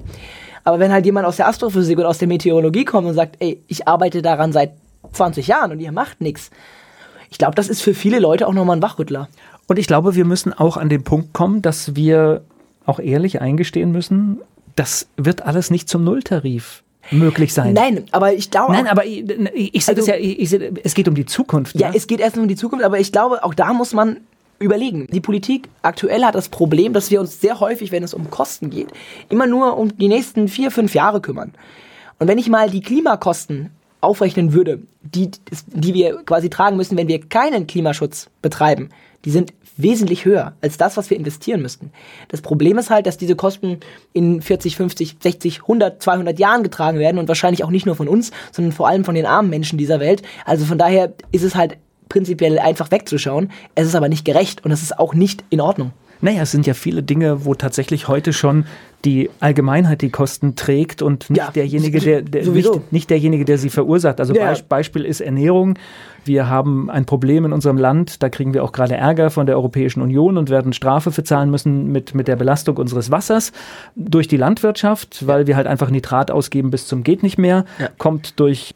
Aber 0.65 0.79
wenn 0.79 0.93
halt 0.93 1.05
jemand 1.05 1.27
aus 1.27 1.37
der 1.37 1.47
Astrophysik 1.47 1.99
oder 1.99 2.09
aus 2.09 2.19
der 2.19 2.29
Meteorologie 2.29 2.85
kommt 2.85 3.07
und 3.07 3.15
sagt, 3.15 3.37
ey, 3.41 3.63
ich 3.69 3.87
arbeite 3.87 4.23
daran 4.23 4.53
seit 4.53 4.73
20 5.13 5.47
Jahren 5.47 5.73
und 5.73 5.81
ihr 5.81 5.93
macht 5.93 6.21
nichts, 6.21 6.51
ich 7.31 7.39
glaube, 7.39 7.55
das 7.55 7.69
ist 7.69 7.83
für 7.83 7.95
viele 7.95 8.19
Leute 8.19 8.47
auch 8.47 8.53
nochmal 8.53 8.77
ein 8.77 8.83
Wachrüttler. 8.83 9.29
Und 9.67 9.79
ich 9.79 9.87
glaube, 9.87 10.15
wir 10.15 10.25
müssen 10.25 10.53
auch 10.53 10.77
an 10.77 10.89
den 10.89 11.05
Punkt 11.05 11.33
kommen, 11.33 11.63
dass 11.63 11.97
wir 11.97 12.43
auch 12.87 13.01
ehrlich 13.01 13.41
eingestehen 13.41 13.93
müssen, 13.93 14.41
das 14.77 15.07
wird 15.17 15.43
alles 15.43 15.71
nicht 15.71 15.89
zum 15.89 16.05
Nulltarif 16.05 16.83
möglich 17.11 17.53
sein. 17.53 17.75
Nein, 17.75 18.05
aber 18.13 18.33
ich 18.33 18.51
glaube. 18.51 18.73
Nein, 18.73 18.87
aber 18.87 19.05
ich, 19.05 19.25
ich 19.75 19.85
sehe 19.85 19.97
also, 19.97 20.07
das 20.07 20.07
ja, 20.07 20.17
ich, 20.17 20.53
ich, 20.53 20.61
es 20.85 20.95
geht 20.95 21.09
um 21.09 21.15
die 21.15 21.27
Zukunft. 21.27 21.79
Ja, 21.79 21.89
ja, 21.89 21.95
es 21.95 22.07
geht 22.07 22.21
erst 22.21 22.37
um 22.39 22.49
die 22.49 22.57
Zukunft, 22.57 22.85
aber 22.85 22.99
ich 22.99 23.13
glaube, 23.13 23.45
auch 23.45 23.55
da 23.55 23.73
muss 23.73 23.93
man 23.93 24.19
überlegen. 24.59 25.07
Die 25.11 25.21
Politik 25.21 25.69
aktuell 25.83 26.25
hat 26.25 26.35
das 26.35 26.49
Problem, 26.49 26.93
dass 26.93 27.11
wir 27.11 27.21
uns 27.21 27.41
sehr 27.41 27.61
häufig, 27.61 27.93
wenn 27.93 28.03
es 28.03 28.15
um 28.15 28.31
Kosten 28.31 28.71
geht, 28.71 28.89
immer 29.29 29.47
nur 29.47 29.77
um 29.77 29.97
die 29.97 30.09
nächsten 30.09 30.49
vier, 30.49 30.71
fünf 30.71 30.95
Jahre 30.95 31.21
kümmern. 31.21 31.53
Und 32.19 32.29
wenn 32.29 32.39
ich 32.39 32.49
mal 32.49 32.71
die 32.71 32.81
Klimakosten 32.81 33.71
aufrechnen 34.01 34.53
würde, 34.53 34.83
die, 35.03 35.31
die 35.67 35.95
wir 35.95 36.23
quasi 36.25 36.51
tragen 36.51 36.77
müssen, 36.77 36.97
wenn 36.97 37.09
wir 37.09 37.21
keinen 37.21 37.67
Klimaschutz 37.67 38.29
betreiben, 38.43 38.91
die 39.25 39.31
sind 39.31 39.53
wesentlich 39.77 40.25
höher 40.25 40.55
als 40.61 40.77
das, 40.77 40.97
was 40.97 41.11
wir 41.11 41.17
investieren 41.17 41.61
müssten. 41.63 41.91
Das 42.29 42.43
Problem 42.43 42.79
ist 42.79 42.91
halt, 42.91 43.07
dass 43.07 43.17
diese 43.17 43.35
Kosten 43.35 43.81
in 44.13 44.41
40, 44.41 44.77
50, 44.77 45.17
60, 45.21 45.63
100, 45.63 46.01
200 46.01 46.39
Jahren 46.39 46.63
getragen 46.63 46.99
werden 46.99 47.19
und 47.19 47.27
wahrscheinlich 47.27 47.65
auch 47.65 47.71
nicht 47.71 47.87
nur 47.87 47.97
von 47.97 48.07
uns, 48.07 48.31
sondern 48.53 48.73
vor 48.73 48.87
allem 48.87 49.05
von 49.05 49.15
den 49.15 49.27
armen 49.27 49.51
Menschen 49.51 49.79
dieser 49.79 49.99
Welt. 49.99 50.23
Also 50.45 50.65
von 50.65 50.79
daher 50.79 51.13
ist 51.33 51.43
es 51.43 51.57
halt 51.57 51.79
prinzipiell 52.09 52.59
einfach 52.59 52.91
wegzuschauen. 52.91 53.51
Es 53.75 53.87
ist 53.87 53.95
aber 53.95 54.09
nicht 54.09 54.25
gerecht 54.25 54.65
und 54.65 54.71
es 54.71 54.83
ist 54.83 54.99
auch 54.99 55.15
nicht 55.15 55.45
in 55.51 55.61
Ordnung. 55.61 55.93
Naja, 56.21 56.43
es 56.43 56.53
sind 56.53 56.67
ja 56.67 56.73
viele 56.73 57.03
Dinge, 57.03 57.45
wo 57.45 57.55
tatsächlich 57.55 58.09
heute 58.09 58.33
schon 58.33 58.65
die 59.05 59.29
Allgemeinheit 59.41 60.01
die 60.01 60.09
Kosten 60.09 60.57
trägt 60.57 61.03
und 61.03 61.29
nicht 61.29 61.39
ja, 61.39 61.51
derjenige, 61.51 62.01
der, 62.01 62.23
der 62.23 62.47
nicht, 62.47 62.93
nicht, 62.93 63.11
derjenige, 63.11 63.45
der 63.45 63.59
sie 63.59 63.69
verursacht. 63.69 64.19
Also 64.21 64.35
ja. 64.35 64.55
Beispiel 64.67 65.05
ist 65.05 65.21
Ernährung. 65.21 65.79
Wir 66.25 66.49
haben 66.49 66.89
ein 66.89 67.05
Problem 67.05 67.45
in 67.45 67.53
unserem 67.53 67.77
Land, 67.77 68.23
da 68.23 68.31
kriegen 68.31 68.55
wir 68.55 68.65
auch 68.65 68.73
gerade 68.73 68.95
Ärger 68.95 69.29
von 69.29 69.45
der 69.45 69.57
Europäischen 69.57 70.01
Union 70.01 70.39
und 70.39 70.49
werden 70.49 70.73
Strafe 70.73 71.13
für 71.13 71.25
zahlen 71.25 71.51
müssen 71.51 71.93
mit, 71.93 72.15
mit 72.15 72.29
der 72.29 72.37
Belastung 72.37 72.79
unseres 72.79 73.11
Wassers 73.11 73.53
durch 73.95 74.27
die 74.27 74.39
Landwirtschaft, 74.39 75.27
weil 75.27 75.47
wir 75.47 75.57
halt 75.57 75.67
einfach 75.67 75.91
Nitrat 75.91 76.31
ausgeben 76.31 76.71
bis 76.71 76.87
zum 76.87 77.03
geht 77.03 77.23
nicht 77.23 77.37
mehr, 77.37 77.67
ja. 77.79 77.89
kommt 77.99 78.41
durch 78.41 78.75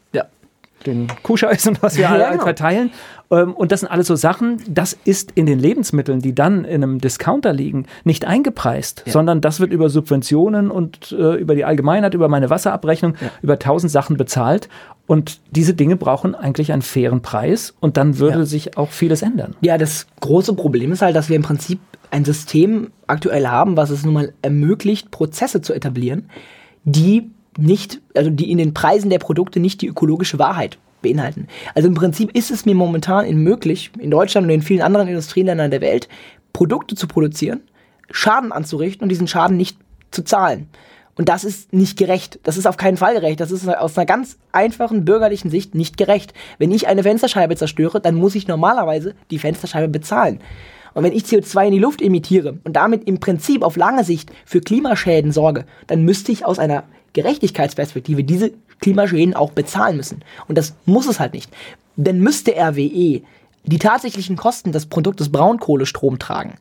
den 0.85 1.07
Kuhscheiß 1.23 1.67
und 1.67 1.81
was 1.81 1.95
wir 1.95 2.03
ja, 2.03 2.09
alle 2.09 2.31
genau. 2.31 2.43
verteilen. 2.43 2.91
Ähm, 3.31 3.53
und 3.53 3.71
das 3.71 3.81
sind 3.81 3.89
alles 3.89 4.07
so 4.07 4.15
Sachen, 4.15 4.61
das 4.67 4.97
ist 5.03 5.31
in 5.35 5.45
den 5.45 5.59
Lebensmitteln, 5.59 6.19
die 6.21 6.33
dann 6.33 6.65
in 6.65 6.83
einem 6.83 6.99
Discounter 6.99 7.53
liegen, 7.53 7.85
nicht 8.03 8.25
eingepreist, 8.25 9.03
ja. 9.05 9.11
sondern 9.11 9.41
das 9.41 9.59
wird 9.59 9.71
über 9.71 9.89
Subventionen 9.89 10.71
und 10.71 11.11
äh, 11.11 11.35
über 11.35 11.55
die 11.55 11.65
Allgemeinheit, 11.65 12.13
über 12.13 12.27
meine 12.27 12.49
Wasserabrechnung, 12.49 13.15
ja. 13.19 13.29
über 13.41 13.59
tausend 13.59 13.91
Sachen 13.91 14.17
bezahlt. 14.17 14.69
Und 15.07 15.39
diese 15.51 15.73
Dinge 15.73 15.95
brauchen 15.95 16.35
eigentlich 16.35 16.71
einen 16.71 16.83
fairen 16.83 17.21
Preis 17.21 17.73
und 17.79 17.97
dann 17.97 18.19
würde 18.19 18.45
sich 18.45 18.77
auch 18.77 18.91
vieles 18.91 19.23
ändern. 19.23 19.55
Ja, 19.61 19.79
das 19.79 20.05
große 20.19 20.53
Problem 20.53 20.91
ist 20.91 21.01
halt, 21.01 21.15
dass 21.15 21.29
wir 21.29 21.35
im 21.35 21.41
Prinzip 21.41 21.79
ein 22.11 22.25
System 22.25 22.91
aktuell 23.07 23.47
haben, 23.47 23.75
was 23.75 23.89
es 23.89 24.03
nun 24.03 24.13
mal 24.13 24.33
ermöglicht, 24.41 25.11
Prozesse 25.11 25.61
zu 25.61 25.73
etablieren, 25.73 26.29
die 26.83 27.31
nicht, 27.61 28.01
also 28.15 28.29
die 28.29 28.51
in 28.51 28.57
den 28.57 28.73
Preisen 28.73 29.09
der 29.09 29.19
Produkte 29.19 29.59
nicht 29.59 29.81
die 29.81 29.87
ökologische 29.87 30.39
Wahrheit 30.39 30.77
beinhalten. 31.01 31.47
Also 31.75 31.87
im 31.87 31.93
Prinzip 31.93 32.35
ist 32.35 32.51
es 32.51 32.65
mir 32.65 32.75
momentan 32.75 33.33
möglich, 33.35 33.91
in 33.99 34.11
Deutschland 34.11 34.45
und 34.45 34.53
in 34.53 34.61
vielen 34.61 34.81
anderen 34.81 35.07
Industrieländern 35.07 35.71
der 35.71 35.81
Welt, 35.81 36.09
Produkte 36.53 36.95
zu 36.95 37.07
produzieren, 37.07 37.61
Schaden 38.11 38.51
anzurichten 38.51 39.03
und 39.03 39.09
diesen 39.09 39.27
Schaden 39.27 39.55
nicht 39.55 39.77
zu 40.11 40.23
zahlen. 40.23 40.67
Und 41.15 41.27
das 41.27 41.43
ist 41.43 41.73
nicht 41.73 41.97
gerecht. 41.97 42.39
Das 42.43 42.55
ist 42.55 42.65
auf 42.65 42.77
keinen 42.77 42.95
Fall 42.95 43.13
gerecht. 43.13 43.41
Das 43.41 43.51
ist 43.51 43.67
aus 43.67 43.97
einer 43.97 44.05
ganz 44.05 44.37
einfachen 44.53 45.03
bürgerlichen 45.03 45.51
Sicht 45.51 45.75
nicht 45.75 45.97
gerecht. 45.97 46.33
Wenn 46.59 46.71
ich 46.71 46.87
eine 46.87 47.03
Fensterscheibe 47.03 47.57
zerstöre, 47.57 47.99
dann 47.99 48.15
muss 48.15 48.35
ich 48.35 48.47
normalerweise 48.47 49.15
die 49.29 49.37
Fensterscheibe 49.37 49.89
bezahlen. 49.89 50.39
Und 50.93 51.03
wenn 51.03 51.11
ich 51.11 51.23
CO2 51.23 51.67
in 51.67 51.73
die 51.73 51.79
Luft 51.79 52.01
emittiere 52.01 52.59
und 52.63 52.73
damit 52.73 53.05
im 53.05 53.19
Prinzip 53.19 53.63
auf 53.63 53.75
lange 53.75 54.05
Sicht 54.05 54.31
für 54.45 54.61
Klimaschäden 54.61 55.31
sorge, 55.33 55.65
dann 55.87 56.03
müsste 56.03 56.31
ich 56.31 56.45
aus 56.45 56.57
einer 56.57 56.85
Gerechtigkeitsperspektive 57.13 58.23
diese 58.23 58.51
Klimaschäden 58.81 59.33
auch 59.33 59.51
bezahlen 59.51 59.97
müssen. 59.97 60.23
Und 60.47 60.57
das 60.57 60.75
muss 60.85 61.07
es 61.07 61.19
halt 61.19 61.33
nicht. 61.33 61.51
Denn 61.95 62.19
müsste 62.19 62.53
RWE 62.55 63.21
die 63.65 63.79
tatsächlichen 63.79 64.37
Kosten 64.37 64.71
des 64.71 64.85
Produktes 64.85 65.31
Braunkohlestrom 65.31 66.17
tragen, 66.17 66.55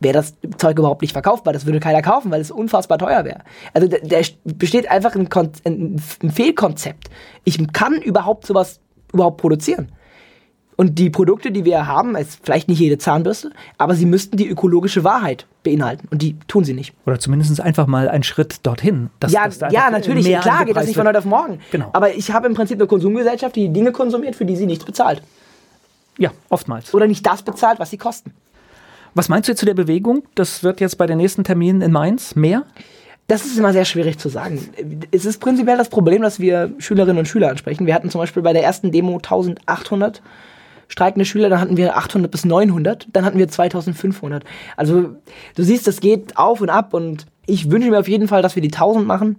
wäre 0.00 0.14
das 0.14 0.34
Zeug 0.58 0.78
überhaupt 0.78 1.02
nicht 1.02 1.12
verkaufbar. 1.12 1.52
Das 1.52 1.66
würde 1.66 1.80
keiner 1.80 2.02
kaufen, 2.02 2.30
weil 2.30 2.40
es 2.40 2.50
unfassbar 2.50 2.98
teuer 2.98 3.24
wäre. 3.24 3.40
Also 3.72 3.88
da, 3.88 3.96
da 4.02 4.20
besteht 4.44 4.90
einfach 4.90 5.14
ein, 5.14 5.28
ein, 5.64 6.02
ein 6.22 6.30
Fehlkonzept. 6.30 7.08
Ich 7.44 7.72
kann 7.72 8.00
überhaupt 8.02 8.46
sowas 8.46 8.80
überhaupt 9.12 9.38
produzieren. 9.38 9.92
Und 10.76 10.98
die 10.98 11.10
Produkte, 11.10 11.50
die 11.50 11.64
wir 11.64 11.86
haben, 11.86 12.16
ist 12.16 12.40
vielleicht 12.42 12.68
nicht 12.68 12.78
jede 12.78 12.98
Zahnbürste, 12.98 13.50
aber 13.78 13.94
sie 13.94 14.06
müssten 14.06 14.36
die 14.36 14.48
ökologische 14.48 15.04
Wahrheit 15.04 15.46
beinhalten. 15.62 16.08
Und 16.10 16.22
die 16.22 16.36
tun 16.48 16.64
sie 16.64 16.72
nicht. 16.72 16.94
Oder 17.06 17.18
zumindest 17.18 17.60
einfach 17.60 17.86
mal 17.86 18.08
einen 18.08 18.22
Schritt 18.22 18.60
dorthin. 18.62 19.10
ja, 19.28 19.48
ja, 19.70 19.90
natürlich. 19.90 20.24
Klar 20.40 20.64
geht 20.64 20.76
das 20.76 20.86
nicht 20.86 20.96
von 20.96 21.06
heute 21.06 21.18
auf 21.18 21.24
morgen. 21.24 21.60
Genau. 21.70 21.90
Aber 21.92 22.14
ich 22.14 22.32
habe 22.32 22.46
im 22.46 22.54
Prinzip 22.54 22.78
eine 22.78 22.86
Konsumgesellschaft, 22.86 23.54
die 23.54 23.68
Dinge 23.68 23.92
konsumiert, 23.92 24.34
für 24.34 24.44
die 24.44 24.56
sie 24.56 24.66
nichts 24.66 24.84
bezahlt. 24.84 25.22
Ja, 26.18 26.30
oftmals. 26.48 26.94
Oder 26.94 27.06
nicht 27.06 27.26
das 27.26 27.42
bezahlt, 27.42 27.78
was 27.78 27.90
sie 27.90 27.98
kosten. 27.98 28.32
Was 29.14 29.28
meinst 29.28 29.48
du 29.48 29.54
zu 29.54 29.66
der 29.66 29.74
Bewegung? 29.74 30.22
Das 30.34 30.62
wird 30.62 30.80
jetzt 30.80 30.96
bei 30.96 31.06
den 31.06 31.18
nächsten 31.18 31.44
Terminen 31.44 31.82
in 31.82 31.92
Mainz 31.92 32.34
mehr? 32.34 32.64
Das 33.28 33.44
ist 33.44 33.58
immer 33.58 33.72
sehr 33.72 33.84
schwierig 33.84 34.18
zu 34.18 34.28
sagen. 34.28 34.68
Es 35.10 35.24
ist 35.24 35.38
prinzipiell 35.38 35.76
das 35.76 35.88
Problem, 35.88 36.22
dass 36.22 36.40
wir 36.40 36.72
Schülerinnen 36.78 37.18
und 37.18 37.26
Schüler 37.26 37.50
ansprechen. 37.50 37.86
Wir 37.86 37.94
hatten 37.94 38.10
zum 38.10 38.20
Beispiel 38.20 38.42
bei 38.42 38.52
der 38.52 38.62
ersten 38.62 38.90
Demo 38.90 39.16
1800 39.16 40.22
streikende 40.88 41.24
Schüler, 41.24 41.48
dann 41.48 41.60
hatten 41.60 41.76
wir 41.76 41.96
800 41.96 42.30
bis 42.30 42.44
900, 42.44 43.08
dann 43.12 43.24
hatten 43.24 43.38
wir 43.38 43.48
2500. 43.48 44.44
Also 44.76 45.16
du 45.54 45.62
siehst, 45.62 45.86
das 45.86 46.00
geht 46.00 46.36
auf 46.36 46.60
und 46.60 46.70
ab 46.70 46.94
und 46.94 47.26
ich 47.46 47.70
wünsche 47.70 47.90
mir 47.90 47.98
auf 47.98 48.08
jeden 48.08 48.28
Fall, 48.28 48.42
dass 48.42 48.54
wir 48.54 48.62
die 48.62 48.72
1000 48.72 49.06
machen. 49.06 49.36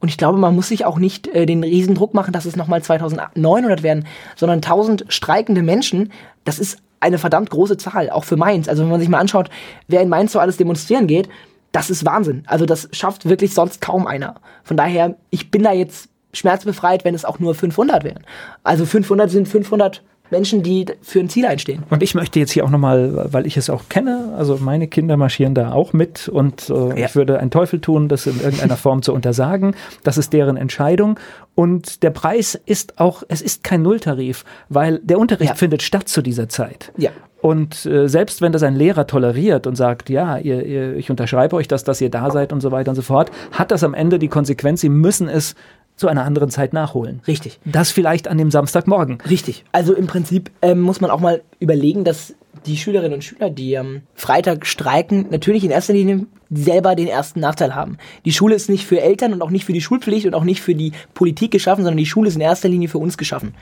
Und 0.00 0.08
ich 0.08 0.18
glaube, 0.18 0.38
man 0.38 0.54
muss 0.54 0.68
sich 0.68 0.84
auch 0.84 0.98
nicht 0.98 1.28
äh, 1.28 1.46
den 1.46 1.62
Riesendruck 1.62 2.12
machen, 2.14 2.32
dass 2.32 2.44
es 2.44 2.56
nochmal 2.56 2.82
2900 2.82 3.82
werden, 3.82 4.06
sondern 4.36 4.58
1000 4.58 5.06
streikende 5.08 5.62
Menschen, 5.62 6.12
das 6.44 6.58
ist 6.58 6.78
eine 7.00 7.18
verdammt 7.18 7.50
große 7.50 7.76
Zahl, 7.76 8.10
auch 8.10 8.24
für 8.24 8.36
Mainz. 8.36 8.68
Also 8.68 8.82
wenn 8.82 8.90
man 8.90 9.00
sich 9.00 9.08
mal 9.08 9.18
anschaut, 9.18 9.50
wer 9.88 10.00
in 10.00 10.08
Mainz 10.08 10.32
so 10.32 10.40
alles 10.40 10.56
demonstrieren 10.56 11.06
geht, 11.06 11.28
das 11.72 11.90
ist 11.90 12.04
Wahnsinn. 12.04 12.44
Also 12.46 12.66
das 12.66 12.88
schafft 12.92 13.28
wirklich 13.28 13.52
sonst 13.52 13.80
kaum 13.80 14.06
einer. 14.06 14.36
Von 14.62 14.76
daher, 14.76 15.16
ich 15.30 15.50
bin 15.50 15.62
da 15.62 15.72
jetzt 15.72 16.08
schmerzbefreit, 16.32 17.04
wenn 17.04 17.14
es 17.14 17.24
auch 17.24 17.38
nur 17.38 17.54
500 17.54 18.04
wären. 18.04 18.24
Also 18.62 18.86
500 18.86 19.30
sind 19.30 19.48
500 19.48 20.02
Menschen, 20.34 20.64
die 20.64 20.86
für 21.00 21.20
ein 21.20 21.28
Ziel 21.28 21.46
einstehen. 21.46 21.84
Und 21.90 22.02
ich 22.02 22.16
möchte 22.16 22.40
jetzt 22.40 22.50
hier 22.50 22.64
auch 22.64 22.70
nochmal, 22.70 23.28
weil 23.30 23.46
ich 23.46 23.56
es 23.56 23.70
auch 23.70 23.82
kenne, 23.88 24.34
also 24.36 24.58
meine 24.60 24.88
Kinder 24.88 25.16
marschieren 25.16 25.54
da 25.54 25.70
auch 25.70 25.92
mit 25.92 26.28
und 26.28 26.68
äh, 26.70 26.72
ja. 27.00 27.06
ich 27.06 27.14
würde 27.14 27.38
einen 27.38 27.52
Teufel 27.52 27.80
tun, 27.80 28.08
das 28.08 28.26
in 28.26 28.40
irgendeiner 28.40 28.76
Form 28.76 29.02
zu 29.02 29.14
untersagen. 29.14 29.76
Das 30.02 30.18
ist 30.18 30.32
deren 30.32 30.56
Entscheidung. 30.56 31.20
Und 31.54 32.02
der 32.02 32.10
Preis 32.10 32.60
ist 32.66 32.98
auch, 32.98 33.22
es 33.28 33.42
ist 33.42 33.62
kein 33.62 33.82
Nulltarif, 33.82 34.44
weil 34.68 34.98
der 35.04 35.20
Unterricht 35.20 35.50
ja. 35.50 35.54
findet 35.54 35.82
statt 35.82 36.08
zu 36.08 36.20
dieser 36.20 36.48
Zeit. 36.48 36.90
Ja. 36.96 37.10
Und 37.40 37.86
äh, 37.86 38.08
selbst 38.08 38.40
wenn 38.40 38.50
das 38.50 38.64
ein 38.64 38.74
Lehrer 38.74 39.06
toleriert 39.06 39.68
und 39.68 39.76
sagt, 39.76 40.10
ja, 40.10 40.38
ihr, 40.38 40.64
ihr, 40.64 40.96
ich 40.96 41.10
unterschreibe 41.10 41.54
euch 41.54 41.68
das, 41.68 41.84
dass 41.84 42.00
ihr 42.00 42.10
da 42.10 42.30
seid 42.32 42.52
und 42.52 42.60
so 42.60 42.72
weiter 42.72 42.90
und 42.90 42.96
so 42.96 43.02
fort, 43.02 43.30
hat 43.52 43.70
das 43.70 43.84
am 43.84 43.94
Ende 43.94 44.18
die 44.18 44.28
Konsequenz, 44.28 44.80
sie 44.80 44.88
müssen 44.88 45.28
es 45.28 45.54
zu 45.96 46.08
einer 46.08 46.24
anderen 46.24 46.50
Zeit 46.50 46.72
nachholen. 46.72 47.20
Richtig. 47.26 47.60
Das 47.64 47.90
vielleicht 47.90 48.28
an 48.28 48.38
dem 48.38 48.50
Samstagmorgen. 48.50 49.18
Richtig. 49.28 49.64
Also 49.72 49.94
im 49.94 50.06
Prinzip 50.06 50.50
ähm, 50.62 50.80
muss 50.80 51.00
man 51.00 51.10
auch 51.10 51.20
mal 51.20 51.42
überlegen, 51.60 52.04
dass 52.04 52.34
die 52.66 52.76
Schülerinnen 52.76 53.14
und 53.14 53.24
Schüler, 53.24 53.50
die 53.50 53.76
am 53.76 54.02
Freitag 54.14 54.66
streiken, 54.66 55.26
natürlich 55.30 55.64
in 55.64 55.70
erster 55.70 55.92
Linie 55.92 56.26
selber 56.50 56.94
den 56.94 57.08
ersten 57.08 57.40
Nachteil 57.40 57.74
haben. 57.74 57.98
Die 58.24 58.32
Schule 58.32 58.54
ist 58.54 58.68
nicht 58.68 58.86
für 58.86 59.00
Eltern 59.00 59.32
und 59.32 59.42
auch 59.42 59.50
nicht 59.50 59.64
für 59.64 59.72
die 59.72 59.80
Schulpflicht 59.80 60.26
und 60.26 60.34
auch 60.34 60.44
nicht 60.44 60.62
für 60.62 60.74
die 60.74 60.92
Politik 61.14 61.50
geschaffen, 61.50 61.84
sondern 61.84 61.98
die 61.98 62.06
Schule 62.06 62.28
ist 62.28 62.36
in 62.36 62.40
erster 62.40 62.68
Linie 62.68 62.88
für 62.88 62.98
uns 62.98 63.18
geschaffen. 63.18 63.54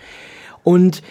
Und 0.62 1.02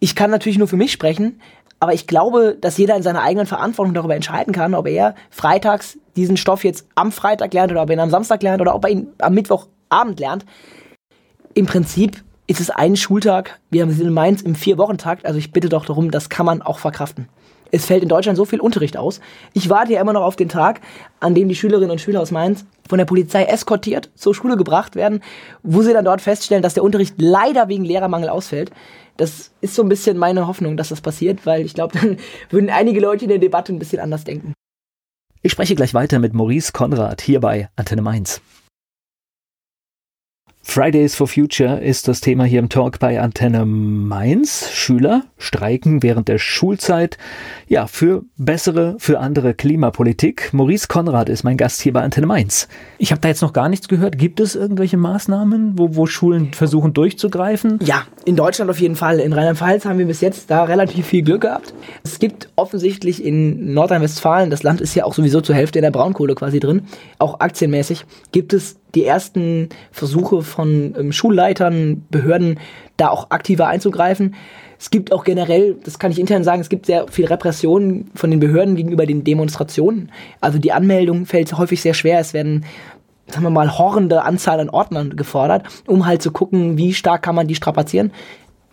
ich 0.00 0.14
kann 0.14 0.30
natürlich 0.30 0.58
nur 0.58 0.68
für 0.68 0.76
mich 0.76 0.92
sprechen, 0.92 1.40
aber 1.80 1.92
ich 1.92 2.06
glaube, 2.06 2.56
dass 2.60 2.78
jeder 2.78 2.96
in 2.96 3.02
seiner 3.02 3.22
eigenen 3.22 3.46
Verantwortung 3.46 3.94
darüber 3.94 4.14
entscheiden 4.14 4.54
kann, 4.54 4.74
ob 4.74 4.86
er 4.86 5.14
freitags 5.30 5.98
diesen 6.16 6.36
Stoff 6.36 6.64
jetzt 6.64 6.86
am 6.94 7.12
Freitag 7.12 7.52
lernt 7.52 7.72
oder 7.72 7.82
ob 7.82 7.90
er 7.90 7.96
ihn 7.96 8.00
am 8.00 8.10
Samstag 8.10 8.42
lernt 8.42 8.60
oder 8.60 8.74
ob 8.74 8.84
er 8.84 8.90
ihn 8.90 9.08
am 9.18 9.34
Mittwoch 9.34 9.66
Abend 9.88 10.20
lernt. 10.20 10.44
Im 11.54 11.66
Prinzip 11.66 12.22
ist 12.46 12.60
es 12.60 12.70
ein 12.70 12.96
Schultag, 12.96 13.60
wir 13.70 13.82
haben 13.82 13.90
es 13.90 14.00
in 14.00 14.12
Mainz 14.12 14.42
im 14.42 14.54
Vier-Wochen-Takt, 14.54 15.24
also 15.24 15.38
ich 15.38 15.52
bitte 15.52 15.68
doch 15.68 15.86
darum, 15.86 16.10
das 16.10 16.28
kann 16.28 16.46
man 16.46 16.62
auch 16.62 16.78
verkraften. 16.78 17.28
Es 17.70 17.86
fällt 17.86 18.02
in 18.02 18.08
Deutschland 18.08 18.36
so 18.36 18.44
viel 18.44 18.60
Unterricht 18.60 18.96
aus. 18.96 19.20
Ich 19.52 19.68
warte 19.68 19.94
ja 19.94 20.00
immer 20.00 20.12
noch 20.12 20.22
auf 20.22 20.36
den 20.36 20.48
Tag, 20.48 20.80
an 21.18 21.34
dem 21.34 21.48
die 21.48 21.56
Schülerinnen 21.56 21.90
und 21.90 22.00
Schüler 22.00 22.20
aus 22.20 22.30
Mainz 22.30 22.64
von 22.88 22.98
der 22.98 23.04
Polizei 23.04 23.44
eskortiert 23.44 24.10
zur 24.14 24.34
Schule 24.34 24.56
gebracht 24.56 24.94
werden, 24.94 25.22
wo 25.64 25.82
sie 25.82 25.92
dann 25.92 26.04
dort 26.04 26.20
feststellen, 26.20 26.62
dass 26.62 26.74
der 26.74 26.84
Unterricht 26.84 27.14
leider 27.18 27.68
wegen 27.68 27.84
Lehrermangel 27.84 28.28
ausfällt. 28.28 28.70
Das 29.16 29.50
ist 29.60 29.74
so 29.74 29.82
ein 29.82 29.88
bisschen 29.88 30.18
meine 30.18 30.46
Hoffnung, 30.46 30.76
dass 30.76 30.90
das 30.90 31.00
passiert, 31.00 31.46
weil 31.46 31.64
ich 31.64 31.74
glaube, 31.74 31.98
dann 31.98 32.18
würden 32.50 32.70
einige 32.70 33.00
Leute 33.00 33.24
in 33.24 33.30
der 33.30 33.38
Debatte 33.38 33.72
ein 33.72 33.80
bisschen 33.80 34.00
anders 34.00 34.22
denken. 34.22 34.52
Ich 35.42 35.50
spreche 35.50 35.74
gleich 35.74 35.94
weiter 35.94 36.20
mit 36.20 36.32
Maurice 36.32 36.72
Konrad 36.72 37.22
hier 37.22 37.40
bei 37.40 37.68
Antenne 37.74 38.02
Mainz. 38.02 38.40
Fridays 40.66 41.14
for 41.14 41.28
Future 41.28 41.78
ist 41.78 42.08
das 42.08 42.20
Thema 42.20 42.44
hier 42.44 42.58
im 42.58 42.68
Talk 42.68 42.98
bei 42.98 43.20
Antenne 43.20 43.64
Mainz. 43.66 44.70
Schüler 44.72 45.22
streiken 45.36 46.02
während 46.02 46.26
der 46.26 46.38
Schulzeit. 46.38 47.16
Ja, 47.68 47.86
für 47.86 48.24
bessere, 48.38 48.96
für 48.98 49.20
andere 49.20 49.54
Klimapolitik. 49.54 50.52
Maurice 50.52 50.88
Konrad 50.88 51.28
ist 51.28 51.44
mein 51.44 51.58
Gast 51.58 51.82
hier 51.82 51.92
bei 51.92 52.00
Antenne 52.00 52.26
Mainz. 52.26 52.66
Ich 52.98 53.12
habe 53.12 53.20
da 53.20 53.28
jetzt 53.28 53.42
noch 53.42 53.52
gar 53.52 53.68
nichts 53.68 53.88
gehört. 53.88 54.18
Gibt 54.18 54.40
es 54.40 54.56
irgendwelche 54.56 54.96
Maßnahmen, 54.96 55.78
wo, 55.78 55.94
wo 55.94 56.06
Schulen 56.06 56.54
versuchen 56.54 56.92
durchzugreifen? 56.92 57.78
Ja, 57.84 58.02
in 58.24 58.34
Deutschland 58.34 58.70
auf 58.70 58.80
jeden 58.80 58.96
Fall. 58.96 59.20
In 59.20 59.34
Rheinland-Pfalz 59.34 59.84
haben 59.84 59.98
wir 59.98 60.06
bis 60.06 60.22
jetzt 60.22 60.50
da 60.50 60.64
relativ 60.64 61.06
viel 61.06 61.22
Glück 61.22 61.42
gehabt. 61.42 61.74
Es 62.02 62.18
gibt 62.18 62.48
offensichtlich 62.56 63.22
in 63.22 63.74
Nordrhein-Westfalen, 63.74 64.50
das 64.50 64.62
Land 64.62 64.80
ist 64.80 64.94
ja 64.94 65.04
auch 65.04 65.14
sowieso 65.14 65.40
zur 65.42 65.54
Hälfte 65.54 65.78
in 65.78 65.84
der 65.84 65.90
Braunkohle 65.90 66.34
quasi 66.34 66.58
drin, 66.58 66.86
auch 67.18 67.38
aktienmäßig, 67.40 68.06
gibt 68.32 68.54
es 68.54 68.76
die 68.94 69.04
ersten 69.04 69.68
Versuche 69.90 70.42
von 70.42 70.94
ähm, 70.98 71.12
Schulleitern, 71.12 72.04
Behörden, 72.10 72.60
da 72.96 73.08
auch 73.08 73.30
aktiver 73.30 73.66
einzugreifen. 73.66 74.34
Es 74.78 74.90
gibt 74.90 75.12
auch 75.12 75.24
generell, 75.24 75.76
das 75.84 75.98
kann 75.98 76.10
ich 76.10 76.18
intern 76.18 76.44
sagen, 76.44 76.60
es 76.60 76.68
gibt 76.68 76.86
sehr 76.86 77.08
viel 77.08 77.26
Repression 77.26 78.10
von 78.14 78.30
den 78.30 78.40
Behörden 78.40 78.76
gegenüber 78.76 79.06
den 79.06 79.24
Demonstrationen. 79.24 80.10
Also 80.40 80.58
die 80.58 80.72
Anmeldung 80.72 81.26
fällt 81.26 81.56
häufig 81.56 81.80
sehr 81.80 81.94
schwer. 81.94 82.18
Es 82.18 82.34
werden, 82.34 82.64
sagen 83.28 83.44
wir 83.44 83.50
mal, 83.50 83.78
horrende 83.78 84.22
Anzahl 84.22 84.60
an 84.60 84.70
Ordnern 84.70 85.16
gefordert, 85.16 85.66
um 85.86 86.06
halt 86.06 86.22
zu 86.22 86.32
gucken, 86.32 86.76
wie 86.76 86.92
stark 86.92 87.22
kann 87.22 87.34
man 87.34 87.46
die 87.46 87.54
strapazieren. 87.54 88.12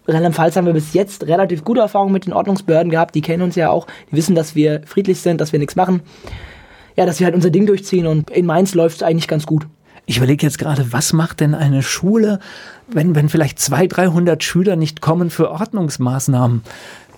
Rheinland-Pfalz 0.07 0.55
haben 0.55 0.65
wir 0.65 0.73
bis 0.73 0.93
jetzt 0.93 1.27
relativ 1.27 1.63
gute 1.63 1.81
Erfahrungen 1.81 2.13
mit 2.13 2.25
den 2.25 2.33
Ordnungsbehörden 2.33 2.91
gehabt. 2.91 3.15
Die 3.15 3.21
kennen 3.21 3.43
uns 3.43 3.55
ja 3.55 3.69
auch. 3.69 3.87
Die 4.11 4.15
wissen, 4.15 4.35
dass 4.35 4.55
wir 4.55 4.81
friedlich 4.85 5.21
sind, 5.21 5.39
dass 5.39 5.51
wir 5.51 5.59
nichts 5.59 5.75
machen. 5.75 6.01
Ja, 6.97 7.05
dass 7.05 7.19
wir 7.19 7.25
halt 7.25 7.35
unser 7.35 7.51
Ding 7.51 7.67
durchziehen 7.67 8.07
und 8.07 8.29
in 8.31 8.45
Mainz 8.45 8.73
läuft 8.73 8.97
es 8.97 9.03
eigentlich 9.03 9.27
ganz 9.27 9.45
gut. 9.45 9.67
Ich 10.05 10.17
überlege 10.17 10.45
jetzt 10.45 10.57
gerade, 10.57 10.91
was 10.91 11.13
macht 11.13 11.39
denn 11.39 11.55
eine 11.55 11.83
Schule, 11.83 12.39
wenn, 12.87 13.15
wenn 13.15 13.29
vielleicht 13.29 13.59
200, 13.59 13.97
300 13.97 14.43
Schüler 14.43 14.75
nicht 14.75 15.01
kommen 15.01 15.29
für 15.29 15.51
Ordnungsmaßnahmen? 15.51 16.63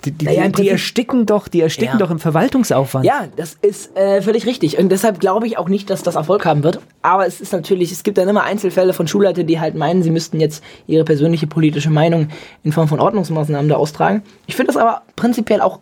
Die, 0.05 0.11
die, 0.11 0.25
naja, 0.25 0.49
die, 0.49 0.67
ersticken 0.67 1.25
doch, 1.25 1.47
die 1.47 1.61
ersticken 1.61 1.93
ja. 1.93 1.97
doch 1.97 2.11
im 2.11 2.19
Verwaltungsaufwand. 2.19 3.05
Ja, 3.05 3.27
das 3.37 3.55
ist 3.61 3.95
äh, 3.95 4.21
völlig 4.21 4.45
richtig. 4.45 4.77
Und 4.77 4.89
deshalb 4.89 5.21
glaube 5.21 5.47
ich 5.47 5.57
auch 5.57 5.69
nicht, 5.69 5.89
dass 5.89 6.03
das 6.03 6.15
Erfolg 6.15 6.45
haben 6.45 6.63
wird. 6.63 6.81
Aber 7.01 7.25
es 7.25 7.39
ist 7.39 7.53
natürlich, 7.53 7.91
es 7.91 8.03
gibt 8.03 8.17
dann 8.17 8.27
immer 8.27 8.43
Einzelfälle 8.43 8.91
von 8.93 9.07
Schulleitern, 9.07 9.47
die 9.47 9.61
halt 9.61 9.75
meinen, 9.75 10.03
sie 10.03 10.11
müssten 10.11 10.41
jetzt 10.41 10.61
ihre 10.87 11.05
persönliche 11.05 11.47
politische 11.47 11.89
Meinung 11.89 12.27
in 12.63 12.73
Form 12.73 12.89
von 12.89 12.99
Ordnungsmaßnahmen 12.99 13.69
da 13.69 13.75
austragen. 13.75 14.23
Ich 14.45 14.57
finde 14.57 14.73
das 14.73 14.81
aber 14.81 15.03
prinzipiell 15.15 15.61
auch 15.61 15.79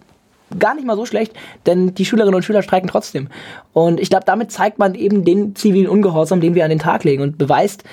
gar 0.59 0.75
nicht 0.75 0.85
mal 0.85 0.95
so 0.95 1.05
schlecht, 1.05 1.33
denn 1.65 1.93
die 1.95 2.05
Schülerinnen 2.05 2.35
und 2.35 2.43
Schüler 2.43 2.61
streiken 2.61 2.89
trotzdem. 2.89 3.27
Und 3.73 3.99
ich 3.99 4.09
glaube, 4.09 4.25
damit 4.25 4.51
zeigt 4.51 4.79
man 4.79 4.95
eben 4.95 5.23
den 5.23 5.55
zivilen 5.55 5.87
Ungehorsam, 5.87 6.41
den 6.41 6.55
wir 6.55 6.63
an 6.63 6.69
den 6.69 6.79
Tag 6.79 7.03
legen 7.03 7.23
und 7.23 7.37
beweist, 7.37 7.83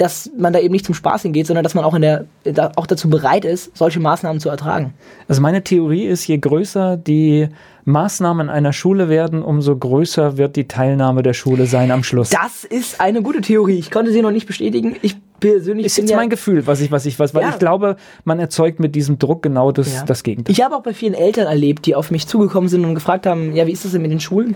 dass 0.00 0.30
man 0.38 0.54
da 0.54 0.60
eben 0.60 0.72
nicht 0.72 0.86
zum 0.86 0.94
Spaß 0.94 1.22
hingeht, 1.22 1.46
sondern 1.46 1.62
dass 1.62 1.74
man 1.74 1.84
auch, 1.84 1.94
in 1.94 2.00
der, 2.00 2.24
da, 2.44 2.72
auch 2.76 2.86
dazu 2.86 3.10
bereit 3.10 3.44
ist, 3.44 3.76
solche 3.76 4.00
Maßnahmen 4.00 4.40
zu 4.40 4.48
ertragen. 4.48 4.94
Also 5.28 5.42
meine 5.42 5.62
Theorie 5.62 6.06
ist, 6.06 6.26
je 6.26 6.38
größer 6.38 6.96
die 6.96 7.48
Maßnahmen 7.84 8.48
einer 8.48 8.72
Schule 8.72 9.10
werden, 9.10 9.42
umso 9.42 9.76
größer 9.76 10.38
wird 10.38 10.56
die 10.56 10.66
Teilnahme 10.66 11.22
der 11.22 11.34
Schule 11.34 11.66
sein 11.66 11.90
am 11.90 12.02
Schluss. 12.02 12.30
Das 12.30 12.64
ist 12.64 13.00
eine 13.00 13.20
gute 13.20 13.42
Theorie. 13.42 13.78
Ich 13.78 13.90
konnte 13.90 14.10
sie 14.10 14.22
noch 14.22 14.30
nicht 14.30 14.46
bestätigen. 14.46 14.96
Ich 15.02 15.16
persönlich 15.40 15.86
ist 15.86 15.96
jetzt 15.98 16.10
ja, 16.10 16.16
mein 16.16 16.30
Gefühl, 16.30 16.66
was 16.66 16.80
ich, 16.80 16.90
was 16.92 17.06
ich, 17.06 17.18
was, 17.18 17.34
weil 17.34 17.42
Ja. 17.42 17.48
ich 17.50 17.58
glaube, 17.58 17.96
man 18.24 18.38
erzeugt 18.38 18.78
mit 18.80 18.94
diesem 18.94 19.18
Druck 19.18 19.42
genau 19.42 19.72
das, 19.72 19.92
Ja. 19.94 20.04
das 20.04 20.22
Gegenteil. 20.22 20.52
Ich 20.52 20.62
habe 20.62 20.76
auch 20.76 20.82
bei 20.82 20.94
vielen 20.94 21.14
Eltern 21.14 21.46
erlebt, 21.46 21.86
die 21.86 21.94
auf 21.94 22.10
mich 22.10 22.26
zugekommen 22.26 22.68
sind 22.68 22.84
und 22.84 22.94
gefragt 22.94 23.26
haben, 23.26 23.54
ja, 23.56 23.66
wie 23.66 23.72
ist 23.72 23.84
das 23.84 23.92
denn 23.92 24.02
mit 24.02 24.10
den 24.12 24.20
Schulen? 24.20 24.54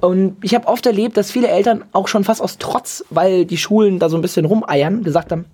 Und 0.00 0.36
ich 0.42 0.54
habe 0.54 0.68
oft 0.68 0.84
erlebt, 0.86 1.16
dass 1.16 1.30
viele 1.30 1.48
Eltern 1.48 1.84
auch 1.92 2.08
schon 2.08 2.24
fast 2.24 2.42
aus 2.42 2.58
Trotz, 2.58 3.04
weil 3.10 3.44
die 3.46 3.56
Schulen 3.56 3.98
da 3.98 4.08
so 4.08 4.16
ein 4.16 4.22
bisschen 4.22 4.44
rumeiern, 4.44 5.02
gesagt 5.02 5.32
haben, 5.32 5.46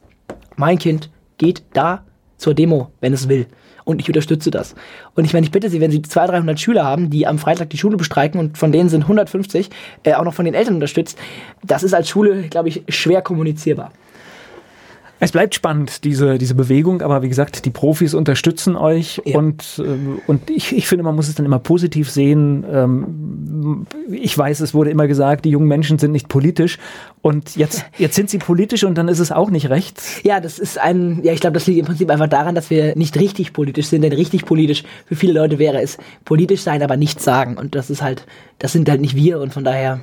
mein 0.56 0.78
Kind 0.78 1.10
geht 1.38 1.62
da 1.72 2.04
zur 2.36 2.54
Demo, 2.54 2.90
wenn 3.00 3.12
es 3.12 3.28
will. 3.28 3.46
Und 3.84 4.00
ich 4.00 4.08
unterstütze 4.08 4.50
das. 4.50 4.74
Und 5.14 5.24
ich 5.24 5.32
meine, 5.32 5.44
ich 5.46 5.50
bitte 5.52 5.70
Sie, 5.70 5.80
wenn 5.80 5.90
Sie 5.90 6.02
200, 6.02 6.36
300 6.36 6.60
Schüler 6.60 6.84
haben, 6.84 7.10
die 7.10 7.26
am 7.26 7.38
Freitag 7.38 7.70
die 7.70 7.78
Schule 7.78 7.96
bestreiken 7.96 8.38
und 8.38 8.58
von 8.58 8.72
denen 8.72 8.88
sind 8.88 9.02
150 9.02 9.70
äh, 10.04 10.14
auch 10.14 10.24
noch 10.24 10.34
von 10.34 10.44
den 10.44 10.54
Eltern 10.54 10.74
unterstützt, 10.74 11.18
das 11.64 11.82
ist 11.82 11.94
als 11.94 12.08
Schule, 12.08 12.42
glaube 12.48 12.68
ich, 12.68 12.82
schwer 12.88 13.22
kommunizierbar. 13.22 13.92
Es 15.22 15.32
bleibt 15.32 15.54
spannend, 15.54 16.04
diese, 16.04 16.38
diese 16.38 16.54
Bewegung, 16.54 17.02
aber 17.02 17.22
wie 17.22 17.28
gesagt, 17.28 17.66
die 17.66 17.70
Profis 17.70 18.14
unterstützen 18.14 18.74
euch 18.74 19.20
Ja. 19.26 19.38
und, 19.38 19.80
ähm, 19.84 20.18
und 20.26 20.48
ich, 20.48 20.74
ich 20.74 20.88
finde, 20.88 21.04
man 21.04 21.14
muss 21.14 21.28
es 21.28 21.34
dann 21.34 21.44
immer 21.44 21.58
positiv 21.58 22.10
sehen. 22.10 22.64
Ähm, 22.72 23.86
ich 24.10 24.36
weiß, 24.36 24.60
es 24.60 24.72
wurde 24.72 24.90
immer 24.90 25.06
gesagt, 25.06 25.44
die 25.44 25.50
jungen 25.50 25.68
Menschen 25.68 25.98
sind 25.98 26.12
nicht 26.12 26.28
politisch 26.28 26.78
und 27.20 27.54
jetzt, 27.56 27.84
jetzt 27.98 28.14
sind 28.16 28.30
sie 28.30 28.38
politisch 28.38 28.82
und 28.82 28.96
dann 28.96 29.08
ist 29.08 29.18
es 29.18 29.30
auch 29.30 29.50
nicht 29.50 29.68
recht. 29.68 30.00
Ja, 30.22 30.40
das 30.40 30.58
ist 30.58 30.78
ein, 30.78 31.20
ja, 31.22 31.34
ich 31.34 31.40
glaube, 31.40 31.54
das 31.54 31.66
liegt 31.66 31.80
im 31.80 31.86
Prinzip 31.86 32.10
einfach 32.10 32.28
daran, 32.28 32.54
dass 32.54 32.70
wir 32.70 32.96
nicht 32.96 33.18
richtig 33.18 33.52
politisch 33.52 33.86
sind, 33.88 34.00
denn 34.02 34.12
richtig 34.14 34.46
politisch 34.46 34.84
für 35.04 35.16
viele 35.16 35.34
Leute 35.34 35.58
wäre 35.58 35.82
es 35.82 35.98
politisch 36.24 36.62
sein, 36.62 36.82
aber 36.82 36.96
nichts 36.96 37.22
sagen. 37.24 37.58
Und 37.58 37.74
das 37.74 37.90
ist 37.90 38.00
halt, 38.00 38.26
das 38.58 38.72
sind 38.72 38.88
halt 38.88 39.02
nicht 39.02 39.16
wir 39.16 39.38
und 39.40 39.52
von 39.52 39.64
daher 39.64 40.00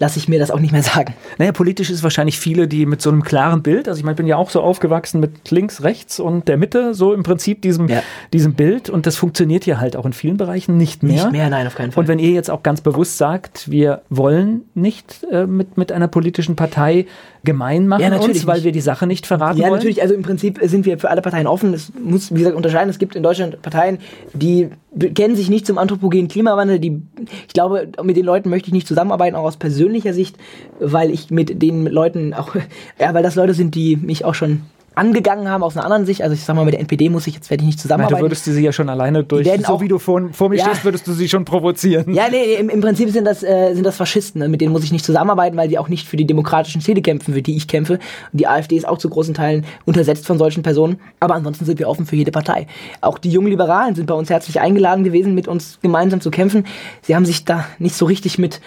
lasse 0.00 0.18
ich 0.18 0.28
mir 0.28 0.38
das 0.40 0.50
auch 0.50 0.58
nicht 0.58 0.72
mehr 0.72 0.82
sagen. 0.82 1.14
Naja, 1.38 1.52
politisch 1.52 1.90
ist 1.90 2.02
wahrscheinlich 2.02 2.38
viele, 2.40 2.66
die 2.66 2.86
mit 2.86 3.00
so 3.02 3.10
einem 3.10 3.22
klaren 3.22 3.62
Bild, 3.62 3.86
also 3.86 3.98
ich 3.98 4.02
meine, 4.04 4.14
ich 4.14 4.16
bin 4.16 4.26
ja 4.26 4.36
auch 4.36 4.50
so 4.50 4.62
aufgewachsen 4.62 5.20
mit 5.20 5.50
links, 5.50 5.82
rechts 5.84 6.18
und 6.18 6.48
der 6.48 6.56
Mitte, 6.56 6.94
so 6.94 7.12
im 7.12 7.22
Prinzip 7.22 7.60
diesem, 7.62 7.86
Ja. 7.88 8.02
diesem 8.32 8.54
Bild 8.54 8.88
und 8.90 9.06
das 9.06 9.16
funktioniert 9.16 9.64
hier 9.64 9.78
halt 9.78 9.96
auch 9.96 10.06
in 10.06 10.12
vielen 10.14 10.38
Bereichen 10.38 10.76
nicht 10.78 11.02
mehr. 11.02 11.12
Nicht 11.12 11.32
mehr, 11.32 11.50
nein, 11.50 11.66
auf 11.66 11.74
keinen 11.74 11.92
Fall. 11.92 12.00
Und 12.02 12.08
wenn 12.08 12.18
ihr 12.18 12.30
jetzt 12.30 12.50
auch 12.50 12.62
ganz 12.62 12.80
bewusst 12.80 13.18
sagt, 13.18 13.70
wir 13.70 14.00
wollen 14.08 14.62
nicht 14.74 15.24
äh, 15.30 15.46
mit, 15.46 15.76
mit 15.76 15.92
einer 15.92 16.08
politischen 16.08 16.56
Partei 16.56 17.06
gemein 17.44 17.88
machen 17.88 18.02
Ja, 18.02 18.16
uns, 18.16 18.46
weil 18.46 18.56
nicht. 18.56 18.64
wir 18.64 18.72
die 18.72 18.80
Sache 18.80 19.06
nicht 19.06 19.26
verraten 19.26 19.58
ja, 19.58 19.64
wollen. 19.64 19.74
natürlich, 19.74 20.02
also 20.02 20.14
im 20.14 20.22
Prinzip 20.22 20.58
sind 20.62 20.84
wir 20.84 20.98
für 20.98 21.10
alle 21.10 21.22
Parteien 21.22 21.46
offen. 21.46 21.72
Es 21.72 21.92
muss, 21.98 22.32
wie 22.34 22.38
gesagt, 22.38 22.56
unterscheiden. 22.56 22.90
Es 22.90 22.98
gibt 22.98 23.14
in 23.16 23.22
Deutschland 23.22 23.62
Parteien, 23.62 23.98
die 24.34 24.70
kennen 25.14 25.36
sich 25.36 25.48
nicht 25.48 25.66
zum 25.66 25.78
anthropogenen 25.78 26.28
Klimawandel. 26.28 26.78
Die, 26.78 27.02
ich 27.46 27.54
glaube, 27.54 27.88
mit 28.02 28.16
den 28.16 28.24
Leuten 28.24 28.50
möchte 28.50 28.68
ich 28.68 28.72
nicht 28.72 28.86
zusammenarbeiten, 28.86 29.36
auch 29.36 29.44
aus 29.44 29.56
persönlicher 29.56 30.12
Sicht, 30.12 30.36
weil 30.78 31.10
ich 31.10 31.30
mit 31.30 31.62
den 31.62 31.86
Leuten 31.86 32.34
auch, 32.34 32.54
ja, 32.98 33.14
weil 33.14 33.22
das 33.22 33.36
Leute 33.36 33.54
sind, 33.54 33.74
die 33.74 33.96
mich 33.96 34.24
auch 34.24 34.34
schon 34.34 34.62
angegangen 34.94 35.48
haben 35.48 35.62
aus 35.62 35.76
einer 35.76 35.84
anderen 35.84 36.04
Sicht. 36.06 36.22
Also 36.22 36.34
ich 36.34 36.44
sag 36.44 36.56
mal, 36.56 36.64
mit 36.64 36.74
der 36.74 36.80
NPD 36.80 37.08
muss 37.08 37.26
ich 37.26 37.34
jetzt 37.34 37.48
werde 37.50 37.62
ich 37.62 37.66
nicht 37.66 37.78
Nein, 37.78 37.82
zusammenarbeiten. 37.82 38.20
du 38.20 38.26
würdest 38.26 38.44
sie 38.44 38.60
ja 38.60 38.72
schon 38.72 38.88
alleine 38.88 39.24
durch, 39.24 39.46
so 39.48 39.74
auch- 39.74 39.80
wie 39.80 39.88
du 39.88 39.98
vor, 39.98 40.20
vor 40.32 40.48
mir 40.48 40.56
Ja. 40.56 40.64
stehst, 40.64 40.84
würdest 40.84 41.06
du 41.06 41.12
sie 41.12 41.28
schon 41.28 41.44
provozieren. 41.44 42.12
Ja, 42.12 42.24
nee, 42.30 42.54
im, 42.54 42.68
im 42.68 42.80
Prinzip 42.80 43.10
sind 43.10 43.24
das, 43.24 43.42
äh, 43.42 43.72
sind 43.74 43.84
das 43.84 43.96
Faschisten, 43.96 44.40
ne? 44.40 44.48
mit 44.48 44.60
denen 44.60 44.72
muss 44.72 44.82
ich 44.84 44.92
nicht 44.92 45.04
zusammenarbeiten, 45.04 45.56
weil 45.56 45.68
die 45.68 45.78
auch 45.78 45.88
nicht 45.88 46.08
für 46.08 46.16
die 46.16 46.26
demokratischen 46.26 46.80
Ziele 46.80 47.02
kämpfen, 47.02 47.34
für 47.34 47.42
die 47.42 47.56
ich 47.56 47.68
kämpfe. 47.68 47.94
Und 48.32 48.40
die 48.40 48.46
AfD 48.48 48.76
ist 48.76 48.86
auch 48.88 48.98
zu 48.98 49.08
großen 49.08 49.34
Teilen 49.34 49.64
untersetzt 49.86 50.26
von 50.26 50.38
solchen 50.38 50.62
Personen. 50.62 50.98
Aber 51.20 51.34
ansonsten 51.34 51.64
sind 51.64 51.78
wir 51.78 51.88
offen 51.88 52.04
für 52.06 52.16
jede 52.16 52.32
Partei. 52.32 52.66
Auch 53.00 53.18
die 53.18 53.30
jungen 53.30 53.48
Liberalen 53.48 53.94
sind 53.94 54.06
bei 54.06 54.14
uns 54.14 54.28
herzlich 54.28 54.60
eingeladen 54.60 55.04
gewesen, 55.04 55.34
mit 55.34 55.46
uns 55.48 55.78
gemeinsam 55.82 56.20
zu 56.20 56.30
kämpfen. 56.30 56.64
Sie 57.02 57.14
haben 57.14 57.24
sich 57.24 57.44
da 57.44 57.64
nicht 57.78 57.94
so 57.94 58.06
richtig 58.06 58.38
mit 58.38 58.60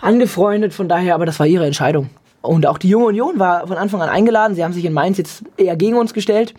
angefreundet, 0.00 0.72
von 0.74 0.88
daher, 0.88 1.14
aber 1.14 1.26
das 1.26 1.38
war 1.38 1.46
ihre 1.46 1.66
Entscheidung. 1.66 2.08
Und 2.46 2.66
auch 2.66 2.78
die 2.78 2.88
Junge 2.88 3.06
Union 3.06 3.38
war 3.38 3.66
von 3.66 3.76
Anfang 3.76 4.00
an 4.02 4.08
eingeladen. 4.08 4.54
Sie 4.54 4.64
haben 4.64 4.72
sich 4.72 4.84
in 4.84 4.92
Mainz 4.92 5.18
jetzt 5.18 5.42
eher 5.56 5.76
gegen 5.76 5.96
uns 5.96 6.14
gestellt. 6.14 6.54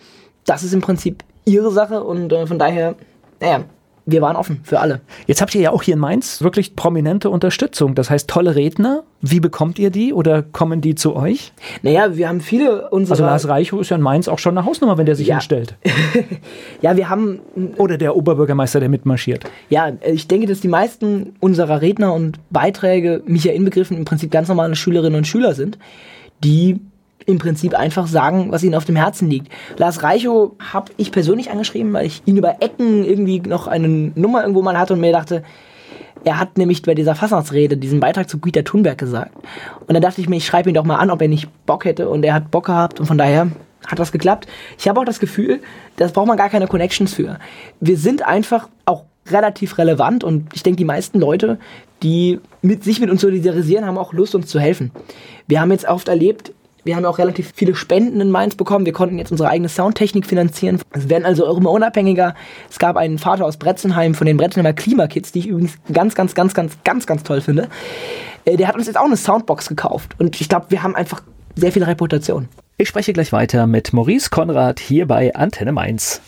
Das 0.45 0.63
ist 0.63 0.73
im 0.73 0.81
Prinzip 0.81 1.23
ihre 1.45 1.71
Sache 1.71 2.03
und 2.03 2.31
äh, 2.31 2.45
von 2.45 2.59
daher, 2.59 2.95
naja, 3.39 3.63
wir 4.09 4.21
waren 4.21 4.37
offen 4.37 4.61
für 4.63 4.79
alle. 4.79 5.01
Jetzt 5.27 5.41
habt 5.41 5.53
ihr 5.53 5.59
ja 5.61 5.71
auch 5.71 5.83
hier 5.83 5.93
in 5.95 5.99
Mainz 5.99 6.41
wirklich 6.41 6.77
prominente 6.77 7.29
Unterstützung. 7.29 7.93
Das 7.93 8.09
heißt, 8.09 8.29
tolle 8.29 8.55
Redner. 8.55 9.03
Wie 9.21 9.41
bekommt 9.41 9.77
ihr 9.79 9.89
die 9.89 10.13
oder 10.13 10.43
kommen 10.43 10.79
die 10.79 10.95
zu 10.95 11.15
euch? 11.15 11.51
Naja, 11.81 12.15
wir 12.15 12.29
haben 12.29 12.39
viele 12.39 12.89
unserer. 12.89 13.13
Also 13.15 13.25
Lars 13.25 13.47
Reichow 13.49 13.81
ist 13.81 13.89
ja 13.89 13.97
in 13.97 14.01
Mainz 14.01 14.27
auch 14.29 14.39
schon 14.39 14.57
eine 14.57 14.65
Hausnummer, 14.65 14.97
wenn 14.97 15.05
der 15.05 15.15
sich 15.15 15.27
Ja. 15.27 15.35
hinstellt. 15.35 15.75
ja, 16.81 16.95
wir 16.95 17.09
haben. 17.09 17.39
Oder 17.77 17.97
der 17.97 18.15
Oberbürgermeister, 18.15 18.79
der 18.79 18.89
mitmarschiert. 18.89 19.43
Ja, 19.69 19.91
ich 20.05 20.27
denke, 20.27 20.47
dass 20.47 20.61
die 20.61 20.67
meisten 20.69 21.33
unserer 21.41 21.81
Redner 21.81 22.13
und 22.13 22.39
Beiträge, 22.49 23.21
mich 23.25 23.43
ja 23.43 23.51
inbegriffen, 23.51 23.97
im 23.97 24.05
Prinzip 24.05 24.31
ganz 24.31 24.47
normale 24.47 24.75
Schülerinnen 24.75 25.17
und 25.17 25.25
Schüler 25.27 25.53
sind, 25.53 25.77
die 26.43 26.79
im 27.27 27.37
Prinzip 27.39 27.75
einfach 27.75 28.07
sagen, 28.07 28.51
was 28.51 28.63
ihnen 28.63 28.73
auf 28.73 28.85
dem 28.85 28.95
Herzen 28.95 29.29
liegt. 29.29 29.51
Lars 29.77 30.01
Reichow 30.01 30.53
habe 30.71 30.93
ich 30.95 31.11
persönlich 31.11 31.51
angeschrieben, 31.51 31.91
weil 31.93 32.05
ich 32.05 32.23
ihn 32.25 32.37
über 32.37 32.61
Ecken 32.61 33.03
irgendwie 33.03 33.41
noch 33.41 33.67
eine 33.67 33.87
Nummer 33.87 34.41
irgendwo 34.41 34.61
mal 34.61 34.77
hatte 34.79 34.93
und 34.93 35.01
mir 35.01 35.11
dachte, 35.11 35.43
er 36.23 36.39
hat 36.39 36.57
nämlich 36.57 36.81
bei 36.81 36.95
dieser 36.95 37.15
Fasnachtsrede 37.15 37.77
diesen 37.77 37.99
Beitrag 37.99 38.29
zu 38.29 38.39
Güter 38.39 38.63
Thunberg 38.63 38.97
gesagt. 38.97 39.35
Und 39.81 39.93
dann 39.93 40.01
dachte 40.01 40.21
ich 40.21 40.29
mir, 40.29 40.37
ich 40.37 40.45
schreibe 40.45 40.69
ihn 40.69 40.73
doch 40.75 40.85
mal 40.85 40.95
an, 40.95 41.11
ob 41.11 41.21
er 41.21 41.27
nicht 41.27 41.47
Bock 41.65 41.85
hätte. 41.85 42.09
Und 42.09 42.23
er 42.23 42.33
hat 42.33 42.49
Bock 42.49 42.65
gehabt 42.65 42.99
und 42.99 43.05
von 43.05 43.17
daher 43.17 43.51
hat 43.85 43.99
das 43.99 44.11
geklappt. 44.11 44.47
Ich 44.79 44.87
habe 44.87 44.99
auch 44.99 45.05
das 45.05 45.19
Gefühl, 45.19 45.61
das 45.97 46.13
braucht 46.13 46.27
man 46.27 46.37
gar 46.37 46.49
keine 46.49 46.67
Connections 46.67 47.13
für. 47.13 47.39
Wir 47.79 47.97
sind 47.97 48.25
einfach 48.25 48.69
auch 48.85 49.03
relativ 49.29 49.77
relevant 49.77 50.23
und 50.23 50.53
ich 50.53 50.63
denke, 50.63 50.77
die 50.77 50.85
meisten 50.85 51.19
Leute, 51.19 51.59
die 52.03 52.39
mit, 52.61 52.83
sich 52.83 52.99
mit 52.99 53.09
uns 53.09 53.21
solidarisieren, 53.21 53.85
haben 53.85 53.97
auch 53.97 54.13
Lust, 54.13 54.35
uns 54.35 54.47
zu 54.47 54.59
helfen. 54.59 54.91
Wir 55.47 55.61
haben 55.61 55.71
jetzt 55.71 55.87
oft 55.87 56.07
erlebt, 56.07 56.53
wir 56.87 56.95
haben 56.95 57.05
auch 57.05 57.19
relativ 57.19 57.51
viele 57.53 57.75
Spenden 57.75 58.19
in 58.19 58.31
Mainz 58.31 58.55
bekommen. 58.55 58.85
Wir 58.85 58.93
konnten 58.93 59.19
jetzt 59.19 59.29
unsere 59.29 59.49
eigene 59.49 59.69
Soundtechnik 59.69 60.25
finanzieren. 60.25 60.79
Es 60.91 61.09
werden 61.09 61.25
also 61.25 61.45
auch 61.45 61.57
immer 61.57 61.69
unabhängiger. 61.69 62.33
Es 62.71 62.79
gab 62.79 62.97
einen 62.97 63.19
Vater 63.19 63.45
aus 63.45 63.57
Bretzenheim 63.57 64.15
von 64.15 64.25
den 64.25 64.37
Bretzenheimer 64.37 64.73
Klimakids, 64.73 65.31
die 65.31 65.39
ich 65.39 65.47
übrigens 65.47 65.77
ganz, 65.93 66.15
ganz, 66.15 66.33
ganz, 66.33 66.55
ganz, 66.55 66.77
ganz, 66.83 67.05
ganz 67.05 67.23
toll 67.23 67.41
finde. 67.41 67.67
Äh, 68.45 68.57
Der 68.57 68.69
hat 68.69 68.75
uns 68.75 68.87
jetzt 68.87 68.97
auch 68.97 69.05
eine 69.05 69.17
Soundbox 69.17 69.67
gekauft. 69.69 70.15
Und 70.17 70.41
ich 70.41 70.49
glaube, 70.49 70.67
wir 70.69 70.81
haben 70.81 70.95
einfach 70.95 71.21
sehr 71.55 71.71
viel 71.71 71.83
Reputation. 71.83 72.47
Ich 72.77 72.87
spreche 72.87 73.13
gleich 73.13 73.31
weiter 73.31 73.67
mit 73.67 73.91
Maurice 73.91 74.29
Konrad 74.29 74.79
hier 74.79 75.07
bei 75.07 75.35
Antenne 75.35 75.73
Mainz. 75.73 76.21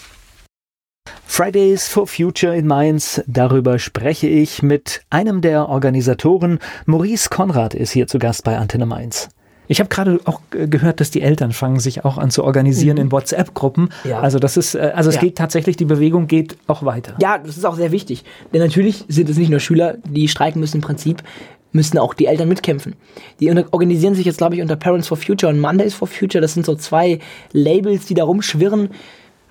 Fridays 1.26 1.88
for 1.88 2.06
Future 2.06 2.56
in 2.56 2.68
Mainz, 2.68 3.24
darüber 3.28 3.80
spreche 3.80 4.28
ich 4.28 4.62
mit 4.62 5.04
einem 5.10 5.42
der 5.42 5.70
Organisatoren. 5.70 6.60
Maurice 6.86 7.30
Konrad 7.30 7.74
ist 7.74 7.92
hier 7.92 8.08
zu 8.08 8.20
Gast 8.20 8.44
bei 8.44 8.58
Antenne 8.58 8.86
Mainz. 8.86 9.30
Ich 9.72 9.80
habe 9.80 9.88
gerade 9.88 10.20
auch 10.26 10.42
gehört, 10.50 11.00
dass 11.00 11.12
die 11.12 11.22
Eltern 11.22 11.52
fangen 11.54 11.80
sich 11.80 12.04
auch 12.04 12.18
an 12.18 12.32
zu 12.32 12.44
organisieren 12.44 12.98
in 12.98 13.12
WhatsApp-Gruppen. 13.12 13.90
Ja. 14.04 14.20
Also 14.20 14.40
das 14.40 14.58
ist, 14.58 14.74
äh, 14.74 14.92
also 14.96 15.10
es 15.10 15.16
Ja. 15.16 15.22
geht 15.22 15.38
tatsächlich, 15.38 15.78
die 15.78 15.86
Bewegung 15.86 16.26
geht 16.28 16.58
auch 16.66 16.84
weiter. 16.84 17.14
Ja, 17.22 17.38
das 17.38 17.56
ist 17.56 17.66
auch 17.66 17.76
sehr 17.76 17.92
wichtig. 17.92 18.24
Denn 18.52 18.62
natürlich 18.62 19.06
sind 19.08 19.30
es 19.30 19.38
nicht 19.38 19.50
nur 19.52 19.60
Schüler, 19.60 19.98
die 20.04 20.28
streiken 20.28 20.60
müssen 20.60 20.78
im 20.78 20.82
Prinzip, 20.82 21.22
müssen 21.72 22.00
auch 22.00 22.16
die 22.16 22.26
Eltern 22.26 22.50
mitkämpfen. 22.50 22.96
Die 23.40 23.50
organisieren 23.72 24.16
sich 24.16 24.26
jetzt, 24.26 24.40
glaube 24.40 24.56
ich, 24.56 24.62
unter 24.64 24.76
Parents 24.76 25.08
for 25.08 25.18
Future 25.18 25.54
und 25.54 25.60
Mondays 25.60 25.94
for 25.94 26.08
Future. 26.08 26.42
Das 26.42 26.56
sind 26.56 26.66
so 26.66 26.74
zwei 26.74 27.20
Labels, 27.54 28.08
die 28.08 28.16
da 28.16 28.24
rumschwirren. 28.24 28.90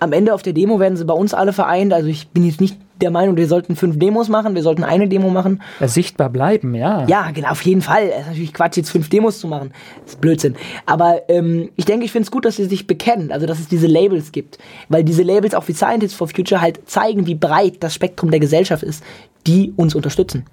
Am 0.00 0.12
Ende 0.12 0.34
auf 0.34 0.42
der 0.42 0.52
Demo 0.52 0.80
werden 0.80 0.96
sie 0.96 1.04
bei 1.04 1.14
uns 1.14 1.32
alle 1.32 1.52
vereint. 1.52 1.92
Also 1.92 2.08
ich 2.08 2.26
bin 2.30 2.44
jetzt 2.44 2.60
nicht 2.60 2.76
der 3.00 3.10
Meinung, 3.10 3.36
wir 3.36 3.46
sollten 3.48 3.76
fünf 3.76 3.98
Demos 3.98 4.28
machen, 4.28 4.54
wir 4.54 4.62
sollten 4.62 4.84
eine 4.84 5.08
Demo 5.08 5.30
machen. 5.30 5.62
Äh, 5.80 5.88
Sichtbar 5.88 6.30
bleiben, 6.30 6.74
ja. 6.74 7.06
Ja, 7.06 7.30
genau, 7.30 7.50
auf 7.50 7.62
jeden 7.62 7.82
Fall. 7.82 8.04
Es 8.12 8.20
ist 8.22 8.26
natürlich 8.28 8.54
Quatsch, 8.54 8.76
jetzt 8.76 8.90
fünf 8.90 9.08
Demos 9.08 9.38
zu 9.40 9.48
machen. 9.48 9.70
Das 10.04 10.14
ist 10.14 10.20
Blödsinn. 10.20 10.54
Aber 10.86 11.22
ähm, 11.28 11.70
ich 11.76 11.84
denke, 11.84 12.04
ich 12.04 12.12
finde 12.12 12.24
es 12.24 12.30
gut, 12.30 12.44
dass 12.44 12.56
sie 12.56 12.64
sich 12.66 12.86
bekennen, 12.86 13.32
also 13.32 13.46
dass 13.46 13.58
es 13.60 13.68
diese 13.68 13.86
Labels 13.86 14.32
gibt. 14.32 14.58
Weil 14.88 15.04
diese 15.04 15.22
Labels 15.22 15.54
auch 15.54 15.66
wie 15.68 15.72
Scientists 15.72 16.16
for 16.16 16.28
Future 16.28 16.60
halt 16.60 16.88
zeigen, 16.88 17.26
wie 17.26 17.34
breit 17.34 17.76
das 17.80 17.94
Spektrum 17.94 18.30
der 18.30 18.40
Gesellschaft 18.40 18.82
ist, 18.82 19.02
die 19.46 19.72
uns 19.76 19.94
unterstützen. 19.94 20.44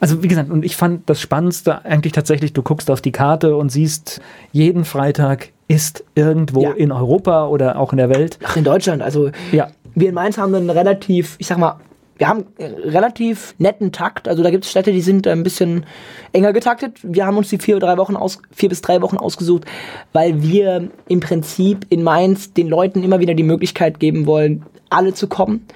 Also 0.00 0.22
wie 0.24 0.28
gesagt, 0.28 0.50
und 0.50 0.64
ich 0.64 0.74
fand 0.74 1.08
das 1.08 1.20
Spannendste 1.20 1.84
eigentlich 1.84 2.12
tatsächlich, 2.12 2.52
du 2.52 2.62
guckst 2.62 2.90
auf 2.90 3.00
die 3.00 3.12
Karte 3.12 3.54
und 3.56 3.70
siehst, 3.70 4.20
jeden 4.50 4.84
Freitag 4.84 5.50
ist 5.68 6.04
irgendwo 6.16 6.62
Ja. 6.64 6.72
in 6.72 6.90
Europa 6.90 7.46
oder 7.46 7.78
auch 7.78 7.92
in 7.92 7.98
der 7.98 8.08
Welt. 8.10 8.36
Ach, 8.44 8.56
in 8.56 8.64
Deutschland, 8.64 9.00
also 9.00 9.30
Ja. 9.52 9.68
wir 9.94 10.08
in 10.08 10.14
Mainz 10.16 10.38
haben 10.38 10.52
einen 10.56 10.70
relativ, 10.70 11.36
ich 11.38 11.46
sag 11.46 11.58
mal, 11.58 11.76
wir 12.18 12.28
haben 12.28 12.44
einen 12.58 12.74
relativ 12.74 13.54
netten 13.58 13.92
Takt. 13.92 14.28
Also 14.28 14.42
da 14.42 14.50
gibt 14.50 14.64
es 14.64 14.70
Städte, 14.70 14.92
die 14.92 15.00
sind 15.00 15.26
ein 15.26 15.42
bisschen 15.42 15.86
enger 16.32 16.52
getaktet. 16.52 16.98
Wir 17.02 17.26
haben 17.26 17.36
uns 17.36 17.48
die 17.48 17.58
vier, 17.58 17.78
drei 17.78 17.96
Wochen 17.96 18.16
aus, 18.16 18.40
vier 18.52 18.68
bis 18.68 18.82
drei 18.82 19.02
Wochen 19.02 19.16
ausgesucht, 19.16 19.64
weil 20.12 20.42
wir 20.42 20.88
im 21.08 21.20
Prinzip 21.20 21.86
in 21.88 22.02
Mainz 22.02 22.52
den 22.52 22.68
Leuten 22.68 23.02
immer 23.02 23.20
wieder 23.20 23.34
die 23.34 23.42
Möglichkeit 23.42 23.98
geben 23.98 24.26
wollen, 24.26 24.64
alle 24.90 25.14
zu 25.14 25.26
kommen. 25.26 25.66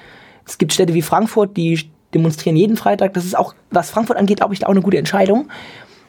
Es 0.47 0.59
gibt 0.59 0.73
Städte 0.73 0.95
wie 0.95 1.03
Frankfurt, 1.03 1.57
die 1.57 1.91
demonstrieren 2.15 2.57
jeden 2.57 2.77
Freitag. 2.77 3.15
Das 3.15 3.25
ist 3.25 3.37
auch, 3.37 3.55
was 3.71 3.91
Frankfurt 3.91 4.17
angeht, 4.17 4.39
glaube 4.39 4.55
ich, 4.55 4.65
auch 4.65 4.71
eine 4.71 4.83
gute 4.83 4.99
Entscheidung. 4.99 5.49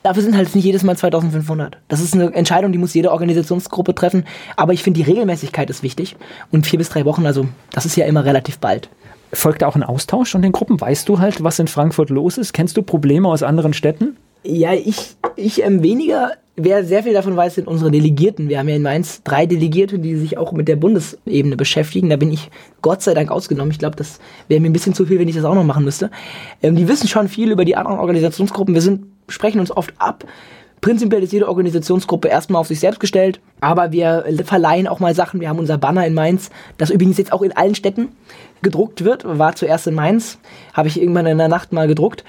Dafür 0.04 0.24
sind 0.24 0.38
halt 0.38 0.54
nicht 0.56 0.64
jedes 0.64 0.84
Mal 0.84 0.96
2500. 0.96 1.80
Das 1.88 2.00
ist 2.00 2.14
eine 2.14 2.34
Entscheidung, 2.34 2.72
die 2.72 2.78
muss 2.78 2.94
jede 2.94 3.12
Organisationsgruppe 3.12 3.96
treffen. 3.96 4.26
Aber 4.56 4.74
ich 4.74 4.84
finde, 4.84 5.00
die 5.00 5.10
Regelmäßigkeit 5.10 5.70
ist 5.70 5.84
wichtig. 5.84 6.16
Und 6.52 6.68
vier 6.68 6.80
bis 6.80 6.90
drei 6.90 7.04
Wochen, 7.04 7.26
also 7.26 7.48
das 7.72 7.86
ist 7.86 7.98
ja 7.98 8.06
immer 8.06 8.24
relativ 8.24 8.60
bald. 8.60 8.90
Folgt 9.34 9.62
da 9.62 9.68
auch 9.68 9.76
ein 9.76 9.84
Austausch 9.84 10.34
in 10.36 10.42
den 10.42 10.52
Gruppen? 10.52 10.80
Weißt 10.80 11.08
du 11.10 11.20
halt, 11.20 11.44
was 11.44 11.60
in 11.60 11.68
Frankfurt 11.68 12.10
los 12.10 12.38
ist? 12.38 12.54
Kennst 12.54 12.78
du 12.78 12.82
Probleme 12.82 13.28
aus 13.28 13.44
anderen 13.44 13.74
Städten? 13.74 14.18
Ja, 14.44 14.74
ich, 14.74 15.16
ich 15.36 15.64
ähm, 15.64 15.84
weniger. 15.84 16.32
Wer 16.56 16.84
sehr 16.84 17.04
viel 17.04 17.14
davon 17.14 17.36
weiß, 17.36 17.56
sind 17.56 17.68
unsere 17.68 17.92
Delegierten. 17.92 18.50
Wir 18.50 18.58
haben 18.58 18.68
ja 18.68 18.76
in 18.76 18.82
Mainz 18.82 19.22
drei 19.24 19.46
Delegierte, 19.46 20.00
die 20.00 20.16
sich 20.16 20.38
auch 20.38 20.54
mit 20.54 20.68
der 20.68 20.76
Bundesebene 20.76 21.56
beschäftigen. 21.56 22.10
Da 22.10 22.16
bin 22.16 22.32
ich 22.32 22.50
Gott 22.82 23.04
sei 23.04 23.14
Dank 23.14 23.30
ausgenommen. 23.30 23.72
Ich 23.72 23.78
glaube, 23.78 23.96
das 23.96 24.20
wäre 24.48 24.60
mir 24.60 24.70
ein 24.70 24.74
bisschen 24.74 24.96
zu 24.96 25.06
viel, 25.06 25.20
wenn 25.20 25.28
ich 25.28 25.36
das 25.36 25.46
auch 25.46 25.54
noch 25.54 25.64
machen 25.64 25.84
müsste. 25.84 26.10
Ähm, 26.64 26.76
die 26.76 26.88
wissen 26.88 27.08
schon 27.08 27.28
viel 27.28 27.52
über 27.52 27.66
die 27.66 27.76
anderen 27.76 28.00
Organisationsgruppen. 28.00 28.74
Wir 28.74 28.82
sind, 28.82 29.06
sprechen 29.28 29.60
uns 29.60 29.70
oft 29.70 29.94
ab. 30.00 30.26
Prinzipiell 30.82 31.24
ist 31.24 31.34
jede 31.34 31.48
Organisationsgruppe 31.48 32.28
erstmal 32.28 32.60
auf 32.60 32.68
sich 32.68 32.80
selbst 32.80 33.00
gestellt, 33.00 33.40
aber 33.62 33.92
wir 33.92 34.26
verleihen 34.46 34.88
auch 34.88 35.00
mal 35.00 35.16
Sachen. 35.16 35.40
Wir 35.40 35.50
haben 35.50 35.60
unser 35.60 35.78
Banner 35.78 36.06
in 36.06 36.14
Mainz, 36.14 36.50
das 36.78 36.92
übrigens 36.92 37.18
jetzt 37.18 37.34
auch 37.34 37.42
in 37.42 37.56
allen 37.56 37.76
Städten 37.76 38.10
gedruckt 38.62 39.04
wird. 39.04 39.24
War 39.26 39.56
zuerst 39.56 39.88
in 39.88 39.96
Mainz, 39.96 40.38
habe 40.74 40.88
ich 40.88 41.02
irgendwann 41.02 41.26
in 41.26 41.40
der 41.40 41.48
Nacht 41.48 41.74
mal 41.74 41.88
gedruckt. 41.88 42.24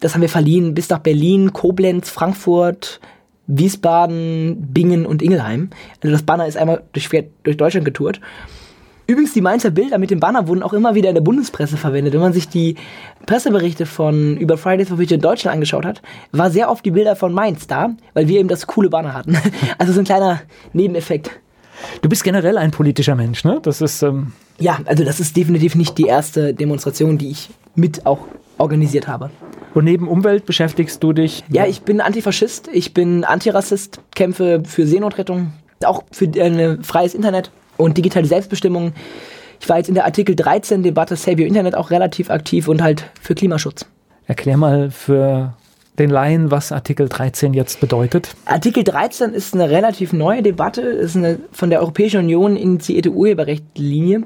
Das 0.00 0.14
haben 0.14 0.20
wir 0.20 0.28
verliehen 0.28 0.74
bis 0.74 0.88
nach 0.88 1.00
Berlin, 1.00 1.52
Koblenz, 1.52 2.08
Frankfurt, 2.08 3.00
Wiesbaden, 3.48 4.68
Bingen 4.72 5.04
und 5.04 5.20
Ingelheim. 5.20 5.70
Also 6.00 6.12
das 6.12 6.22
Banner 6.22 6.46
ist 6.46 6.56
einmal 6.56 6.84
durch, 6.92 7.08
durch 7.42 7.56
Deutschland 7.56 7.84
getourt. 7.84 8.20
Übrigens, 9.10 9.32
die 9.32 9.40
Mainzer 9.40 9.70
Bilder 9.70 9.96
mit 9.96 10.10
dem 10.10 10.20
Banner 10.20 10.48
wurden 10.48 10.62
auch 10.62 10.74
immer 10.74 10.94
wieder 10.94 11.08
in 11.08 11.14
der 11.14 11.22
Bundespresse 11.22 11.78
verwendet. 11.78 12.12
Wenn 12.12 12.20
man 12.20 12.34
sich 12.34 12.46
die 12.46 12.74
Presseberichte 13.24 13.86
von 13.86 14.36
über 14.36 14.58
Fridays 14.58 14.88
for 14.88 14.98
Future 14.98 15.14
in 15.14 15.22
Deutschland 15.22 15.54
angeschaut 15.54 15.86
hat, 15.86 16.02
war 16.32 16.50
sehr 16.50 16.70
oft 16.70 16.84
die 16.84 16.90
Bilder 16.90 17.16
von 17.16 17.32
Mainz 17.32 17.66
da, 17.66 17.96
weil 18.12 18.28
wir 18.28 18.38
eben 18.38 18.50
das 18.50 18.66
coole 18.66 18.90
Banner 18.90 19.14
hatten. 19.14 19.38
Also 19.78 19.94
so 19.94 20.00
ein 20.00 20.04
kleiner 20.04 20.42
Nebeneffekt. 20.74 21.30
Du 22.02 22.10
bist 22.10 22.22
generell 22.22 22.58
ein 22.58 22.70
politischer 22.70 23.14
Mensch, 23.14 23.44
ne? 23.44 23.60
Das 23.62 23.80
ist. 23.80 24.02
Ähm 24.02 24.32
ja, 24.58 24.78
also 24.84 25.04
das 25.04 25.20
ist 25.20 25.34
definitiv 25.36 25.74
nicht 25.74 25.96
die 25.96 26.04
erste 26.04 26.52
Demonstration, 26.52 27.16
die 27.16 27.30
ich 27.30 27.48
mit 27.76 28.04
auch 28.04 28.18
organisiert 28.58 29.08
habe. 29.08 29.30
Und 29.72 29.84
neben 29.84 30.06
Umwelt 30.06 30.44
beschäftigst 30.44 31.02
du 31.02 31.14
dich? 31.14 31.44
Ja, 31.48 31.66
ich 31.66 31.80
bin 31.82 32.02
Antifaschist, 32.02 32.68
ich 32.70 32.92
bin 32.92 33.24
Antirassist, 33.24 34.00
kämpfe 34.14 34.62
für 34.66 34.86
Seenotrettung, 34.86 35.52
auch 35.84 36.04
für 36.10 36.26
ein 36.26 36.82
freies 36.82 37.14
Internet 37.14 37.50
und 37.76 37.96
digitale 37.96 38.26
Selbstbestimmung. 38.26 38.92
Ich 39.60 39.68
war 39.68 39.78
jetzt 39.78 39.88
in 39.88 39.94
der 39.94 40.04
Artikel 40.04 40.34
13 40.34 40.82
Debatte 40.82 41.16
Save 41.16 41.42
Your 41.42 41.48
Internet 41.48 41.74
auch 41.74 41.90
relativ 41.90 42.30
aktiv 42.30 42.68
und 42.68 42.82
halt 42.82 43.10
für 43.20 43.34
Klimaschutz. 43.34 43.86
Erklär 44.26 44.56
mal 44.56 44.90
für 44.90 45.54
den 45.98 46.10
Laien, 46.10 46.50
was 46.50 46.72
Artikel 46.72 47.08
13 47.08 47.54
jetzt 47.54 47.80
bedeutet? 47.80 48.34
Artikel 48.44 48.84
13 48.84 49.32
ist 49.32 49.54
eine 49.54 49.70
relativ 49.70 50.12
neue 50.12 50.42
Debatte, 50.42 50.82
ist 50.82 51.16
eine 51.16 51.38
von 51.52 51.70
der 51.70 51.80
Europäischen 51.80 52.20
Union 52.20 52.56
initiierte 52.56 53.10
Urheberrechtslinie, 53.10 54.22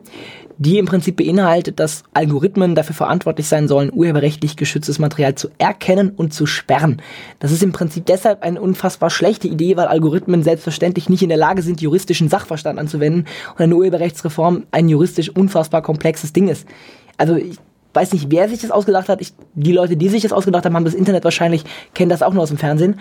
die 0.58 0.78
im 0.78 0.86
Prinzip 0.86 1.16
beinhaltet, 1.16 1.80
dass 1.80 2.04
Algorithmen 2.12 2.74
dafür 2.74 2.94
verantwortlich 2.94 3.48
sein 3.48 3.68
sollen, 3.68 3.90
urheberrechtlich 3.92 4.56
geschütztes 4.56 4.98
Material 4.98 5.34
zu 5.34 5.48
erkennen 5.58 6.10
und 6.10 6.32
zu 6.32 6.46
sperren. 6.46 7.02
Das 7.40 7.50
ist 7.50 7.62
im 7.62 7.72
Prinzip 7.72 8.06
deshalb 8.06 8.42
eine 8.42 8.60
unfassbar 8.60 9.10
schlechte 9.10 9.48
Idee, 9.48 9.76
weil 9.76 9.86
Algorithmen 9.86 10.42
selbstverständlich 10.42 11.08
nicht 11.08 11.22
in 11.22 11.30
der 11.30 11.38
Lage 11.38 11.62
sind, 11.62 11.80
juristischen 11.80 12.28
Sachverstand 12.28 12.78
anzuwenden 12.78 13.26
und 13.54 13.60
eine 13.60 13.74
Urheberrechtsreform 13.74 14.64
ein 14.70 14.88
juristisch 14.88 15.30
unfassbar 15.30 15.82
komplexes 15.82 16.32
Ding 16.32 16.48
ist. 16.48 16.66
Also 17.16 17.36
ich 17.36 17.58
weiß 17.94 18.12
nicht, 18.12 18.30
wer 18.30 18.48
sich 18.48 18.60
das 18.60 18.70
ausgedacht 18.70 19.08
hat. 19.08 19.20
Ich, 19.20 19.32
die 19.54 19.72
Leute, 19.72 19.96
die 19.96 20.08
sich 20.08 20.22
das 20.22 20.32
ausgedacht 20.32 20.64
haben, 20.64 20.74
haben 20.74 20.84
das 20.84 20.94
Internet 20.94 21.24
wahrscheinlich, 21.24 21.64
kennen 21.94 22.10
das 22.10 22.22
auch 22.22 22.32
nur 22.32 22.42
aus 22.42 22.48
dem 22.48 22.58
Fernsehen. 22.58 22.98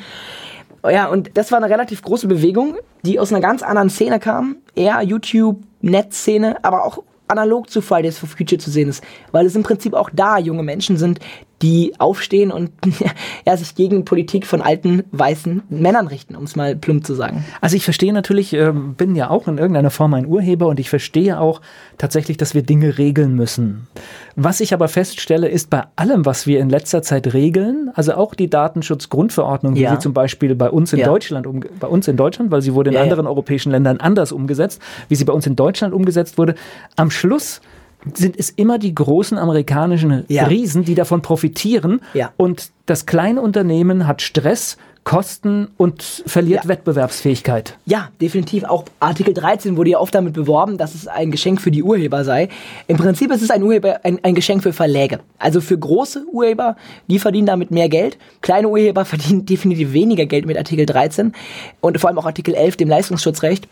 Ja, 0.89 1.07
und 1.07 1.31
das 1.35 1.51
war 1.51 1.59
eine 1.59 1.69
relativ 1.69 2.01
große 2.01 2.27
Bewegung, 2.27 2.75
die 3.03 3.19
aus 3.19 3.31
einer 3.31 3.41
ganz 3.41 3.61
anderen 3.61 3.89
Szene 3.89 4.19
kam. 4.19 4.57
Eher 4.75 5.01
YouTube, 5.01 5.61
Netzszene, 5.81 6.63
aber 6.63 6.85
auch 6.85 7.03
analog 7.27 7.69
zu 7.69 7.81
Fridays 7.81 8.17
for 8.17 8.27
Future 8.27 8.59
zu 8.59 8.69
sehen 8.69 8.89
ist, 8.89 9.03
weil 9.31 9.45
es 9.45 9.55
im 9.55 9.63
Prinzip 9.63 9.93
auch 9.93 10.09
da 10.11 10.37
junge 10.37 10.63
Menschen 10.63 10.97
sind, 10.97 11.19
die 11.61 11.93
aufstehen 11.99 12.51
und 12.51 12.71
ja, 13.45 13.57
sich 13.57 13.75
gegen 13.75 14.05
Politik 14.05 14.45
von 14.45 14.61
alten 14.61 15.03
weißen 15.11 15.63
Männern 15.69 16.07
richten, 16.07 16.35
um 16.35 16.43
es 16.43 16.55
mal 16.55 16.75
plump 16.75 17.05
zu 17.05 17.13
sagen. 17.13 17.45
Also 17.61 17.75
ich 17.75 17.83
verstehe 17.83 18.13
natürlich, 18.13 18.53
äh, 18.53 18.71
bin 18.73 19.15
ja 19.15 19.29
auch 19.29 19.47
in 19.47 19.57
irgendeiner 19.57 19.91
Form 19.91 20.13
ein 20.13 20.25
Urheber 20.25 20.67
und 20.67 20.79
ich 20.79 20.89
verstehe 20.89 21.39
auch 21.39 21.61
tatsächlich, 21.97 22.37
dass 22.37 22.53
wir 22.55 22.63
Dinge 22.63 22.97
regeln 22.97 23.35
müssen. 23.35 23.87
Was 24.35 24.59
ich 24.59 24.73
aber 24.73 24.87
feststelle, 24.87 25.47
ist 25.47 25.69
bei 25.69 25.83
allem, 25.95 26.25
was 26.25 26.47
wir 26.47 26.59
in 26.59 26.69
letzter 26.69 27.01
Zeit 27.01 27.33
regeln, 27.33 27.91
also 27.93 28.13
auch 28.13 28.33
die 28.33 28.49
Datenschutzgrundverordnung, 28.49 29.75
wie 29.75 29.81
ja. 29.81 29.91
sie 29.91 29.99
zum 29.99 30.13
Beispiel 30.13 30.55
bei 30.55 30.69
uns 30.69 30.93
in 30.93 30.99
ja. 30.99 31.05
Deutschland, 31.05 31.47
um, 31.47 31.61
bei 31.79 31.87
uns 31.87 32.07
in 32.07 32.17
Deutschland, 32.17 32.51
weil 32.51 32.61
sie 32.61 32.73
wurde 32.73 32.89
in 32.89 32.95
ja, 32.95 33.03
anderen 33.03 33.27
europäischen 33.27 33.71
Ländern 33.71 33.97
anders 33.97 34.31
umgesetzt, 34.31 34.81
wie 35.09 35.15
sie 35.15 35.25
bei 35.25 35.33
uns 35.33 35.45
in 35.45 35.55
Deutschland 35.55 35.93
umgesetzt 35.93 36.37
wurde, 36.37 36.55
am 36.95 37.11
Schluss 37.11 37.61
sind 38.13 38.37
es 38.37 38.49
immer 38.49 38.79
die 38.79 38.95
großen 38.95 39.37
amerikanischen 39.37 40.25
ja. 40.27 40.45
Riesen, 40.45 40.83
die 40.83 40.95
davon 40.95 41.21
profitieren. 41.21 42.01
Ja. 42.13 42.31
Und 42.37 42.71
das 42.85 43.05
kleine 43.05 43.41
Unternehmen 43.41 44.07
hat 44.07 44.21
Stress, 44.21 44.77
Kosten 45.03 45.69
und 45.77 46.03
verliert 46.27 46.63
ja. 46.63 46.69
Wettbewerbsfähigkeit. 46.69 47.75
Ja, 47.85 48.09
definitiv. 48.21 48.65
Auch 48.65 48.85
Artikel 48.99 49.33
13 49.33 49.75
wurde 49.75 49.91
ja 49.91 49.99
oft 49.99 50.13
damit 50.13 50.33
beworben, 50.33 50.77
dass 50.77 50.93
es 50.93 51.07
ein 51.07 51.31
Geschenk 51.31 51.59
für 51.59 51.71
die 51.71 51.81
Urheber 51.81 52.23
sei. 52.23 52.49
Im 52.87 52.97
Prinzip 52.97 53.31
ist 53.31 53.41
es 53.41 53.49
ein, 53.49 53.63
Urheber, 53.63 54.01
ein, 54.03 54.19
ein 54.21 54.35
Geschenk 54.35 54.61
für 54.61 54.73
Verläge. 54.73 55.19
Also 55.39 55.59
für 55.59 55.77
große 55.77 56.25
Urheber, 56.31 56.75
die 57.07 57.17
verdienen 57.17 57.47
damit 57.47 57.71
mehr 57.71 57.89
Geld. 57.89 58.19
Kleine 58.41 58.67
Urheber 58.69 59.03
verdienen 59.05 59.45
definitiv 59.45 59.91
weniger 59.93 60.27
Geld 60.27 60.45
mit 60.45 60.57
Artikel 60.57 60.85
13 60.85 61.33
und 61.81 61.99
vor 61.99 62.09
allem 62.09 62.19
auch 62.19 62.25
Artikel 62.25 62.53
11, 62.53 62.77
dem 62.77 62.89
Leistungsschutzrecht. 62.89 63.67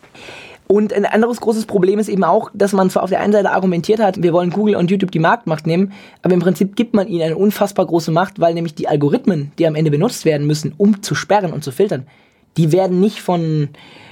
Und 0.71 0.93
ein 0.93 1.05
anderes 1.05 1.41
großes 1.41 1.65
Problem 1.65 1.97
ist 1.97 2.09
eben 2.09 2.23
auch, 2.23 2.51
dass 2.53 2.73
man 2.73 2.91
zwar 2.91 3.01
auf 3.01 3.09
der 3.09 3.21
einen 3.21 3.33
Seite 3.33 3.49
argumentiert 3.49 3.99
hat, 3.99 4.21
wir 4.21 4.33
wollen 4.33 4.51
Google 4.51 4.75
und 4.75 4.91
YouTube 4.91 5.11
die 5.11 5.17
Marktmacht 5.17 5.65
nehmen, 5.65 5.93
aber 6.21 6.35
im 6.35 6.41
Prinzip 6.41 6.75
gibt 6.75 6.93
man 6.93 7.07
ihnen 7.07 7.23
eine 7.23 7.37
unfassbar 7.37 7.87
große 7.87 8.11
Macht, 8.11 8.39
weil 8.39 8.53
nämlich 8.53 8.75
die 8.75 8.87
Algorithmen, 8.87 9.51
die 9.57 9.65
am 9.65 9.73
Ende 9.73 9.89
benutzt 9.89 10.25
werden 10.25 10.45
müssen, 10.45 10.75
um 10.77 11.01
zu 11.01 11.15
sperren 11.15 11.53
und 11.53 11.63
zu 11.63 11.71
filtern, 11.71 12.05
die 12.55 12.71
werden 12.71 12.99
nicht 12.99 13.19
von 13.19 13.69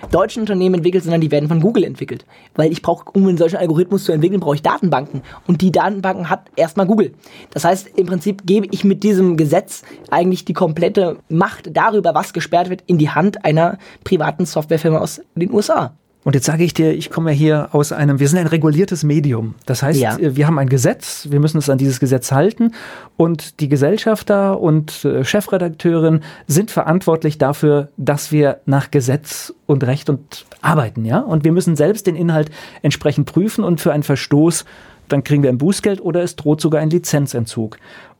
deutschen 0.09 0.39
Unternehmen 0.39 0.75
entwickelt, 0.75 1.03
sondern 1.03 1.21
die 1.21 1.29
werden 1.29 1.47
von 1.47 1.59
Google 1.61 1.83
entwickelt. 1.83 2.25
Weil 2.55 2.71
ich 2.71 2.81
brauche, 2.81 3.05
um 3.11 3.27
einen 3.27 3.37
solchen 3.37 3.57
Algorithmus 3.57 4.05
zu 4.05 4.11
entwickeln, 4.11 4.39
brauche 4.39 4.55
ich 4.55 4.63
Datenbanken. 4.63 5.21
Und 5.45 5.61
die 5.61 5.71
Datenbanken 5.71 6.27
hat 6.27 6.49
erstmal 6.55 6.87
Google. 6.87 7.13
Das 7.51 7.65
heißt, 7.65 7.89
im 7.95 8.07
Prinzip 8.07 8.47
gebe 8.47 8.67
ich 8.71 8.83
mit 8.83 9.03
diesem 9.03 9.37
Gesetz 9.37 9.83
eigentlich 10.09 10.43
die 10.43 10.53
komplette 10.53 11.17
Macht 11.29 11.69
darüber, 11.77 12.15
was 12.15 12.33
gesperrt 12.33 12.71
wird, 12.71 12.83
in 12.87 12.97
die 12.97 13.11
Hand 13.11 13.45
einer 13.45 13.77
privaten 14.03 14.47
Softwarefirma 14.47 14.97
aus 14.97 15.21
den 15.35 15.51
USA. 15.51 15.93
Und 16.27 16.33
jetzt 16.33 16.45
sage 16.45 16.65
ich 16.65 16.73
dir, 16.73 16.91
ich 16.91 17.09
komme 17.09 17.31
ja 17.31 17.37
hier 17.37 17.69
aus 17.71 17.93
einem, 17.93 18.19
wir 18.19 18.27
sind 18.27 18.39
ein 18.39 18.47
reguliertes 18.47 19.05
Medium. 19.05 19.55
Das 19.65 19.81
heißt, 19.81 19.97
ja. 19.97 20.17
wir 20.19 20.45
haben 20.45 20.59
ein 20.59 20.67
Gesetz, 20.67 21.27
wir 21.31 21.39
müssen 21.39 21.55
uns 21.55 21.69
an 21.69 21.77
dieses 21.77 22.01
Gesetz 22.01 22.33
halten 22.33 22.73
und 23.15 23.61
die 23.61 23.69
Gesellschafter 23.69 24.59
und 24.59 25.05
äh, 25.05 25.23
Chefredakteurin 25.23 26.19
sind 26.45 26.69
verantwortlich 26.69 27.37
dafür, 27.37 27.87
dass 27.95 28.33
wir 28.33 28.59
nach 28.65 28.91
Gesetz 28.91 29.53
und 29.67 29.85
Recht 29.85 30.09
und 30.09 30.45
arbeiten, 30.61 31.05
ja? 31.05 31.19
Und 31.19 31.45
wir 31.45 31.53
müssen 31.53 31.77
selbst 31.77 32.07
den 32.07 32.17
Inhalt 32.17 32.51
entsprechend 32.81 33.31
prüfen 33.31 33.63
und 33.63 33.79
für 33.79 33.93
einen 33.93 34.03
Verstoß 34.03 34.65
dann 35.09 35.23
kriegen 35.23 35.43
wir 35.43 35.49
ein 35.49 35.57
Bußgeld 35.57 36.01
oder 36.01 36.21
es 36.21 36.35
droht 36.35 36.61
sogar 36.61 36.81
ein 36.81 36.89
Lizenzentzug. 36.89 37.77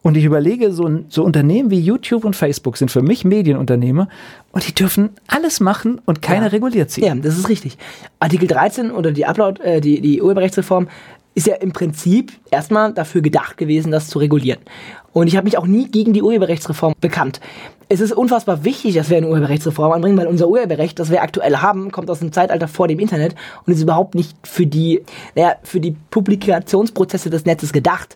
Und 0.08 0.16
ich 0.16 0.24
überlege, 0.24 0.72
so, 0.72 0.90
so 1.10 1.26
Unternehmen 1.26 1.70
wie 1.70 1.82
YouTube 1.82 2.24
und 2.24 2.34
Facebook 2.34 2.78
sind 2.78 2.90
für 2.90 3.02
mich 3.02 3.26
Medienunternehmer 3.26 4.08
und 4.54 4.66
die 4.66 4.74
dürfen 4.74 5.10
alles 5.28 5.60
machen 5.60 6.00
und 6.06 6.22
keiner 6.22 6.46
ja. 6.46 6.52
reguliert 6.52 6.90
sie. 6.90 7.02
Ja, 7.02 7.14
das 7.14 7.38
ist 7.38 7.50
richtig. 7.50 7.78
Artikel 8.22 8.48
13 8.48 8.92
oder 8.92 9.12
die 9.12 9.26
Upload, 9.26 9.62
äh, 9.62 9.82
die, 9.82 10.00
die 10.00 10.22
Urheberrechtsreform 10.22 10.88
ist 11.36 11.46
ja 11.46 11.56
im 11.56 11.74
Prinzip 11.74 12.32
erstmal 12.50 12.94
dafür 12.94 13.20
gedacht 13.22 13.58
gewesen, 13.58 13.92
das 13.92 14.08
zu 14.08 14.20
regulieren. 14.20 14.62
Und 15.12 15.28
ich 15.28 15.36
habe 15.36 15.44
mich 15.44 15.58
auch 15.58 15.68
nie 15.68 15.92
gegen 15.92 16.14
die 16.14 16.22
Urheberrechtsreform 16.22 16.94
bekannt. 17.02 17.42
Es 17.90 18.00
ist 18.00 18.14
unfassbar 18.14 18.64
wichtig, 18.64 18.96
dass 18.96 19.10
wir 19.10 19.18
eine 19.18 19.28
Urheberrechtsreform 19.28 19.92
anbringen, 19.92 20.18
weil 20.18 20.28
unser 20.28 20.48
Urheberrecht, 20.48 21.00
das 21.00 21.12
wir 21.12 21.22
aktuell 21.22 21.58
haben, 21.58 21.92
kommt 21.92 22.10
aus 22.10 22.20
dem 22.20 22.32
Zeitalter 22.32 22.70
vor 22.70 22.88
dem 22.88 23.00
Internet 23.00 23.36
und 23.66 23.74
ist 23.74 23.82
überhaupt 23.82 24.16
nicht 24.16 24.38
für 24.48 24.66
die, 24.66 25.04
naja, 25.36 25.58
für 25.64 25.82
die 25.82 25.98
Publikationsprozesse 26.12 27.30
des 27.30 27.44
Netzes 27.44 27.74
gedacht 27.74 28.16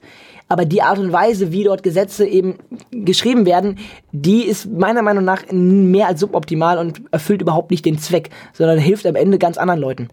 aber 0.52 0.66
die 0.66 0.82
Art 0.82 1.00
und 1.00 1.14
Weise, 1.14 1.54
wie 1.54 1.64
dort 1.64 1.82
Gesetze 1.82 2.28
eben 2.28 2.56
geschrieben 2.92 3.46
werden, 3.46 3.80
die 4.12 4.44
ist 4.44 4.70
meiner 4.70 5.02
Meinung 5.02 5.24
nach 5.24 5.44
mehr 5.50 6.08
als 6.08 6.20
suboptimal 6.20 6.78
und 6.78 7.04
erfüllt 7.10 7.42
überhaupt 7.42 7.72
nicht 7.72 7.86
den 7.86 7.98
Zweck, 7.98 8.32
sondern 8.52 8.78
hilft 8.78 9.06
am 9.06 9.16
Ende 9.16 9.38
ganz 9.38 9.58
anderen 9.58 9.80
Leuten. 9.80 10.10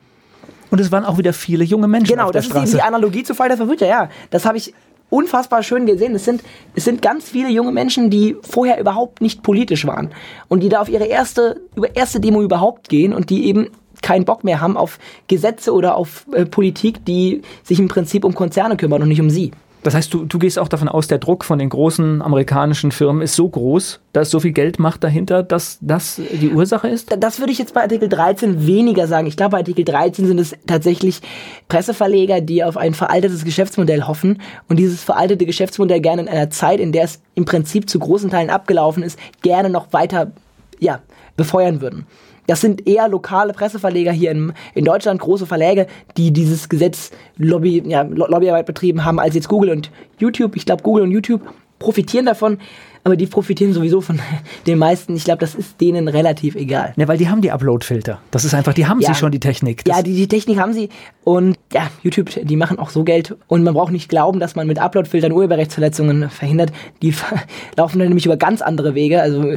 Und 0.70 0.80
es 0.80 0.92
waren 0.92 1.04
auch 1.04 1.18
wieder 1.18 1.32
viele 1.32 1.64
junge 1.64 1.88
Menschen 1.88 2.12
genau, 2.12 2.26
auf 2.26 2.30
der 2.30 2.42
Straße. 2.42 2.52
Genau, 2.52 2.60
das 2.60 2.68
ist 2.68 2.74
eben 2.74 2.82
die 2.84 2.86
Analogie 2.86 3.22
zu 3.24 3.34
Fridays 3.34 3.58
for 3.58 3.66
Future, 3.66 3.90
ja. 3.90 4.10
Das 4.30 4.44
habe 4.44 4.58
ich 4.58 4.74
unfassbar 5.10 5.64
schön 5.64 5.86
gesehen. 5.86 6.14
Es 6.14 6.24
sind, 6.24 6.44
es 6.76 6.84
sind 6.84 7.02
ganz 7.02 7.28
viele 7.28 7.48
junge 7.48 7.72
Menschen, 7.72 8.08
die 8.08 8.36
vorher 8.42 8.78
überhaupt 8.78 9.20
nicht 9.20 9.42
politisch 9.42 9.88
waren 9.88 10.10
und 10.46 10.62
die 10.62 10.68
da 10.68 10.80
auf 10.80 10.88
ihre 10.88 11.06
erste, 11.06 11.62
über 11.74 11.96
erste 11.96 12.20
Demo 12.20 12.42
überhaupt 12.42 12.88
gehen 12.88 13.12
und 13.12 13.28
die 13.30 13.46
eben 13.46 13.70
keinen 14.02 14.24
Bock 14.24 14.44
mehr 14.44 14.60
haben 14.60 14.76
auf 14.76 15.00
Gesetze 15.26 15.72
oder 15.72 15.96
auf 15.96 16.26
äh, 16.32 16.44
Politik, 16.44 17.04
die 17.04 17.42
sich 17.64 17.80
im 17.80 17.88
Prinzip 17.88 18.24
um 18.24 18.36
Konzerne 18.36 18.76
kümmern 18.76 19.02
und 19.02 19.08
nicht 19.08 19.20
um 19.20 19.30
sie. 19.30 19.50
Das 19.88 19.94
heißt, 19.94 20.12
du, 20.12 20.26
du 20.26 20.38
gehst 20.38 20.58
auch 20.58 20.68
davon 20.68 20.86
aus, 20.86 21.08
der 21.08 21.16
Druck 21.16 21.46
von 21.46 21.58
den 21.58 21.70
großen 21.70 22.20
amerikanischen 22.20 22.92
Firmen 22.92 23.22
ist 23.22 23.34
so 23.34 23.48
groß, 23.48 24.00
da 24.12 24.20
ist 24.20 24.30
so 24.30 24.38
viel 24.38 24.52
Geldmacht 24.52 25.02
dahinter, 25.02 25.42
dass 25.42 25.78
das 25.80 26.20
die 26.30 26.50
Ursache 26.50 26.88
ist? 26.88 27.16
Das 27.18 27.38
würde 27.38 27.52
ich 27.52 27.58
jetzt 27.58 27.72
bei 27.72 27.80
Artikel 27.80 28.10
13 28.10 28.66
weniger 28.66 29.06
sagen. 29.06 29.26
Ich 29.26 29.38
glaube, 29.38 29.52
bei 29.52 29.58
Artikel 29.60 29.86
13 29.86 30.26
sind 30.26 30.38
es 30.38 30.54
tatsächlich 30.66 31.22
Presseverleger, 31.70 32.42
die 32.42 32.62
auf 32.64 32.76
ein 32.76 32.92
veraltetes 32.92 33.46
Geschäftsmodell 33.46 34.02
hoffen 34.02 34.42
und 34.68 34.78
dieses 34.78 35.02
veraltete 35.02 35.46
Geschäftsmodell 35.46 36.02
gerne 36.02 36.20
in 36.20 36.28
einer 36.28 36.50
Zeit, 36.50 36.80
in 36.80 36.92
der 36.92 37.04
es 37.04 37.22
im 37.34 37.46
Prinzip 37.46 37.88
zu 37.88 37.98
großen 37.98 38.28
Teilen 38.28 38.50
abgelaufen 38.50 39.02
ist, 39.02 39.18
gerne 39.40 39.70
noch 39.70 39.94
weiter 39.94 40.32
ja, 40.80 41.00
befeuern 41.38 41.80
würden. 41.80 42.04
Das 42.48 42.62
sind 42.62 42.88
eher 42.88 43.08
lokale 43.08 43.52
Presseverleger 43.52 44.10
hier 44.10 44.30
in, 44.30 44.54
in 44.74 44.84
Deutschland, 44.84 45.20
große 45.20 45.46
Verläge, 45.46 45.86
die 46.16 46.32
dieses 46.32 46.70
Gesetz 46.70 47.10
Lobby, 47.36 47.82
ja, 47.86 48.02
Lobbyarbeit 48.02 48.64
betrieben 48.64 49.04
haben, 49.04 49.20
als 49.20 49.34
jetzt 49.34 49.48
Google 49.48 49.70
und 49.70 49.90
YouTube. 50.18 50.56
Ich 50.56 50.64
glaube, 50.64 50.82
Google 50.82 51.04
und 51.04 51.10
YouTube 51.10 51.42
profitieren 51.78 52.24
davon, 52.24 52.58
aber 53.04 53.16
die 53.16 53.26
profitieren 53.26 53.74
sowieso 53.74 54.00
von 54.00 54.18
den 54.66 54.78
meisten. 54.78 55.14
Ich 55.14 55.24
glaube, 55.24 55.40
das 55.40 55.54
ist 55.54 55.78
denen 55.78 56.08
relativ 56.08 56.54
egal. 56.54 56.94
Ja, 56.96 57.06
weil 57.06 57.18
die 57.18 57.28
haben 57.28 57.42
die 57.42 57.50
Upload-Filter. 57.50 58.18
Das 58.30 58.46
ist 58.46 58.54
einfach, 58.54 58.72
die 58.72 58.86
haben 58.86 59.00
ja. 59.00 59.12
sie 59.12 59.20
schon, 59.20 59.30
die 59.30 59.40
Technik. 59.40 59.84
Das 59.84 59.98
ja, 59.98 60.02
die, 60.02 60.14
die 60.14 60.26
Technik 60.26 60.58
haben 60.58 60.72
sie. 60.72 60.88
Und 61.24 61.58
ja, 61.74 61.90
YouTube, 62.02 62.30
die 62.42 62.56
machen 62.56 62.78
auch 62.78 62.88
so 62.88 63.04
Geld. 63.04 63.36
Und 63.46 63.62
man 63.62 63.74
braucht 63.74 63.92
nicht 63.92 64.08
glauben, 64.08 64.40
dass 64.40 64.56
man 64.56 64.66
mit 64.66 64.78
Upload-Filtern 64.78 65.32
Urheberrechtsverletzungen 65.32 66.30
verhindert. 66.30 66.72
Die 67.02 67.14
laufen 67.76 67.98
dann 67.98 68.08
nämlich 68.08 68.24
über 68.24 68.38
ganz 68.38 68.62
andere 68.62 68.94
Wege. 68.94 69.20
Also 69.20 69.52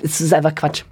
es 0.00 0.20
ist 0.20 0.32
einfach 0.32 0.54
Quatsch. 0.54 0.84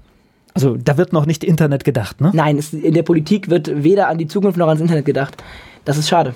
Also 0.56 0.78
da 0.82 0.96
wird 0.96 1.12
noch 1.12 1.26
nicht 1.26 1.44
Internet 1.44 1.84
gedacht, 1.84 2.20
ne? 2.22 2.30
Nein, 2.32 2.56
es, 2.56 2.72
in 2.72 2.94
der 2.94 3.02
Politik 3.02 3.50
wird 3.50 3.84
weder 3.84 4.08
an 4.08 4.16
die 4.16 4.26
Zukunft 4.26 4.56
noch 4.56 4.68
ans 4.68 4.80
Internet 4.80 5.04
gedacht. 5.04 5.42
Das 5.84 5.98
ist 5.98 6.08
schade. 6.08 6.34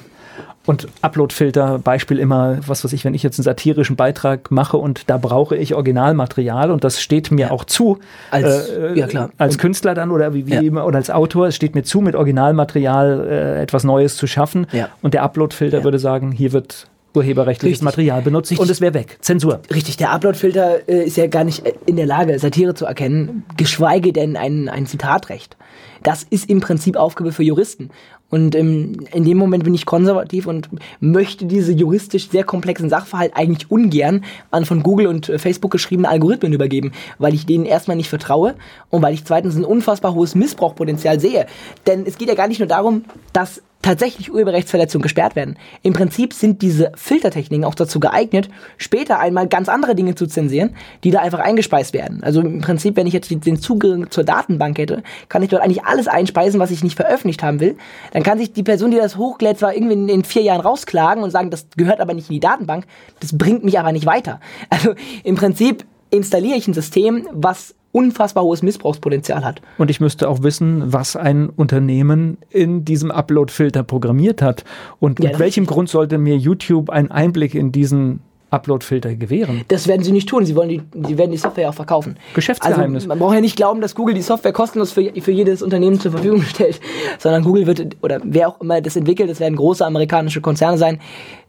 Und 0.67 0.89
Uploadfilter, 1.01 1.79
Beispiel 1.79 2.19
immer, 2.19 2.59
was 2.67 2.85
weiß 2.85 2.93
ich, 2.93 3.07
wenn 3.07 3.15
ich 3.15 3.23
jetzt 3.23 3.39
einen 3.39 3.45
satirischen 3.45 3.97
Beitrag 3.97 4.51
mache 4.51 4.77
und 4.77 5.09
da 5.09 5.17
brauche 5.17 5.57
ich 5.57 5.75
Originalmaterial 5.75 6.71
und 6.71 6.85
das 6.85 7.01
steht 7.01 7.31
mir 7.31 7.47
ja. 7.47 7.51
auch 7.51 7.65
zu. 7.65 7.99
Als, 8.31 8.69
äh, 8.69 8.93
ja, 8.95 9.07
klar. 9.07 9.31
als 9.39 9.57
Künstler 9.57 9.95
dann 9.95 10.11
oder 10.11 10.35
wie, 10.35 10.47
wie 10.47 10.67
ja. 10.67 10.85
oder 10.85 10.99
als 10.99 11.11
Autor, 11.11 11.47
es 11.49 11.57
steht 11.57 11.75
mir 11.75 11.83
zu, 11.83 12.03
mit 12.03 12.15
Originalmaterial 12.15 13.27
äh, 13.27 13.63
etwas 13.63 13.85
Neues 13.85 14.19
zu 14.19 14.27
schaffen. 14.27 14.67
Ja. 14.73 14.91
Und 15.01 15.15
der 15.15 15.23
Uploadfilter 15.23 15.83
würde 15.83 15.99
sagen, 15.99 16.31
hier 16.31 16.53
wird 16.53 16.89
urheberrechtliches 17.15 17.79
Richtig. 17.79 17.85
Material 17.85 18.23
benutzt 18.23 18.51
Richtig. 18.51 18.63
und 18.63 18.71
es 18.71 18.81
wäre 18.81 18.95
weg. 18.95 19.19
Zensur. 19.21 19.61
Richtig, 19.73 19.97
der 19.97 20.13
Uploadfilter 20.13 20.89
äh, 20.89 21.05
ist 21.05 21.17
ja 21.17 21.27
gar 21.27 21.45
nicht 21.45 21.63
in 21.87 21.97
der 21.97 22.07
Lage, 22.07 22.39
Satire 22.39 22.75
zu 22.75 22.87
erkennen, 22.87 23.45
geschweige 23.57 24.13
denn 24.13 24.37
ein, 24.37 24.69
ein 24.69 24.87
Zitatrecht. 24.87 25.57
Das 26.03 26.23
ist 26.23 26.49
im 26.49 26.61
Prinzip 26.61 26.97
Aufgabe 26.97 27.33
für 27.33 27.43
Juristen. 27.43 27.91
Und 28.31 28.55
ähm, 28.55 29.07
in 29.13 29.25
dem 29.25 29.37
Moment 29.37 29.65
bin 29.65 29.75
ich 29.75 29.87
konservativ 29.87 30.47
und 30.47 30.69
möchte 31.01 31.47
diese 31.47 31.73
juristisch 31.73 32.31
sehr 32.31 32.45
komplexen 32.45 32.89
Sachverhalt 32.89 33.33
eigentlich 33.35 33.71
ungern 33.71 34.25
an 34.53 34.65
von 34.65 34.85
Google 34.85 35.09
und 35.09 35.29
äh, 35.29 35.39
Facebook 35.39 35.73
geschriebene 35.73 36.09
Algorithmen 36.09 36.53
übergeben, 36.53 36.93
weil 37.19 37.35
ich 37.35 37.45
denen 37.45 37.67
erstmal 37.67 37.97
nicht 37.97 38.09
vertraue 38.09 38.55
und 38.89 39.03
weil 39.03 39.15
ich 39.15 39.25
zweitens 39.25 39.57
ein 39.57 39.65
unfassbar 39.65 40.15
hohes 40.15 40.37
Missbrauchpotenzial 40.37 41.19
sehe. 41.19 41.47
Denn 41.89 42.07
es 42.07 42.19
geht 42.19 42.29
ja 42.29 42.37
gar 42.37 42.47
nicht 42.47 42.61
nur 42.61 42.69
darum, 42.69 43.05
dass 43.33 43.63
tatsächlich 43.83 44.31
Urheberrechtsverletzungen 44.33 45.03
gesperrt 45.03 45.37
werden. 45.37 45.57
Im 45.83 45.93
Prinzip 45.93 46.35
sind 46.35 46.63
diese 46.63 46.93
Filtertechniken 46.97 47.65
auch 47.65 47.75
dazu 47.75 47.99
geeignet, 47.99 48.51
später 48.77 49.19
einmal 49.19 49.49
ganz 49.49 49.69
andere 49.69 49.95
Dinge 49.95 50.15
zu 50.15 50.27
zensieren, 50.27 50.75
die 51.03 51.11
da 51.11 51.21
einfach 51.21 51.39
eingespeist 51.39 51.95
werden. 51.95 52.23
Also 52.23 52.41
im 52.41 52.61
Prinzip, 52.61 52.97
wenn 52.97 53.07
ich 53.07 53.15
jetzt 53.15 53.31
den 53.31 53.61
Zugang 53.61 54.11
zur 54.11 54.25
Datenbank 54.25 54.79
hätte, 54.79 55.03
kann 55.29 55.43
ich 55.43 55.49
dort 55.49 55.63
eigentlich 55.63 55.85
alles 55.85 56.09
einspeisen, 56.09 56.61
was 56.61 56.71
ich 56.71 56.85
nicht 56.85 56.97
veröffentlicht 56.97 57.43
haben 57.43 57.61
will. 57.61 57.77
Dann 58.13 58.23
kann 58.23 58.39
sich 58.39 58.53
die 58.53 58.63
Person, 58.63 58.91
die 58.91 58.99
das 58.99 59.17
hochlädt, 59.17 59.59
zwar 59.59 59.75
irgendwie 59.75 60.13
in, 60.13 60.25
vier 60.25 60.43
Jahren 60.43 60.61
rausklagen 60.61 61.25
und 61.25 61.31
sagen, 61.31 61.51
das 61.51 61.67
gehört 61.77 62.01
aber 62.01 62.15
nicht 62.15 62.29
in 62.29 62.35
die 62.35 62.41
Datenbank, 62.41 62.85
das 63.21 63.37
bringt 63.37 63.65
mich 63.65 63.79
aber 63.79 63.93
nicht 63.93 64.07
weiter. 64.07 64.41
Also 64.69 64.95
im 65.25 65.35
Prinzip 65.35 65.85
installiere 66.11 66.57
ich 66.57 66.69
ein 66.69 66.75
System, 66.75 67.27
was 67.33 67.75
unfassbar 67.93 68.45
hohes 68.45 68.63
Missbrauchspotenzial 68.63 69.45
hat. 69.45 69.61
Und 69.79 69.91
ich 69.91 70.01
müsste 70.01 70.29
auch 70.29 70.43
wissen, 70.43 70.93
was 70.93 71.17
ein 71.17 71.49
Unternehmen 71.49 72.39
in 72.51 72.85
diesem 72.85 73.11
Upload-Filter 73.11 73.83
programmiert 73.83 74.43
hat. 74.43 74.65
Und 74.99 75.21
ja, 75.21 75.31
mit 75.31 75.39
welchem 75.39 75.67
Grund 75.67 75.89
sollte 75.89 76.19
mir 76.19 76.37
YouTube 76.37 76.91
einen 76.91 77.11
Einblick 77.11 77.55
in 77.55 77.73
diesen 77.73 78.21
Upload-Filter 78.51 79.15
gewähren? 79.15 79.65
Das 79.69 79.89
werden 79.89 80.03
sie 80.03 80.13
nicht 80.13 80.29
tun. 80.29 80.45
Sie 80.45 80.55
wollen 80.57 80.69
die, 80.69 80.83
die 80.95 81.19
werden 81.19 81.31
die 81.31 81.37
Software 81.37 81.69
auch 81.69 81.75
verkaufen. 81.75 82.17
Geschäftsgeheimnis. 82.35 83.05
Also 83.05 83.09
man 83.09 83.19
braucht 83.19 83.35
ja 83.35 83.41
nicht 83.41 83.57
glauben, 83.57 83.81
dass 83.81 83.95
Google 83.95 84.15
die 84.15 84.23
Software 84.23 84.53
kostenlos 84.53 84.93
für, 84.93 85.13
für 85.21 85.33
jedes 85.33 85.63
Unternehmen 85.63 85.99
zur 85.99 86.13
Verfügung 86.13 86.43
stellt, 86.49 86.81
sondern 87.19 87.43
Google 87.43 87.67
wird, 87.67 87.97
oder 88.03 88.21
wer 88.25 88.49
auch 88.49 88.61
immer 88.61 88.81
das 88.81 88.97
entwickelt, 88.97 89.31
das 89.31 89.41
werden 89.41 89.57
große 89.57 89.85
amerikanische 89.85 90.41
Konzerne 90.41 90.79
sein, 90.79 91.01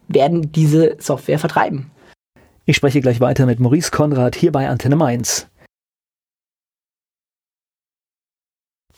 werden 0.07 0.51
diese 0.51 0.95
Software 0.99 1.39
vertreiben. 1.39 1.91
Ich 2.65 2.75
spreche 2.75 3.01
gleich 3.01 3.19
weiter 3.19 3.45
mit 3.45 3.59
Maurice 3.59 3.91
Konrad 3.91 4.35
hier 4.35 4.51
bei 4.51 4.69
Antenne 4.69 4.95
Mainz. 4.95 5.47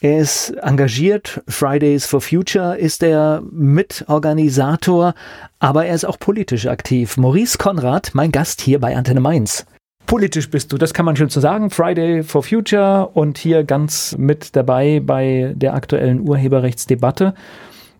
Er 0.03 0.19
ist 0.19 0.49
engagiert, 0.61 1.41
Fridays 1.47 2.05
for 2.05 2.19
Future 2.19 2.77
ist 2.77 3.01
er 3.03 3.41
Mitorganisator, 3.49 5.13
aber 5.59 5.85
er 5.85 5.95
ist 5.95 6.03
auch 6.03 6.19
politisch 6.19 6.67
aktiv. 6.67 7.15
Maurice 7.15 7.57
Konrad, 7.57 8.09
mein 8.11 8.33
Gast 8.33 8.59
hier 8.59 8.81
bei 8.81 8.97
Antenne 8.97 9.21
Mainz. 9.21 9.65
Politisch 10.05 10.49
bist 10.49 10.73
du, 10.73 10.77
das 10.77 10.93
kann 10.93 11.05
man 11.05 11.15
schon 11.15 11.29
so 11.29 11.39
sagen. 11.39 11.69
Friday 11.69 12.21
for 12.21 12.43
Future 12.43 13.11
und 13.13 13.37
hier 13.37 13.63
ganz 13.63 14.13
mit 14.17 14.57
dabei 14.57 14.99
bei 14.99 15.53
der 15.55 15.73
aktuellen 15.73 16.19
Urheberrechtsdebatte. 16.19 17.33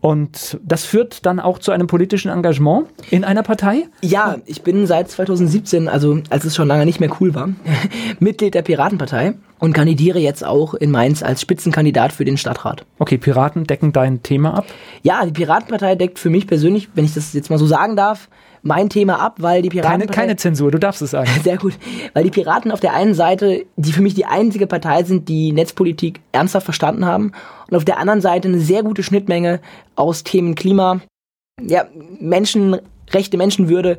Und 0.02 0.60
das 0.62 0.84
führt 0.84 1.26
dann 1.26 1.40
auch 1.40 1.58
zu 1.58 1.72
einem 1.72 1.88
politischen 1.88 2.30
Engagement 2.30 2.88
in 3.12 3.24
einer 3.24 3.44
Partei? 3.44 3.88
Ja, 4.02 4.36
ich 4.46 4.62
bin 4.62 4.86
seit 4.88 5.10
2017, 5.10 5.88
also 5.88 6.20
als 6.30 6.44
es 6.44 6.54
schon 6.54 6.68
lange 6.68 6.86
nicht 6.86 7.00
mehr 7.00 7.12
cool 7.22 7.34
war, 7.34 7.48
Mitglied 8.20 8.56
der 8.56 8.64
Piratenpartei 8.64 9.36
und 9.64 9.72
kandidiere 9.72 10.20
jetzt 10.20 10.46
auch 10.46 10.74
in 10.74 10.92
Mainz 10.92 11.24
als 11.24 11.40
Spitzenkandidat 11.40 12.12
für 12.12 12.26
den 12.26 12.36
Stadtrat. 12.36 12.86
Okay, 13.00 13.18
Piraten 13.18 13.64
decken 13.64 13.94
dein 13.94 14.22
Thema 14.22 14.56
ab? 14.56 14.66
Ja, 15.04 15.26
die 15.26 15.32
Piratenpartei 15.32 15.96
deckt 15.96 16.20
für 16.20 16.30
mich 16.30 16.48
persönlich, 16.48 16.90
wenn 16.96 17.06
ich 17.06 17.14
das 17.14 17.32
jetzt 17.32 17.50
mal 17.50 17.58
so 17.58 17.66
sagen 17.66 17.96
darf, 17.96 18.28
mein 18.62 18.90
Thema 18.90 19.22
ab, 19.22 19.38
weil 19.40 19.62
die 19.62 19.70
Piraten. 19.70 20.02
Keine, 20.02 20.08
keine 20.08 20.36
Zensur, 20.36 20.70
du 20.70 20.80
darfst 20.80 21.02
es 21.02 21.12
sagen. 21.12 21.30
Sehr 21.44 21.56
gut. 21.56 21.76
Weil 22.12 22.26
die 22.26 22.30
Piraten 22.30 22.74
auf 22.74 22.82
der 22.82 22.94
einen 22.94 23.14
Seite, 23.14 23.66
die 23.78 23.94
für 23.94 24.02
mich 24.02 24.16
die 24.16 24.26
einzige 24.26 24.68
Partei 24.68 25.04
sind, 25.04 25.30
die 25.30 25.54
Netzpolitik 25.54 26.20
ernsthaft 26.34 26.66
verstanden 26.66 27.06
haben, 27.06 27.32
und 27.70 27.78
auf 27.78 27.86
der 27.86 28.00
anderen 28.00 28.20
Seite 28.20 28.50
eine 28.50 28.60
sehr 28.60 28.84
gute 28.84 29.02
Schnittmenge 29.02 29.62
aus 29.96 30.26
Themen 30.26 30.56
Klima, 30.56 31.00
ja, 31.62 31.86
Menschenrechte, 32.20 33.38
Menschenwürde, 33.38 33.98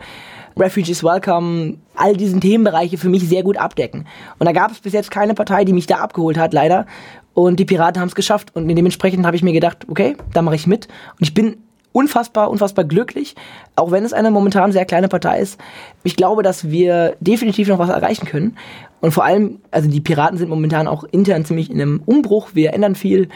Refugees 0.57 1.02
Welcome, 1.02 1.78
all 1.96 2.16
diesen 2.16 2.40
Themenbereiche 2.40 2.98
für 2.98 3.09
mich 3.09 3.28
sehr 3.28 3.42
gut 3.42 3.57
abdecken. 3.57 4.07
Und 4.38 4.46
da 4.46 4.52
gab 4.52 4.70
es 4.70 4.80
bis 4.80 4.92
jetzt 4.92 5.11
keine 5.11 5.34
Partei, 5.34 5.64
die 5.64 5.72
mich 5.72 5.86
da 5.86 5.96
abgeholt 5.96 6.38
hat, 6.38 6.52
leider. 6.52 6.86
Und 7.34 7.59
die 7.59 7.64
Piraten 7.64 8.00
haben 8.00 8.09
es 8.09 8.14
geschafft. 8.14 8.55
Und 8.55 8.68
dementsprechend 8.68 9.26
habe 9.26 9.36
ich 9.36 9.42
mir 9.42 9.52
gedacht, 9.52 9.86
okay, 9.88 10.16
da 10.32 10.42
mache 10.42 10.55
ich 10.55 10.66
mit. 10.66 10.86
Und 11.18 11.22
ich 11.22 11.34
bin 11.34 11.57
unfassbar, 11.92 12.50
unfassbar 12.50 12.84
glücklich, 12.84 13.36
auch 13.76 13.90
wenn 13.90 14.05
es 14.05 14.12
eine 14.12 14.30
momentan 14.30 14.72
sehr 14.72 14.84
kleine 14.84 15.09
Partei 15.09 15.40
ist. 15.40 15.61
Ich 16.02 16.16
glaube, 16.16 16.42
dass 16.42 16.70
wir 16.70 17.16
definitiv 17.20 17.68
noch 17.68 17.78
was 17.78 17.88
erreichen 17.88 18.26
können. 18.26 18.57
Und 19.00 19.12
vor 19.12 19.24
allem, 19.24 19.61
also 19.70 19.88
die 19.88 20.00
Piraten 20.00 20.38
sind 20.38 20.48
momentan 20.48 20.88
auch 20.88 21.05
intern 21.05 21.44
ziemlich 21.44 21.70
in 21.70 21.80
einem 21.80 22.02
Umbruch. 22.05 22.50
Wir 22.55 22.74
ändern 22.74 22.94
viel. 22.94 23.28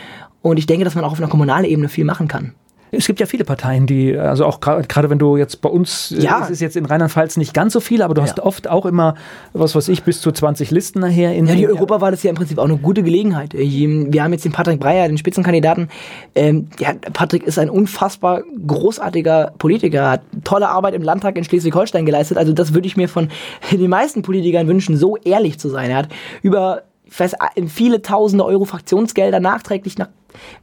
Und 0.42 0.58
ich 0.58 0.66
denke, 0.66 0.84
dass 0.84 0.94
man 0.94 1.04
auch 1.04 1.12
auf 1.12 1.18
einer 1.18 1.28
kommunalen 1.28 1.64
Ebene 1.64 1.88
viel 1.88 2.04
machen 2.04 2.26
kann. 2.26 2.54
Es 2.90 3.06
gibt 3.06 3.20
ja 3.20 3.26
viele 3.26 3.44
Parteien, 3.44 3.86
die, 3.86 4.16
also 4.16 4.44
auch 4.44 4.60
gerade 4.60 5.10
wenn 5.10 5.18
du 5.18 5.36
jetzt 5.36 5.60
bei 5.60 5.68
uns, 5.68 6.12
äh, 6.12 6.22
ja. 6.22 6.40
es 6.42 6.50
ist 6.50 6.60
jetzt 6.60 6.76
in 6.76 6.86
Rheinland-Pfalz 6.86 7.36
nicht 7.36 7.54
ganz 7.54 7.72
so 7.72 7.80
viel, 7.80 8.02
aber 8.02 8.14
du 8.14 8.20
ja. 8.20 8.26
hast 8.26 8.40
oft 8.40 8.68
auch 8.68 8.86
immer, 8.86 9.14
was 9.52 9.74
weiß 9.74 9.88
ich, 9.88 10.02
bis 10.02 10.20
zu 10.20 10.32
20 10.32 10.70
Listen 10.70 11.00
nachher. 11.00 11.34
In 11.34 11.46
ja, 11.46 11.54
die 11.54 11.68
Europawahl 11.68 12.12
ist 12.12 12.24
ja 12.24 12.30
im 12.30 12.36
Prinzip 12.36 12.58
auch 12.58 12.64
eine 12.64 12.78
gute 12.78 13.02
Gelegenheit. 13.02 13.52
Wir 13.52 14.22
haben 14.22 14.32
jetzt 14.32 14.44
den 14.44 14.52
Patrick 14.52 14.80
Breyer, 14.80 15.08
den 15.08 15.18
Spitzenkandidaten. 15.18 15.88
Ähm, 16.34 16.68
ja, 16.78 16.94
Patrick 17.12 17.42
ist 17.42 17.58
ein 17.58 17.70
unfassbar 17.70 18.42
großartiger 18.66 19.52
Politiker, 19.58 20.10
hat 20.10 20.22
tolle 20.44 20.68
Arbeit 20.68 20.94
im 20.94 21.02
Landtag 21.02 21.36
in 21.36 21.44
Schleswig-Holstein 21.44 22.06
geleistet. 22.06 22.38
Also 22.38 22.52
das 22.52 22.74
würde 22.74 22.86
ich 22.86 22.96
mir 22.96 23.08
von 23.08 23.28
den 23.70 23.90
meisten 23.90 24.22
Politikern 24.22 24.66
wünschen, 24.68 24.96
so 24.96 25.16
ehrlich 25.16 25.58
zu 25.58 25.68
sein. 25.68 25.90
Er 25.90 25.98
hat 25.98 26.08
über 26.42 26.82
ich 27.10 27.18
weiß, 27.18 27.36
viele 27.68 28.02
tausende 28.02 28.44
Euro 28.44 28.66
Fraktionsgelder 28.66 29.40
nachträglich 29.40 29.96
nach 29.96 30.08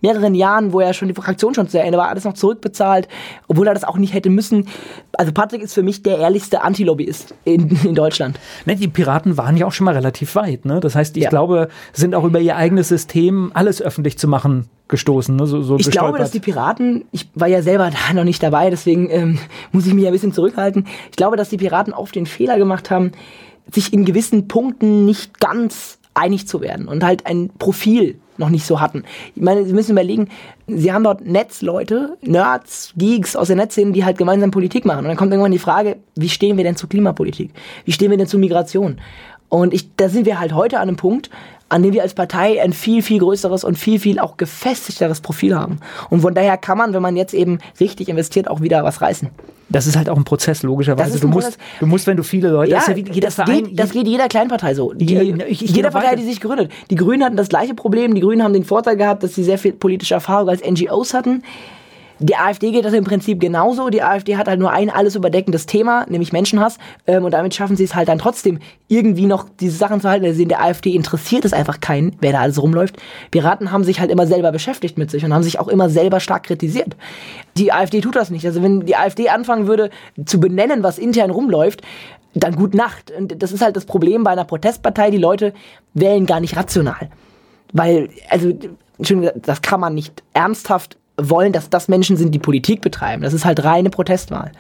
mehreren 0.02 0.36
Jahren, 0.36 0.74
wo 0.74 0.80
er 0.80 0.94
schon 0.94 1.08
die 1.08 1.14
Fraktion 1.14 1.54
schon 1.54 1.68
zu 1.68 1.80
Ende 1.80 1.98
war, 1.98 2.10
alles 2.10 2.24
noch 2.24 2.34
zurückbezahlt, 2.34 3.08
obwohl 3.48 3.68
er 3.68 3.74
das 3.74 3.84
auch 3.84 3.98
nicht 3.98 4.14
hätte 4.14 4.30
müssen. 4.30 4.68
Also 5.14 5.32
Patrick 5.32 5.62
ist 5.62 5.74
für 5.74 5.84
mich 5.84 6.04
der 6.04 6.18
ehrlichste 6.18 6.62
Antilobbyist 6.62 7.34
in, 7.44 7.70
in 7.84 7.96
Deutschland. 7.96 8.40
Ne, 8.66 8.76
die 8.76 8.88
Piraten 8.88 9.38
waren 9.38 9.58
ja 9.58 9.66
auch 9.66 9.72
schon 9.72 9.86
mal 9.86 9.96
relativ 9.96 10.36
weit. 10.36 10.66
Ne? 10.66 10.80
Das 10.80 10.96
heißt, 10.96 11.18
ich 11.18 11.24
ja. 11.24 11.30
glaube, 11.30 11.70
sind 11.94 12.16
auch 12.16 12.24
über 12.24 12.40
ihr 12.40 12.56
eigenes 12.56 12.90
System, 12.90 13.52
alles 13.54 13.82
öffentlich 13.82 14.18
zu 14.18 14.28
machen, 14.28 14.70
gestoßen. 14.88 15.36
Ne? 15.36 15.48
So, 15.48 15.62
so 15.62 15.78
ich 15.78 15.90
glaube, 15.90 16.18
dass 16.18 16.32
die 16.32 16.40
Piraten, 16.40 17.06
ich 17.12 17.30
war 17.34 17.48
ja 17.48 17.62
selber 17.62 17.90
da 17.90 18.14
noch 18.14 18.24
nicht 18.24 18.42
dabei, 18.44 18.70
deswegen 18.70 19.10
ähm, 19.10 19.40
muss 19.72 19.88
ich 19.88 19.94
mich 19.94 20.06
ein 20.06 20.14
bisschen 20.14 20.34
zurückhalten. 20.34 20.86
Ich 21.10 21.18
glaube, 21.18 21.38
dass 21.38 21.50
die 21.50 21.58
Piraten 21.58 21.94
oft 21.94 22.16
den 22.16 22.26
Fehler 22.26 22.58
gemacht 22.58 22.92
haben, 22.92 23.12
sich 23.72 23.94
in 23.94 24.06
gewissen 24.06 24.48
Punkten 24.48 25.06
nicht 25.06 25.40
ganz 25.40 25.98
einig 26.14 26.48
zu 26.48 26.62
werden 26.62 26.88
und 26.88 27.04
halt 27.04 27.26
ein 27.26 27.50
Profil 27.58 28.20
noch 28.38 28.50
nicht 28.50 28.66
so 28.66 28.80
hatten. 28.82 29.04
Ich 29.36 29.42
meine, 29.42 29.66
Sie 29.66 29.74
müssen 29.74 29.92
überlegen, 29.92 30.30
Sie 30.68 30.92
haben 30.92 31.04
dort 31.04 31.26
Netzleute, 31.26 32.18
Nerds, 32.22 32.94
Geeks 32.98 33.36
aus 33.36 33.48
der 33.48 33.56
Netzszene, 33.56 33.92
die 33.92 34.04
halt 34.04 34.18
gemeinsam 34.18 34.52
Politik 34.52 34.86
machen. 34.86 35.00
Und 35.00 35.06
dann 35.06 35.18
kommt 35.18 35.32
irgendwann 35.32 35.52
die 35.52 35.60
Frage, 35.60 35.98
wie 36.16 36.30
stehen 36.30 36.58
wir 36.58 36.64
denn 36.64 36.76
zur 36.76 36.90
Klimapolitik? 36.90 37.52
Wie 37.86 37.92
stehen 37.92 38.12
wir 38.12 38.18
denn 38.18 38.28
zur 38.28 38.40
Migration? 38.40 38.98
Und 39.56 39.74
ich, 39.74 39.96
da 39.96 40.10
sind 40.10 40.26
wir 40.26 40.38
halt 40.38 40.54
heute 40.54 40.78
an 40.80 40.90
einem 40.90 40.98
Punkt, 40.98 41.30
an 41.70 41.82
dem 41.82 41.94
wir 41.94 42.04
als 42.04 42.14
Partei 42.14 42.62
ein 42.62 42.74
viel, 42.74 43.02
viel 43.02 43.20
größeres 43.20 43.64
und 43.64 43.78
viel, 43.78 44.00
viel 44.00 44.20
auch 44.20 44.36
gefestigteres 44.36 45.22
Profil 45.22 45.56
haben. 45.56 45.80
Und 46.10 46.22
von 46.22 46.36
daher 46.36 46.58
kann 46.58 46.78
man, 46.78 46.94
wenn 46.94 47.02
man 47.02 47.16
jetzt 47.16 47.34
eben 47.34 47.60
richtig 47.80 48.10
investiert, 48.10 48.50
auch 48.50 48.60
wieder 48.60 48.84
was 48.84 49.02
reißen. 49.02 49.30
Das 49.70 49.88
ist 49.88 49.96
halt 49.96 50.10
auch 50.10 50.18
ein 50.18 50.26
Prozess, 50.26 50.62
logischerweise. 50.62 51.22
Du 51.22 51.30
musst, 51.30 51.58
du 51.80 51.86
musst, 51.86 52.06
wenn 52.06 52.18
du 52.18 52.24
viele 52.24 52.50
Leute. 52.50 52.72
Ja, 52.72 52.80
das, 52.80 52.88
ja 52.88 52.96
wie, 52.98 53.04
das, 53.04 53.38
geht, 53.38 53.80
das 53.80 53.92
geht 53.92 54.08
jeder 54.08 54.28
Kleinpartei 54.28 54.76
so. 54.76 54.92
Die, 54.92 55.16
ich, 55.48 55.64
ich 55.64 55.72
jeder 55.72 55.90
Partei, 55.90 56.08
weiter. 56.08 56.18
die 56.18 56.26
sich 56.26 56.42
gründet. 56.42 56.72
Die 56.90 56.96
Grünen 56.96 57.24
hatten 57.24 57.38
das 57.38 57.48
gleiche 57.48 57.74
Problem. 57.74 58.14
Die 58.14 58.22
Grünen 58.22 58.44
haben 58.44 58.54
den 58.54 58.66
Vorteil 58.66 58.98
gehabt, 58.98 59.24
dass 59.24 59.36
sie 59.36 59.44
sehr 59.44 59.58
viel 59.58 59.72
politische 59.72 60.14
Erfahrung 60.16 60.50
als 60.50 60.62
NGOs 60.62 61.14
hatten. 61.14 61.44
Die 62.20 62.36
AfD 62.36 62.72
geht 62.72 62.86
das 62.86 62.94
im 62.94 63.04
Prinzip 63.04 63.42
genauso. 63.42 63.90
Die 63.90 64.02
AfD 64.02 64.38
hat 64.38 64.48
halt 64.48 64.60
nur 64.60 64.72
ein 64.72 64.90
alles 64.90 65.16
überdeckendes 65.16 65.66
Thema, 65.66 66.06
nämlich 66.08 66.32
Menschenhass. 66.32 66.78
Ähm, 67.08 67.26
und 67.26 67.32
damit 67.32 67.54
schaffen 67.54 67.76
sie 67.76 67.84
es 67.84 67.94
halt 67.94 68.08
dann 68.08 68.20
trotzdem, 68.20 68.60
irgendwie 68.88 69.26
noch 69.26 69.48
diese 69.60 69.78
Sachen 69.78 70.00
zu 70.00 70.10
halten. 70.10 70.26
Also 70.26 70.42
in 70.42 70.48
der 70.48 70.64
AfD 70.64 70.92
interessiert 70.96 71.44
es 71.44 71.52
einfach 71.52 71.82
keinen, 71.82 72.16
wer 72.22 72.32
da 72.32 72.40
alles 72.40 72.62
rumläuft. 72.62 72.96
Piraten 73.32 73.72
haben 73.72 73.84
sich 73.84 74.00
halt 74.00 74.12
immer 74.12 74.28
selber 74.28 74.52
beschäftigt 74.52 74.98
mit 74.98 75.12
sich 75.12 75.26
und 75.26 75.34
haben 75.34 75.44
sich 75.44 75.60
auch 75.60 75.68
immer 75.68 75.90
selber 75.90 76.20
stark 76.22 76.44
kritisiert. 76.44 76.96
Die 77.58 77.74
AfD 77.74 78.00
tut 78.00 78.16
das 78.16 78.30
nicht. 78.30 78.46
Also 78.46 78.64
wenn 78.64 78.82
die 78.82 78.96
AfD 78.96 79.30
anfangen 79.30 79.68
würde 79.68 79.90
zu 80.26 80.40
benennen, 80.40 80.84
was 80.84 80.98
intern 80.98 81.32
rumläuft, 81.32 81.82
dann 82.34 82.56
gut 82.56 82.74
Nacht. 82.74 83.12
Und 83.12 83.42
das 83.42 83.52
ist 83.52 83.62
halt 83.62 83.76
das 83.76 83.86
Problem 83.86 84.24
bei 84.24 84.32
einer 84.32 84.46
Protestpartei. 84.46 85.12
Die 85.12 85.18
Leute 85.18 85.54
wählen 85.94 86.26
gar 86.26 86.40
nicht 86.40 86.56
rational. 86.56 87.10
Weil, 87.74 88.10
also, 88.30 88.54
das 89.36 89.62
kann 89.62 89.80
man 89.80 89.94
nicht 89.94 90.24
ernsthaft 90.34 90.98
wollen, 91.18 91.54
dass 91.54 91.70
das 91.70 91.88
Menschen 91.88 92.18
sind, 92.18 92.34
die 92.34 92.40
Politik 92.40 92.82
betreiben. 92.82 93.24
Das 93.24 93.34
ist 93.34 93.46
halt 93.46 93.64
reine 93.64 93.90
Protestwahl. 93.90 94.52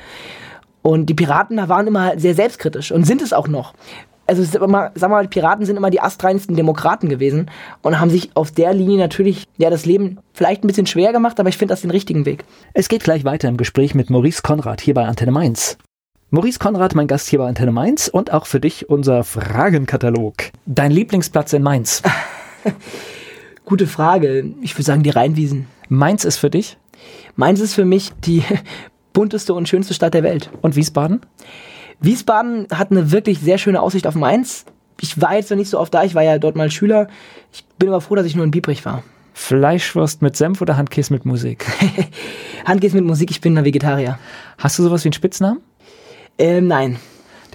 Und 0.82 1.08
die 1.08 1.14
Piraten 1.14 1.58
da 1.58 1.68
waren 1.68 1.88
immer 1.88 2.20
sehr 2.20 2.36
selbstkritisch 2.36 2.91
und 2.91 3.06
sind 3.06 3.22
es 3.22 3.34
auch 3.34 3.47
noch. 3.47 3.74
Also 4.28 4.43
immer, 4.64 4.91
sag 4.95 5.10
mal, 5.10 5.28
Piraten 5.28 5.66
sind 5.66 5.78
immer 5.78 5.91
die 5.91 6.01
astreinsten 6.01 6.56
Demokraten 6.56 7.10
gewesen 7.10 7.51
und 7.84 7.99
haben 7.99 8.10
sich 8.10 8.32
auf 8.36 8.51
der 8.51 8.74
Linie 8.74 8.97
natürlich 8.97 9.45
ja 9.58 9.70
das 9.70 9.86
Leben 9.86 10.20
vielleicht 10.34 10.64
ein 10.64 10.68
bisschen 10.68 10.88
schwer 10.88 11.12
gemacht, 11.12 11.39
aber 11.39 11.49
ich 11.49 11.58
finde 11.58 11.74
das 11.74 11.82
den 11.82 11.91
richtigen 11.91 12.26
Weg. 12.26 12.43
Es 12.74 12.88
geht 12.88 13.03
gleich 13.03 13.24
weiter 13.24 13.47
im 13.47 13.58
Gespräch 13.58 13.93
mit 13.93 14.10
Maurice 14.10 14.41
Konrad 14.41 14.82
hier 14.82 14.95
bei 14.95 15.06
Antenne 15.06 15.32
Mainz. 15.32 15.78
Maurice 16.32 16.58
Konrad, 16.58 16.95
mein 16.95 17.08
Gast 17.08 17.30
hier 17.30 17.39
bei 17.39 17.47
Antenne 17.47 17.72
Mainz 17.72 18.08
und 18.08 18.34
auch 18.34 18.47
für 18.47 18.60
dich 18.60 18.89
unser 18.89 19.24
Fragenkatalog. 19.24 20.34
Dein 20.66 20.91
Lieblingsplatz 20.91 21.53
in 21.53 21.62
Mainz? 21.62 22.01
Gute 23.66 23.88
Frage. 23.88 24.53
Ich 24.61 24.76
würde 24.76 24.84
sagen 24.84 25.03
die 25.03 25.09
Rheinwiesen. 25.09 25.68
Mainz 25.89 26.24
ist 26.24 26.38
für 26.38 26.51
dich? 26.51 26.78
Mainz 27.36 27.59
ist 27.59 27.74
für 27.74 27.86
mich 27.86 28.11
die 28.24 28.43
bunteste 29.13 29.55
und 29.55 29.68
schönste 29.68 29.95
Stadt 29.95 30.13
der 30.13 30.24
Welt. 30.24 30.51
Und 30.61 30.76
Wiesbaden? 30.76 31.22
Wiesbaden 31.99 32.68
hat 32.72 32.91
eine 32.91 33.11
wirklich 33.11 33.39
sehr 33.39 33.57
schöne 33.57 33.82
Aussicht 33.82 34.05
auf 34.05 34.13
Mainz. 34.16 34.66
Ich 35.01 35.20
war 35.20 35.36
jetzt 35.36 35.49
noch 35.49 35.57
nicht 35.57 35.70
so 35.70 35.80
oft 35.80 35.93
da, 35.93 36.03
ich 36.03 36.13
war 36.13 36.24
ja 36.24 36.38
dort 36.38 36.55
mal 36.55 36.70
Schüler. 36.70 37.07
Ich 37.51 37.66
bin 37.80 37.89
aber 37.89 38.01
froh, 38.01 38.16
dass 38.16 38.26
ich 38.26 38.36
nur 38.36 38.45
in 38.45 38.51
Biebrich 38.51 38.86
war. 38.86 39.03
Fleischwurst 39.34 40.22
mit 40.22 40.38
Senf 40.38 40.61
oder 40.61 40.78
Handkäse 40.78 41.11
mit 41.11 41.26
Musik? 41.26 41.66
Handkäse 42.66 42.95
mit 42.95 43.05
Musik, 43.05 43.32
ich 43.32 43.41
bin 43.41 43.57
ein 43.57 43.66
Vegetarier. 43.66 44.20
Hast 44.57 44.78
du 44.80 44.84
sowas 44.84 45.03
wie 45.03 45.07
einen 45.07 45.13
Spitznamen? 45.13 45.59
Ähm, 46.38 46.68
nein. 46.68 46.99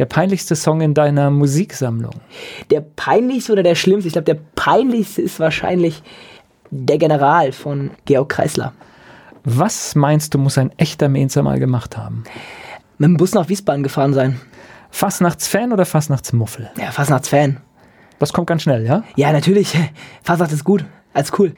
Der 0.01 0.07
peinlichste 0.07 0.57
Song 0.57 0.81
in 0.81 0.95
deiner 0.95 1.29
Musiksammlung? 1.29 2.15
Der 2.71 2.81
peinlichste 2.81 3.53
oder 3.53 3.63
der 3.63 3.75
schlimmste? 3.75 4.07
Ich 4.07 4.15
glaube, 4.15 4.25
der 4.25 4.41
peinlichste 4.57 5.21
ist 5.21 5.39
wahrscheinlich 5.41 6.03
der 6.71 6.97
General 6.97 7.53
von 7.53 7.91
Georg 8.07 8.31
Kreisler. 8.31 8.73
Was 9.45 9.95
meinst 9.95 10.33
du, 10.33 10.39
muss 10.39 10.57
ein 10.57 10.73
echter 10.79 11.11
Mainzer 11.11 11.43
mal 11.43 11.59
gemacht 11.59 11.99
haben? 11.99 12.25
Mit 12.97 13.09
dem 13.09 13.19
Bus 13.19 13.35
nach 13.35 13.51
Wiesbaden 13.51 13.83
gefahren 13.83 14.15
sein. 14.15 14.41
Fastnachtsfan 14.91 15.71
oder 15.71 15.85
Fastnachtsmuffel? 15.85 16.71
Ja, 16.79 16.93
Fastnachtsfan. 16.93 17.59
Das 18.19 18.33
kommt 18.33 18.47
ganz 18.47 18.63
schnell, 18.63 18.87
ja? 18.87 19.05
Ja, 19.17 19.33
natürlich. 19.33 19.77
Fastnacht 20.23 20.53
ist 20.53 20.65
gut. 20.65 20.83
Als 21.13 21.39
cool. 21.39 21.53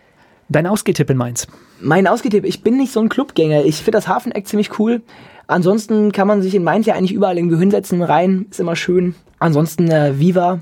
Dein 0.49 0.67
Ausgehtipp 0.67 1.09
in 1.11 1.17
Mainz? 1.17 1.47
Mein 1.81 2.09
Ausgehtipp, 2.09 2.45
ich 2.45 2.65
bin 2.65 2.77
nicht 2.77 2.93
so 2.93 2.99
ein 2.99 3.09
Clubgänger. 3.09 3.65
Ich 3.65 3.77
finde 3.77 3.93
das 3.93 4.09
Hafeneck 4.09 4.49
ziemlich 4.49 4.81
cool. 4.81 5.03
Ansonsten 5.47 6.13
kann 6.13 6.29
man 6.29 6.43
sich 6.43 6.55
in 6.55 6.65
Mainz 6.65 6.87
ja 6.87 6.95
eigentlich 6.95 7.13
überall 7.13 7.37
irgendwo 7.37 7.59
hinsetzen. 7.59 8.03
Rein 8.03 8.47
ist 8.51 8.61
immer 8.61 8.77
schön. 8.77 9.15
Ansonsten 9.39 9.91
äh, 9.91 10.19
Viva. 10.19 10.61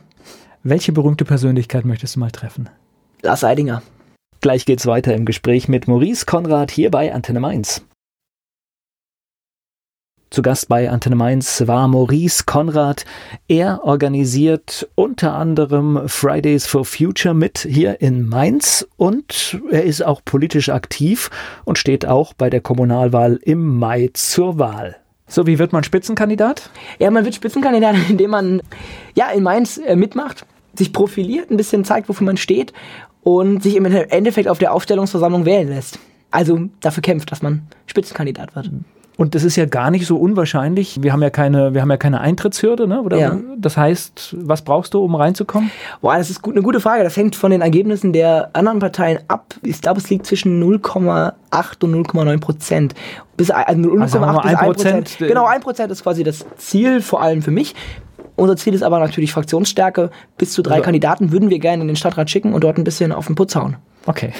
Welche 0.62 0.92
berühmte 0.92 1.24
Persönlichkeit 1.24 1.84
möchtest 1.84 2.16
du 2.16 2.20
mal 2.20 2.30
treffen? 2.30 2.68
Lars 3.22 3.44
Eidinger. 3.44 3.82
Gleich 4.40 4.64
geht's 4.64 4.86
weiter 4.86 5.14
im 5.14 5.26
Gespräch 5.26 5.68
mit 5.68 5.86
Maurice 5.86 6.24
Konrad 6.24 6.70
hier 6.70 6.90
bei 6.90 7.12
Antenne 7.12 7.40
Mainz. 7.40 7.82
Zu 10.30 10.42
Gast 10.42 10.68
bei 10.68 10.88
Antenne 10.88 11.16
Mainz 11.16 11.66
war 11.66 11.88
Maurice 11.88 12.44
Konrad. 12.46 13.04
Er 13.48 13.82
organisiert 13.82 14.88
unter 14.94 15.34
anderem 15.34 16.02
Fridays 16.06 16.68
for 16.68 16.84
Future 16.84 17.34
mit 17.34 17.66
hier 17.68 18.00
in 18.00 18.28
Mainz 18.28 18.86
und 18.96 19.60
er 19.72 19.82
ist 19.82 20.06
auch 20.06 20.24
politisch 20.24 20.68
aktiv 20.68 21.30
und 21.64 21.78
steht 21.78 22.06
auch 22.06 22.32
bei 22.32 22.48
der 22.48 22.60
Kommunalwahl 22.60 23.40
im 23.42 23.76
Mai 23.80 24.10
zur 24.12 24.60
Wahl. 24.60 24.98
So, 25.26 25.48
wie 25.48 25.58
wird 25.58 25.72
man 25.72 25.82
Spitzenkandidat? 25.82 26.70
Ja, 27.00 27.10
man 27.10 27.24
wird 27.24 27.34
Spitzenkandidat, 27.34 27.96
indem 28.08 28.30
man 28.30 28.62
ja 29.16 29.32
in 29.32 29.42
Mainz 29.42 29.78
äh, 29.78 29.96
mitmacht, 29.96 30.46
sich 30.74 30.92
profiliert, 30.92 31.50
ein 31.50 31.56
bisschen 31.56 31.84
zeigt, 31.84 32.08
wofür 32.08 32.24
man 32.24 32.36
steht 32.36 32.72
und 33.22 33.64
sich 33.64 33.74
im 33.74 33.84
Endeffekt 33.84 34.46
auf 34.46 34.58
der 34.58 34.72
Aufstellungsversammlung 34.74 35.44
wählen 35.44 35.68
lässt. 35.68 35.98
Also 36.30 36.68
dafür 36.78 37.02
kämpft, 37.02 37.32
dass 37.32 37.42
man 37.42 37.66
Spitzenkandidat 37.86 38.54
wird. 38.54 38.70
Und 39.20 39.34
das 39.34 39.44
ist 39.44 39.56
ja 39.56 39.66
gar 39.66 39.90
nicht 39.90 40.06
so 40.06 40.16
unwahrscheinlich. 40.16 41.02
Wir 41.02 41.12
haben 41.12 41.20
ja 41.20 41.28
keine, 41.28 41.74
wir 41.74 41.82
haben 41.82 41.90
ja 41.90 41.98
keine 41.98 42.22
Eintrittshürde, 42.22 42.88
ne? 42.88 43.02
Oder 43.02 43.18
ja. 43.18 43.38
das 43.58 43.76
heißt, 43.76 44.34
was 44.38 44.62
brauchst 44.62 44.94
du, 44.94 45.04
um 45.04 45.14
reinzukommen? 45.14 45.70
Boah, 46.00 46.16
das 46.16 46.30
ist 46.30 46.40
gut, 46.40 46.54
eine 46.54 46.62
gute 46.62 46.80
Frage. 46.80 47.04
Das 47.04 47.18
hängt 47.18 47.36
von 47.36 47.50
den 47.50 47.60
Ergebnissen 47.60 48.14
der 48.14 48.48
anderen 48.54 48.78
Parteien 48.78 49.18
ab. 49.28 49.56
Ich 49.62 49.82
glaube, 49.82 50.00
es 50.00 50.08
liegt 50.08 50.24
zwischen 50.24 50.58
0,8 50.62 51.34
und 51.84 52.06
0,9 52.06 52.40
Prozent. 52.40 52.94
Bis 53.36 53.50
also 53.50 53.78
0,8 53.78 54.00
also 54.00 54.40
bis 54.40 54.46
1 54.46 54.60
Prozent. 54.60 55.16
Genau, 55.18 55.44
1 55.44 55.64
Prozent 55.64 55.92
ist 55.92 56.02
quasi 56.02 56.24
das 56.24 56.46
Ziel, 56.56 57.02
vor 57.02 57.20
allem 57.20 57.42
für 57.42 57.50
mich. 57.50 57.74
Unser 58.40 58.56
Ziel 58.56 58.72
ist 58.72 58.82
aber 58.82 58.98
natürlich 59.00 59.32
Fraktionsstärke. 59.32 60.08
Bis 60.38 60.52
zu 60.52 60.62
drei 60.62 60.76
also, 60.76 60.84
Kandidaten 60.84 61.30
würden 61.30 61.50
wir 61.50 61.58
gerne 61.58 61.82
in 61.82 61.88
den 61.88 61.96
Stadtrat 61.96 62.30
schicken 62.30 62.54
und 62.54 62.64
dort 62.64 62.78
ein 62.78 62.84
bisschen 62.84 63.12
auf 63.12 63.26
den 63.26 63.34
Putz 63.34 63.54
hauen. 63.54 63.76
Okay. 64.06 64.32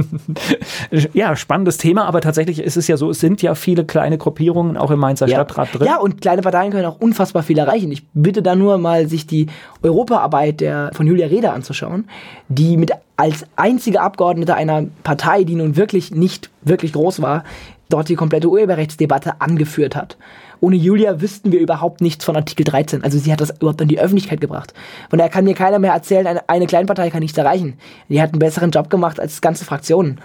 ja, 1.14 1.34
spannendes 1.34 1.78
Thema, 1.78 2.04
aber 2.04 2.20
tatsächlich 2.20 2.58
ist 2.58 2.76
es 2.76 2.86
ja 2.86 2.98
so, 2.98 3.08
es 3.08 3.18
sind 3.18 3.40
ja 3.40 3.54
viele 3.54 3.86
kleine 3.86 4.18
Gruppierungen 4.18 4.76
auch 4.76 4.90
im 4.90 4.98
Mainzer 4.98 5.26
ja. 5.26 5.36
Stadtrat 5.36 5.68
drin. 5.72 5.86
Ja, 5.86 5.96
und 5.96 6.20
kleine 6.20 6.42
Parteien 6.42 6.70
können 6.70 6.84
auch 6.84 7.00
unfassbar 7.00 7.42
viel 7.42 7.56
erreichen. 7.56 7.90
Ich 7.90 8.06
bitte 8.12 8.42
da 8.42 8.54
nur 8.54 8.76
mal, 8.76 9.08
sich 9.08 9.26
die 9.26 9.46
Europaarbeit 9.82 10.60
der, 10.60 10.90
von 10.92 11.06
Julia 11.06 11.28
Reda 11.28 11.54
anzuschauen, 11.54 12.06
die 12.48 12.76
mit 12.76 12.92
als 13.16 13.46
einzige 13.56 14.02
Abgeordnete 14.02 14.54
einer 14.54 14.84
Partei, 15.02 15.44
die 15.44 15.54
nun 15.54 15.76
wirklich 15.76 16.10
nicht 16.10 16.50
wirklich 16.60 16.92
groß 16.92 17.22
war, 17.22 17.44
dort 17.88 18.10
die 18.10 18.16
komplette 18.16 18.50
Urheberrechtsdebatte 18.50 19.40
angeführt 19.40 19.96
hat. 19.96 20.18
Ohne 20.60 20.76
Julia 20.76 21.20
wüssten 21.20 21.52
wir 21.52 21.60
überhaupt 21.60 22.00
nichts 22.00 22.24
von 22.24 22.36
Artikel 22.36 22.64
13. 22.64 23.04
Also 23.04 23.18
sie 23.18 23.32
hat 23.32 23.40
das 23.40 23.50
überhaupt 23.50 23.80
in 23.80 23.88
die 23.88 24.00
Öffentlichkeit 24.00 24.40
gebracht. 24.40 24.74
Von 25.10 25.18
daher 25.18 25.30
kann 25.30 25.44
mir 25.44 25.54
keiner 25.54 25.78
mehr 25.78 25.92
erzählen, 25.92 26.26
eine, 26.26 26.48
eine 26.48 26.66
Kleinpartei 26.66 27.10
kann 27.10 27.20
nichts 27.20 27.38
erreichen. 27.38 27.78
Die 28.08 28.20
hat 28.20 28.32
einen 28.32 28.38
besseren 28.38 28.70
Job 28.70 28.90
gemacht 28.90 29.20
als 29.20 29.40
ganze 29.40 29.64
Fraktionen. 29.64 30.20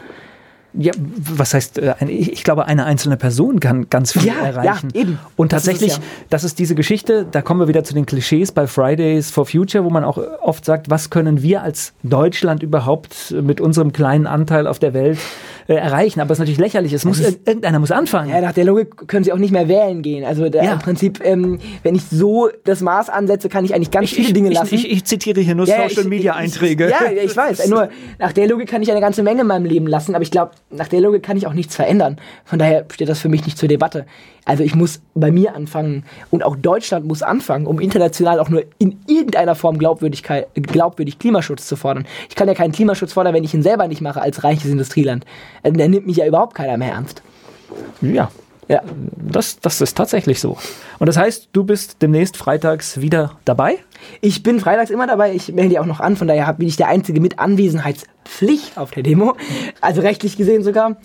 Ja, 0.75 0.91
was 0.97 1.53
heißt, 1.53 1.77
äh, 1.77 1.93
ich 2.07 2.43
glaube, 2.43 2.65
eine 2.65 2.85
einzelne 2.85 3.15
Person 3.15 3.59
kann 3.59 3.89
ganz 3.89 4.13
viel 4.13 4.25
ja, 4.25 4.43
erreichen. 4.43 4.89
Ja, 4.93 5.01
eben. 5.01 5.19
Und 5.35 5.49
tatsächlich, 5.49 5.91
das 5.91 5.99
ist, 5.99 6.03
ja. 6.03 6.25
das 6.31 6.43
ist 6.43 6.59
diese 6.59 6.73
Geschichte, 6.73 7.27
da 7.29 7.43
kommen 7.43 7.59
wir 7.59 7.67
wieder 7.67 7.83
zu 7.83 7.93
den 7.93 8.07
Klischees 8.07 8.51
bei 8.51 8.65
Fridays 8.65 9.29
for 9.29 9.45
Future, 9.45 9.83
wo 9.83 9.91
man 9.91 10.03
auch 10.03 10.17
oft 10.41 10.65
sagt, 10.65 10.89
was 10.89 11.11
können 11.11 11.43
wir 11.43 11.61
als 11.61 11.93
Deutschland 12.01 12.63
überhaupt 12.63 13.35
mit 13.39 13.61
unserem 13.61 13.93
kleinen 13.93 14.25
Anteil 14.25 14.65
auf 14.65 14.79
der 14.79 14.95
Welt 14.95 15.19
äh, 15.67 15.75
erreichen. 15.75 16.19
Aber 16.19 16.31
es 16.31 16.35
ist 16.35 16.39
natürlich 16.39 16.59
lächerlich. 16.59 16.93
Es 16.93 17.05
muss, 17.05 17.19
irgendeiner 17.19 17.79
muss 17.79 17.91
anfangen. 17.91 18.29
Ja, 18.29 18.41
nach 18.41 18.53
der 18.53 18.65
Logik 18.65 19.07
können 19.07 19.23
sie 19.23 19.31
auch 19.31 19.37
nicht 19.37 19.51
mehr 19.51 19.67
wählen 19.67 20.01
gehen. 20.01 20.25
Also 20.25 20.49
da, 20.49 20.63
ja. 20.63 20.73
im 20.73 20.79
Prinzip, 20.79 21.23
ähm, 21.23 21.59
wenn 21.83 21.95
ich 21.95 22.03
so 22.03 22.49
das 22.63 22.81
Maß 22.81 23.09
ansetze, 23.09 23.49
kann 23.49 23.65
ich 23.65 23.73
eigentlich 23.73 23.91
ganz 23.91 24.11
ich, 24.11 24.15
viele 24.15 24.33
Dinge 24.33 24.49
ich, 24.49 24.55
lassen. 24.55 24.75
Ich, 24.75 24.91
ich, 24.91 25.05
zitiere 25.05 25.41
hier 25.41 25.55
nur 25.55 25.67
ja, 25.67 25.87
Social 25.87 26.05
Media 26.05 26.33
Einträge. 26.33 26.89
ja, 26.89 27.11
ich 27.11 27.35
weiß. 27.35 27.67
Nur 27.67 27.89
nach 28.19 28.33
der 28.33 28.47
Logik 28.47 28.69
kann 28.69 28.81
ich 28.81 28.91
eine 28.91 29.01
ganze 29.01 29.23
Menge 29.23 29.41
in 29.41 29.47
meinem 29.47 29.65
Leben 29.65 29.87
lassen. 29.87 30.15
Aber 30.15 30.23
ich 30.23 30.31
glaube, 30.31 30.51
nach 30.69 30.87
der 30.87 31.01
Logik 31.01 31.23
kann 31.23 31.37
ich 31.37 31.47
auch 31.47 31.53
nichts 31.53 31.75
verändern. 31.75 32.17
Von 32.45 32.59
daher 32.59 32.85
steht 32.91 33.09
das 33.09 33.19
für 33.19 33.29
mich 33.29 33.45
nicht 33.45 33.57
zur 33.57 33.69
Debatte. 33.69 34.05
Also 34.45 34.63
ich 34.63 34.75
muss 34.75 35.01
bei 35.13 35.31
mir 35.31 35.55
anfangen 35.55 36.03
und 36.29 36.43
auch 36.43 36.55
Deutschland 36.57 37.05
muss 37.05 37.23
anfangen, 37.23 37.65
um 37.65 37.79
international 37.79 38.39
auch 38.39 38.49
nur 38.49 38.63
in 38.77 38.99
irgendeiner 39.07 39.55
Form 39.55 39.77
Glaubwürdigkeit, 39.77 40.47
glaubwürdig 40.53 41.17
Klimaschutz 41.17 41.65
zu 41.65 41.77
fordern. 41.77 42.05
Ich 42.29 42.35
kann 42.35 42.47
ja 42.47 42.53
keinen 42.53 42.73
Klimaschutz 42.73 43.13
fordern, 43.13 43.33
wenn 43.33 43.45
ich 43.45 43.53
ihn 43.53 43.63
selber 43.63 43.87
nicht 43.87 44.01
mache 44.01 44.21
als 44.21 44.43
reiches 44.43 44.65
Industrieland. 44.65 45.25
Äh, 45.63 45.71
dann 45.71 45.91
nimmt 45.91 46.05
mich 46.05 46.17
ja 46.17 46.27
überhaupt 46.27 46.53
keiner 46.55 46.77
mehr 46.77 46.91
ernst. 46.91 47.21
Ja, 48.01 48.29
Ja. 48.67 48.81
Das, 49.17 49.59
das 49.59 49.81
ist 49.81 49.97
tatsächlich 49.97 50.39
so. 50.39 50.57
Und 50.99 51.07
das 51.07 51.17
heißt, 51.17 51.49
du 51.53 51.63
bist 51.63 52.01
demnächst 52.01 52.37
freitags 52.37 53.01
wieder 53.01 53.31
dabei? 53.45 53.79
Ich 54.21 54.43
bin 54.43 54.59
freitags 54.59 54.89
immer 54.89 55.07
dabei. 55.07 55.33
Ich 55.33 55.51
melde 55.51 55.69
die 55.69 55.79
auch 55.79 55.85
noch 55.85 55.99
an. 55.99 56.15
Von 56.15 56.27
daher 56.27 56.53
bin 56.53 56.67
ich 56.67 56.75
der 56.75 56.87
Einzige 56.87 57.19
mit 57.19 57.39
Anwesenheitspflicht 57.39 58.77
auf 58.77 58.91
der 58.91 59.03
Demo. 59.03 59.35
Also 59.81 60.01
rechtlich 60.01 60.37
gesehen 60.37 60.63
sogar. 60.63 60.97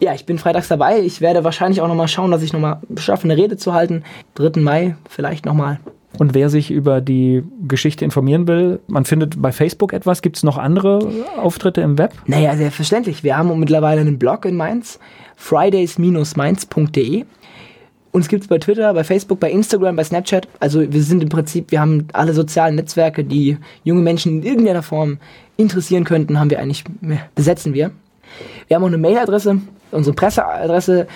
Ja, 0.00 0.12
ich 0.14 0.26
bin 0.26 0.38
freitags 0.38 0.68
dabei. 0.68 1.00
Ich 1.00 1.20
werde 1.20 1.44
wahrscheinlich 1.44 1.80
auch 1.80 1.88
nochmal 1.88 2.08
schauen, 2.08 2.30
dass 2.30 2.42
ich 2.42 2.52
nochmal 2.52 2.80
schaffe, 2.96 3.24
eine 3.24 3.36
Rede 3.36 3.56
zu 3.56 3.74
halten. 3.74 4.02
3. 4.34 4.60
Mai 4.60 4.96
vielleicht 5.08 5.46
nochmal. 5.46 5.78
Und 6.18 6.34
wer 6.34 6.48
sich 6.48 6.70
über 6.70 7.00
die 7.00 7.42
Geschichte 7.66 8.04
informieren 8.04 8.46
will, 8.46 8.80
man 8.86 9.04
findet 9.04 9.40
bei 9.40 9.50
Facebook 9.50 9.92
etwas. 9.92 10.22
Gibt 10.22 10.36
es 10.36 10.42
noch 10.42 10.58
andere 10.58 11.00
Auftritte 11.36 11.80
im 11.80 11.98
Web? 11.98 12.12
Naja, 12.26 12.56
selbstverständlich. 12.56 13.24
Wir 13.24 13.36
haben 13.36 13.58
mittlerweile 13.58 14.00
einen 14.00 14.18
Blog 14.18 14.44
in 14.44 14.56
Mainz, 14.56 15.00
fridays-mainz.de. 15.36 17.24
Uns 18.12 18.28
gibt 18.28 18.44
es 18.44 18.48
bei 18.48 18.58
Twitter, 18.58 18.94
bei 18.94 19.02
Facebook, 19.02 19.40
bei 19.40 19.50
Instagram, 19.50 19.96
bei 19.96 20.04
Snapchat. 20.04 20.46
Also 20.60 20.92
wir 20.92 21.02
sind 21.02 21.20
im 21.20 21.28
Prinzip, 21.28 21.72
wir 21.72 21.80
haben 21.80 22.06
alle 22.12 22.32
sozialen 22.32 22.76
Netzwerke, 22.76 23.24
die 23.24 23.58
junge 23.82 24.02
Menschen 24.02 24.38
in 24.38 24.42
irgendeiner 24.44 24.84
Form 24.84 25.18
interessieren 25.56 26.04
könnten, 26.04 26.38
haben 26.38 26.50
wir 26.50 26.60
eigentlich, 26.60 26.84
besetzen 27.34 27.74
wir. 27.74 27.90
Wir 28.68 28.76
haben 28.76 28.84
auch 28.84 28.88
eine 28.88 28.98
Mailadresse, 28.98 29.58
unsere 29.90 30.14
Presseadresse, 30.14 31.08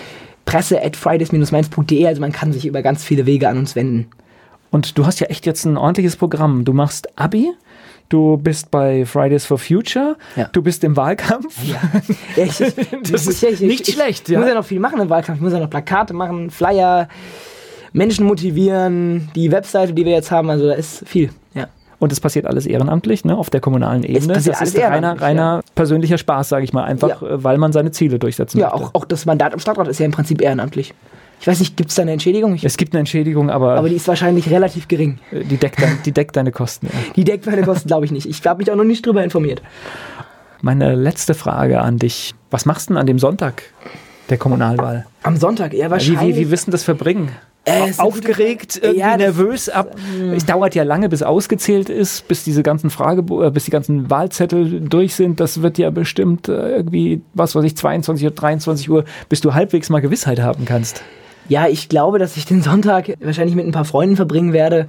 presse 0.45 0.83
at 0.83 0.97
fridays-mainz.de. 0.97 2.05
Also 2.05 2.21
man 2.21 2.33
kann 2.33 2.53
sich 2.53 2.67
über 2.67 2.83
ganz 2.83 3.05
viele 3.05 3.27
Wege 3.27 3.49
an 3.49 3.59
uns 3.59 3.77
wenden. 3.77 4.07
Und 4.71 4.99
du 4.99 5.07
hast 5.07 5.21
ja 5.21 5.29
echt 5.29 5.47
jetzt 5.47 5.65
ein 5.65 5.77
ordentliches 5.77 6.17
Programm. 6.17 6.65
Du 6.65 6.73
machst 6.73 7.09
Abi, 7.19 7.51
du 8.09 8.37
bist 8.37 8.71
bei 8.71 9.05
Fridays 9.07 9.47
for 9.47 9.59
Future, 9.59 10.17
ja. 10.37 10.49
du 10.53 10.63
bist 10.63 10.85
im 10.85 10.97
Wahlkampf. 10.97 11.57
Ja. 11.65 11.81
Ich, 12.37 12.61
ich, 12.61 12.75
das 13.11 13.27
ist 13.27 13.43
ich, 13.43 13.61
nicht 13.61 13.91
schlecht. 13.91 14.29
Ich 14.29 14.35
ja. 14.35 14.41
muss 14.41 14.49
ja 14.49 14.55
noch 14.55 14.65
viel 14.65 14.81
machen 14.81 15.01
im 15.01 15.11
Wahlkampf. 15.11 15.39
Ich 15.39 15.43
muss 15.43 15.53
ja 15.53 15.61
noch 15.61 15.71
Plakate 15.71 16.15
machen, 16.15 16.51
Flyer, 16.51 17.09
Menschen 17.93 18.27
motivieren, 18.27 19.31
die 19.35 19.51
Webseite, 19.51 19.93
die 19.93 20.05
wir 20.05 20.13
jetzt 20.13 20.31
haben. 20.31 20.51
Also 20.51 20.67
da 20.67 20.75
ist 20.75 21.07
viel. 21.09 21.31
Ja. 21.55 21.69
Und 21.99 22.13
es 22.13 22.21
passiert 22.21 22.47
alles 22.47 22.67
ehrenamtlich, 22.67 23.25
ne, 23.25 23.37
auf 23.37 23.51
der 23.51 23.61
kommunalen 23.61 24.05
Ebene. 24.05 24.35
Es 24.35 24.45
das 24.45 24.61
ist 24.61 24.79
reiner, 24.79 25.21
reiner 25.21 25.63
persönlicher 25.75 26.19
Spaß, 26.19 26.49
sage 26.49 26.65
ich 26.65 26.73
mal, 26.73 26.85
einfach. 26.85 27.23
Äh, 27.23 27.43
weil 27.43 27.59
man 27.59 27.73
seine 27.73 27.91
Ziele 27.91 28.19
durchsetzen 28.19 28.59
ja, 28.59 28.67
möchte. 28.67 28.81
Ja, 28.81 28.89
auch, 28.89 28.95
auch 28.95 29.05
das 29.05 29.27
Mandat 29.27 29.53
im 29.53 29.59
Stadtrat 29.59 29.89
ist 29.89 29.99
ja 29.99 30.07
im 30.07 30.13
Prinzip 30.13 30.41
ehrenamtlich. 30.41 30.95
Ich 31.41 31.47
weiß 31.47 31.61
nicht, 31.61 31.77
gibt 31.77 31.91
es 31.91 31.97
da 31.97 32.03
eine 32.03 32.13
Entschädigung? 32.13 32.55
Ich 32.55 32.65
es 32.65 32.77
gibt 32.77 32.95
eine 32.95 33.01
Entschädigung, 33.01 33.51
aber. 33.51 33.77
Aber 33.77 33.89
die 33.89 33.97
ist 33.97 34.09
wahrscheinlich 34.09 34.51
relativ 34.51 34.89
gering. 34.89 35.19
Äh, 35.31 35.45
die 35.45 35.57
deckt, 35.57 35.81
dein, 35.81 35.99
die 36.05 36.13
deckt 36.13 36.37
deine 36.37 36.53
Kosten, 36.53 36.87
ja. 36.87 36.93
Die 37.17 37.25
deckt 37.25 37.47
meine 37.47 37.63
Kosten, 37.63 37.89
glaube 37.89 38.05
ich 38.05 38.11
nicht. 38.11 38.27
Ich 38.27 38.45
habe 38.47 38.59
mich 38.59 38.71
auch 38.71 38.77
noch 38.77 38.85
nicht 38.85 39.07
drüber 39.07 39.23
informiert. 39.23 39.63
Meine 40.61 40.95
letzte 40.97 41.35
Frage 41.35 41.81
an 41.81 41.99
dich. 41.99 42.35
Was 42.51 42.67
machst 42.67 42.89
du 42.89 42.95
denn 42.95 43.01
an 43.01 43.07
dem 43.07 43.19
Sonntag 43.19 43.63
der 44.29 44.39
Kommunalwahl? 44.39 45.07
Am 45.23 45.37
Sonntag, 45.37 45.73
ja, 45.73 45.91
wahrscheinlich. 45.91 46.21
Wie, 46.21 46.41
wie, 46.41 46.47
wie 46.47 46.51
wissen 46.51 46.71
das 46.73 46.83
verbringen? 46.83 47.31
Äh, 47.65 47.93
aufgeregt, 47.99 48.81
irgendwie 48.83 49.01
ja, 49.01 49.17
nervös 49.17 49.69
ab. 49.69 49.95
Hm. 50.17 50.33
Es 50.33 50.47
dauert 50.47 50.75
ja 50.75 50.85
lange, 50.85 51.11
bis 51.11 51.23
ausgezählt 51.23 51.91
ist, 51.91 52.27
bis 52.27 52.43
diese 52.43 52.63
ganzen 52.63 52.89
Frage, 52.89 53.21
äh, 53.45 53.51
bis 53.51 53.65
die 53.65 53.71
ganzen 53.71 54.09
Wahlzettel 54.09 54.81
durch 54.81 55.15
sind. 55.15 55.39
Das 55.39 55.61
wird 55.61 55.77
ja 55.77 55.91
bestimmt 55.91 56.49
äh, 56.49 56.77
irgendwie, 56.77 57.21
was 57.35 57.55
weiß 57.55 57.65
ich, 57.65 57.77
22 57.77 58.27
oder 58.27 58.35
23 58.35 58.89
Uhr, 58.89 59.05
bis 59.29 59.43
du 59.43 59.53
halbwegs 59.53 59.91
mal 59.91 60.01
Gewissheit 60.01 60.41
haben 60.41 60.65
kannst. 60.65 61.03
Ja, 61.49 61.67
ich 61.67 61.89
glaube, 61.89 62.19
dass 62.19 62.37
ich 62.37 62.47
den 62.47 62.63
Sonntag 62.69 63.15
wahrscheinlich 63.21 63.57
mit 63.57 63.67
ein 63.67 63.73
paar 63.73 63.85
Freunden 63.85 64.17
verbringen 64.17 64.53
werde, 64.53 64.89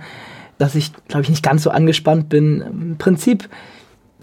dass 0.58 0.76
ich, 0.76 0.92
glaube 1.08 1.24
ich, 1.24 1.30
nicht 1.30 1.44
ganz 1.44 1.64
so 1.64 1.70
angespannt 1.70 2.30
bin. 2.30 2.62
Im 2.62 2.98
Prinzip 2.98 3.50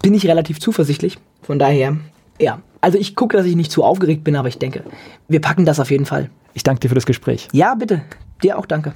bin 0.01 0.13
ich 0.13 0.27
relativ 0.27 0.59
zuversichtlich. 0.59 1.17
Von 1.41 1.59
daher, 1.59 1.97
ja. 2.39 2.61
Also 2.79 2.99
ich 2.99 3.15
gucke, 3.15 3.35
dass 3.35 3.45
ich 3.47 3.55
nicht 3.55 3.71
zu 3.71 3.83
aufgeregt 3.83 4.23
bin, 4.23 4.35
aber 4.35 4.47
ich 4.47 4.59
denke, 4.59 4.83
wir 5.27 5.41
packen 5.41 5.65
das 5.65 5.79
auf 5.79 5.89
jeden 5.89 6.05
Fall. 6.05 6.29
Ich 6.53 6.63
danke 6.63 6.79
dir 6.79 6.89
für 6.89 6.95
das 6.95 7.07
Gespräch. 7.07 7.47
Ja, 7.51 7.73
bitte. 7.73 8.03
Dir 8.43 8.57
auch 8.57 8.67
danke. 8.67 8.93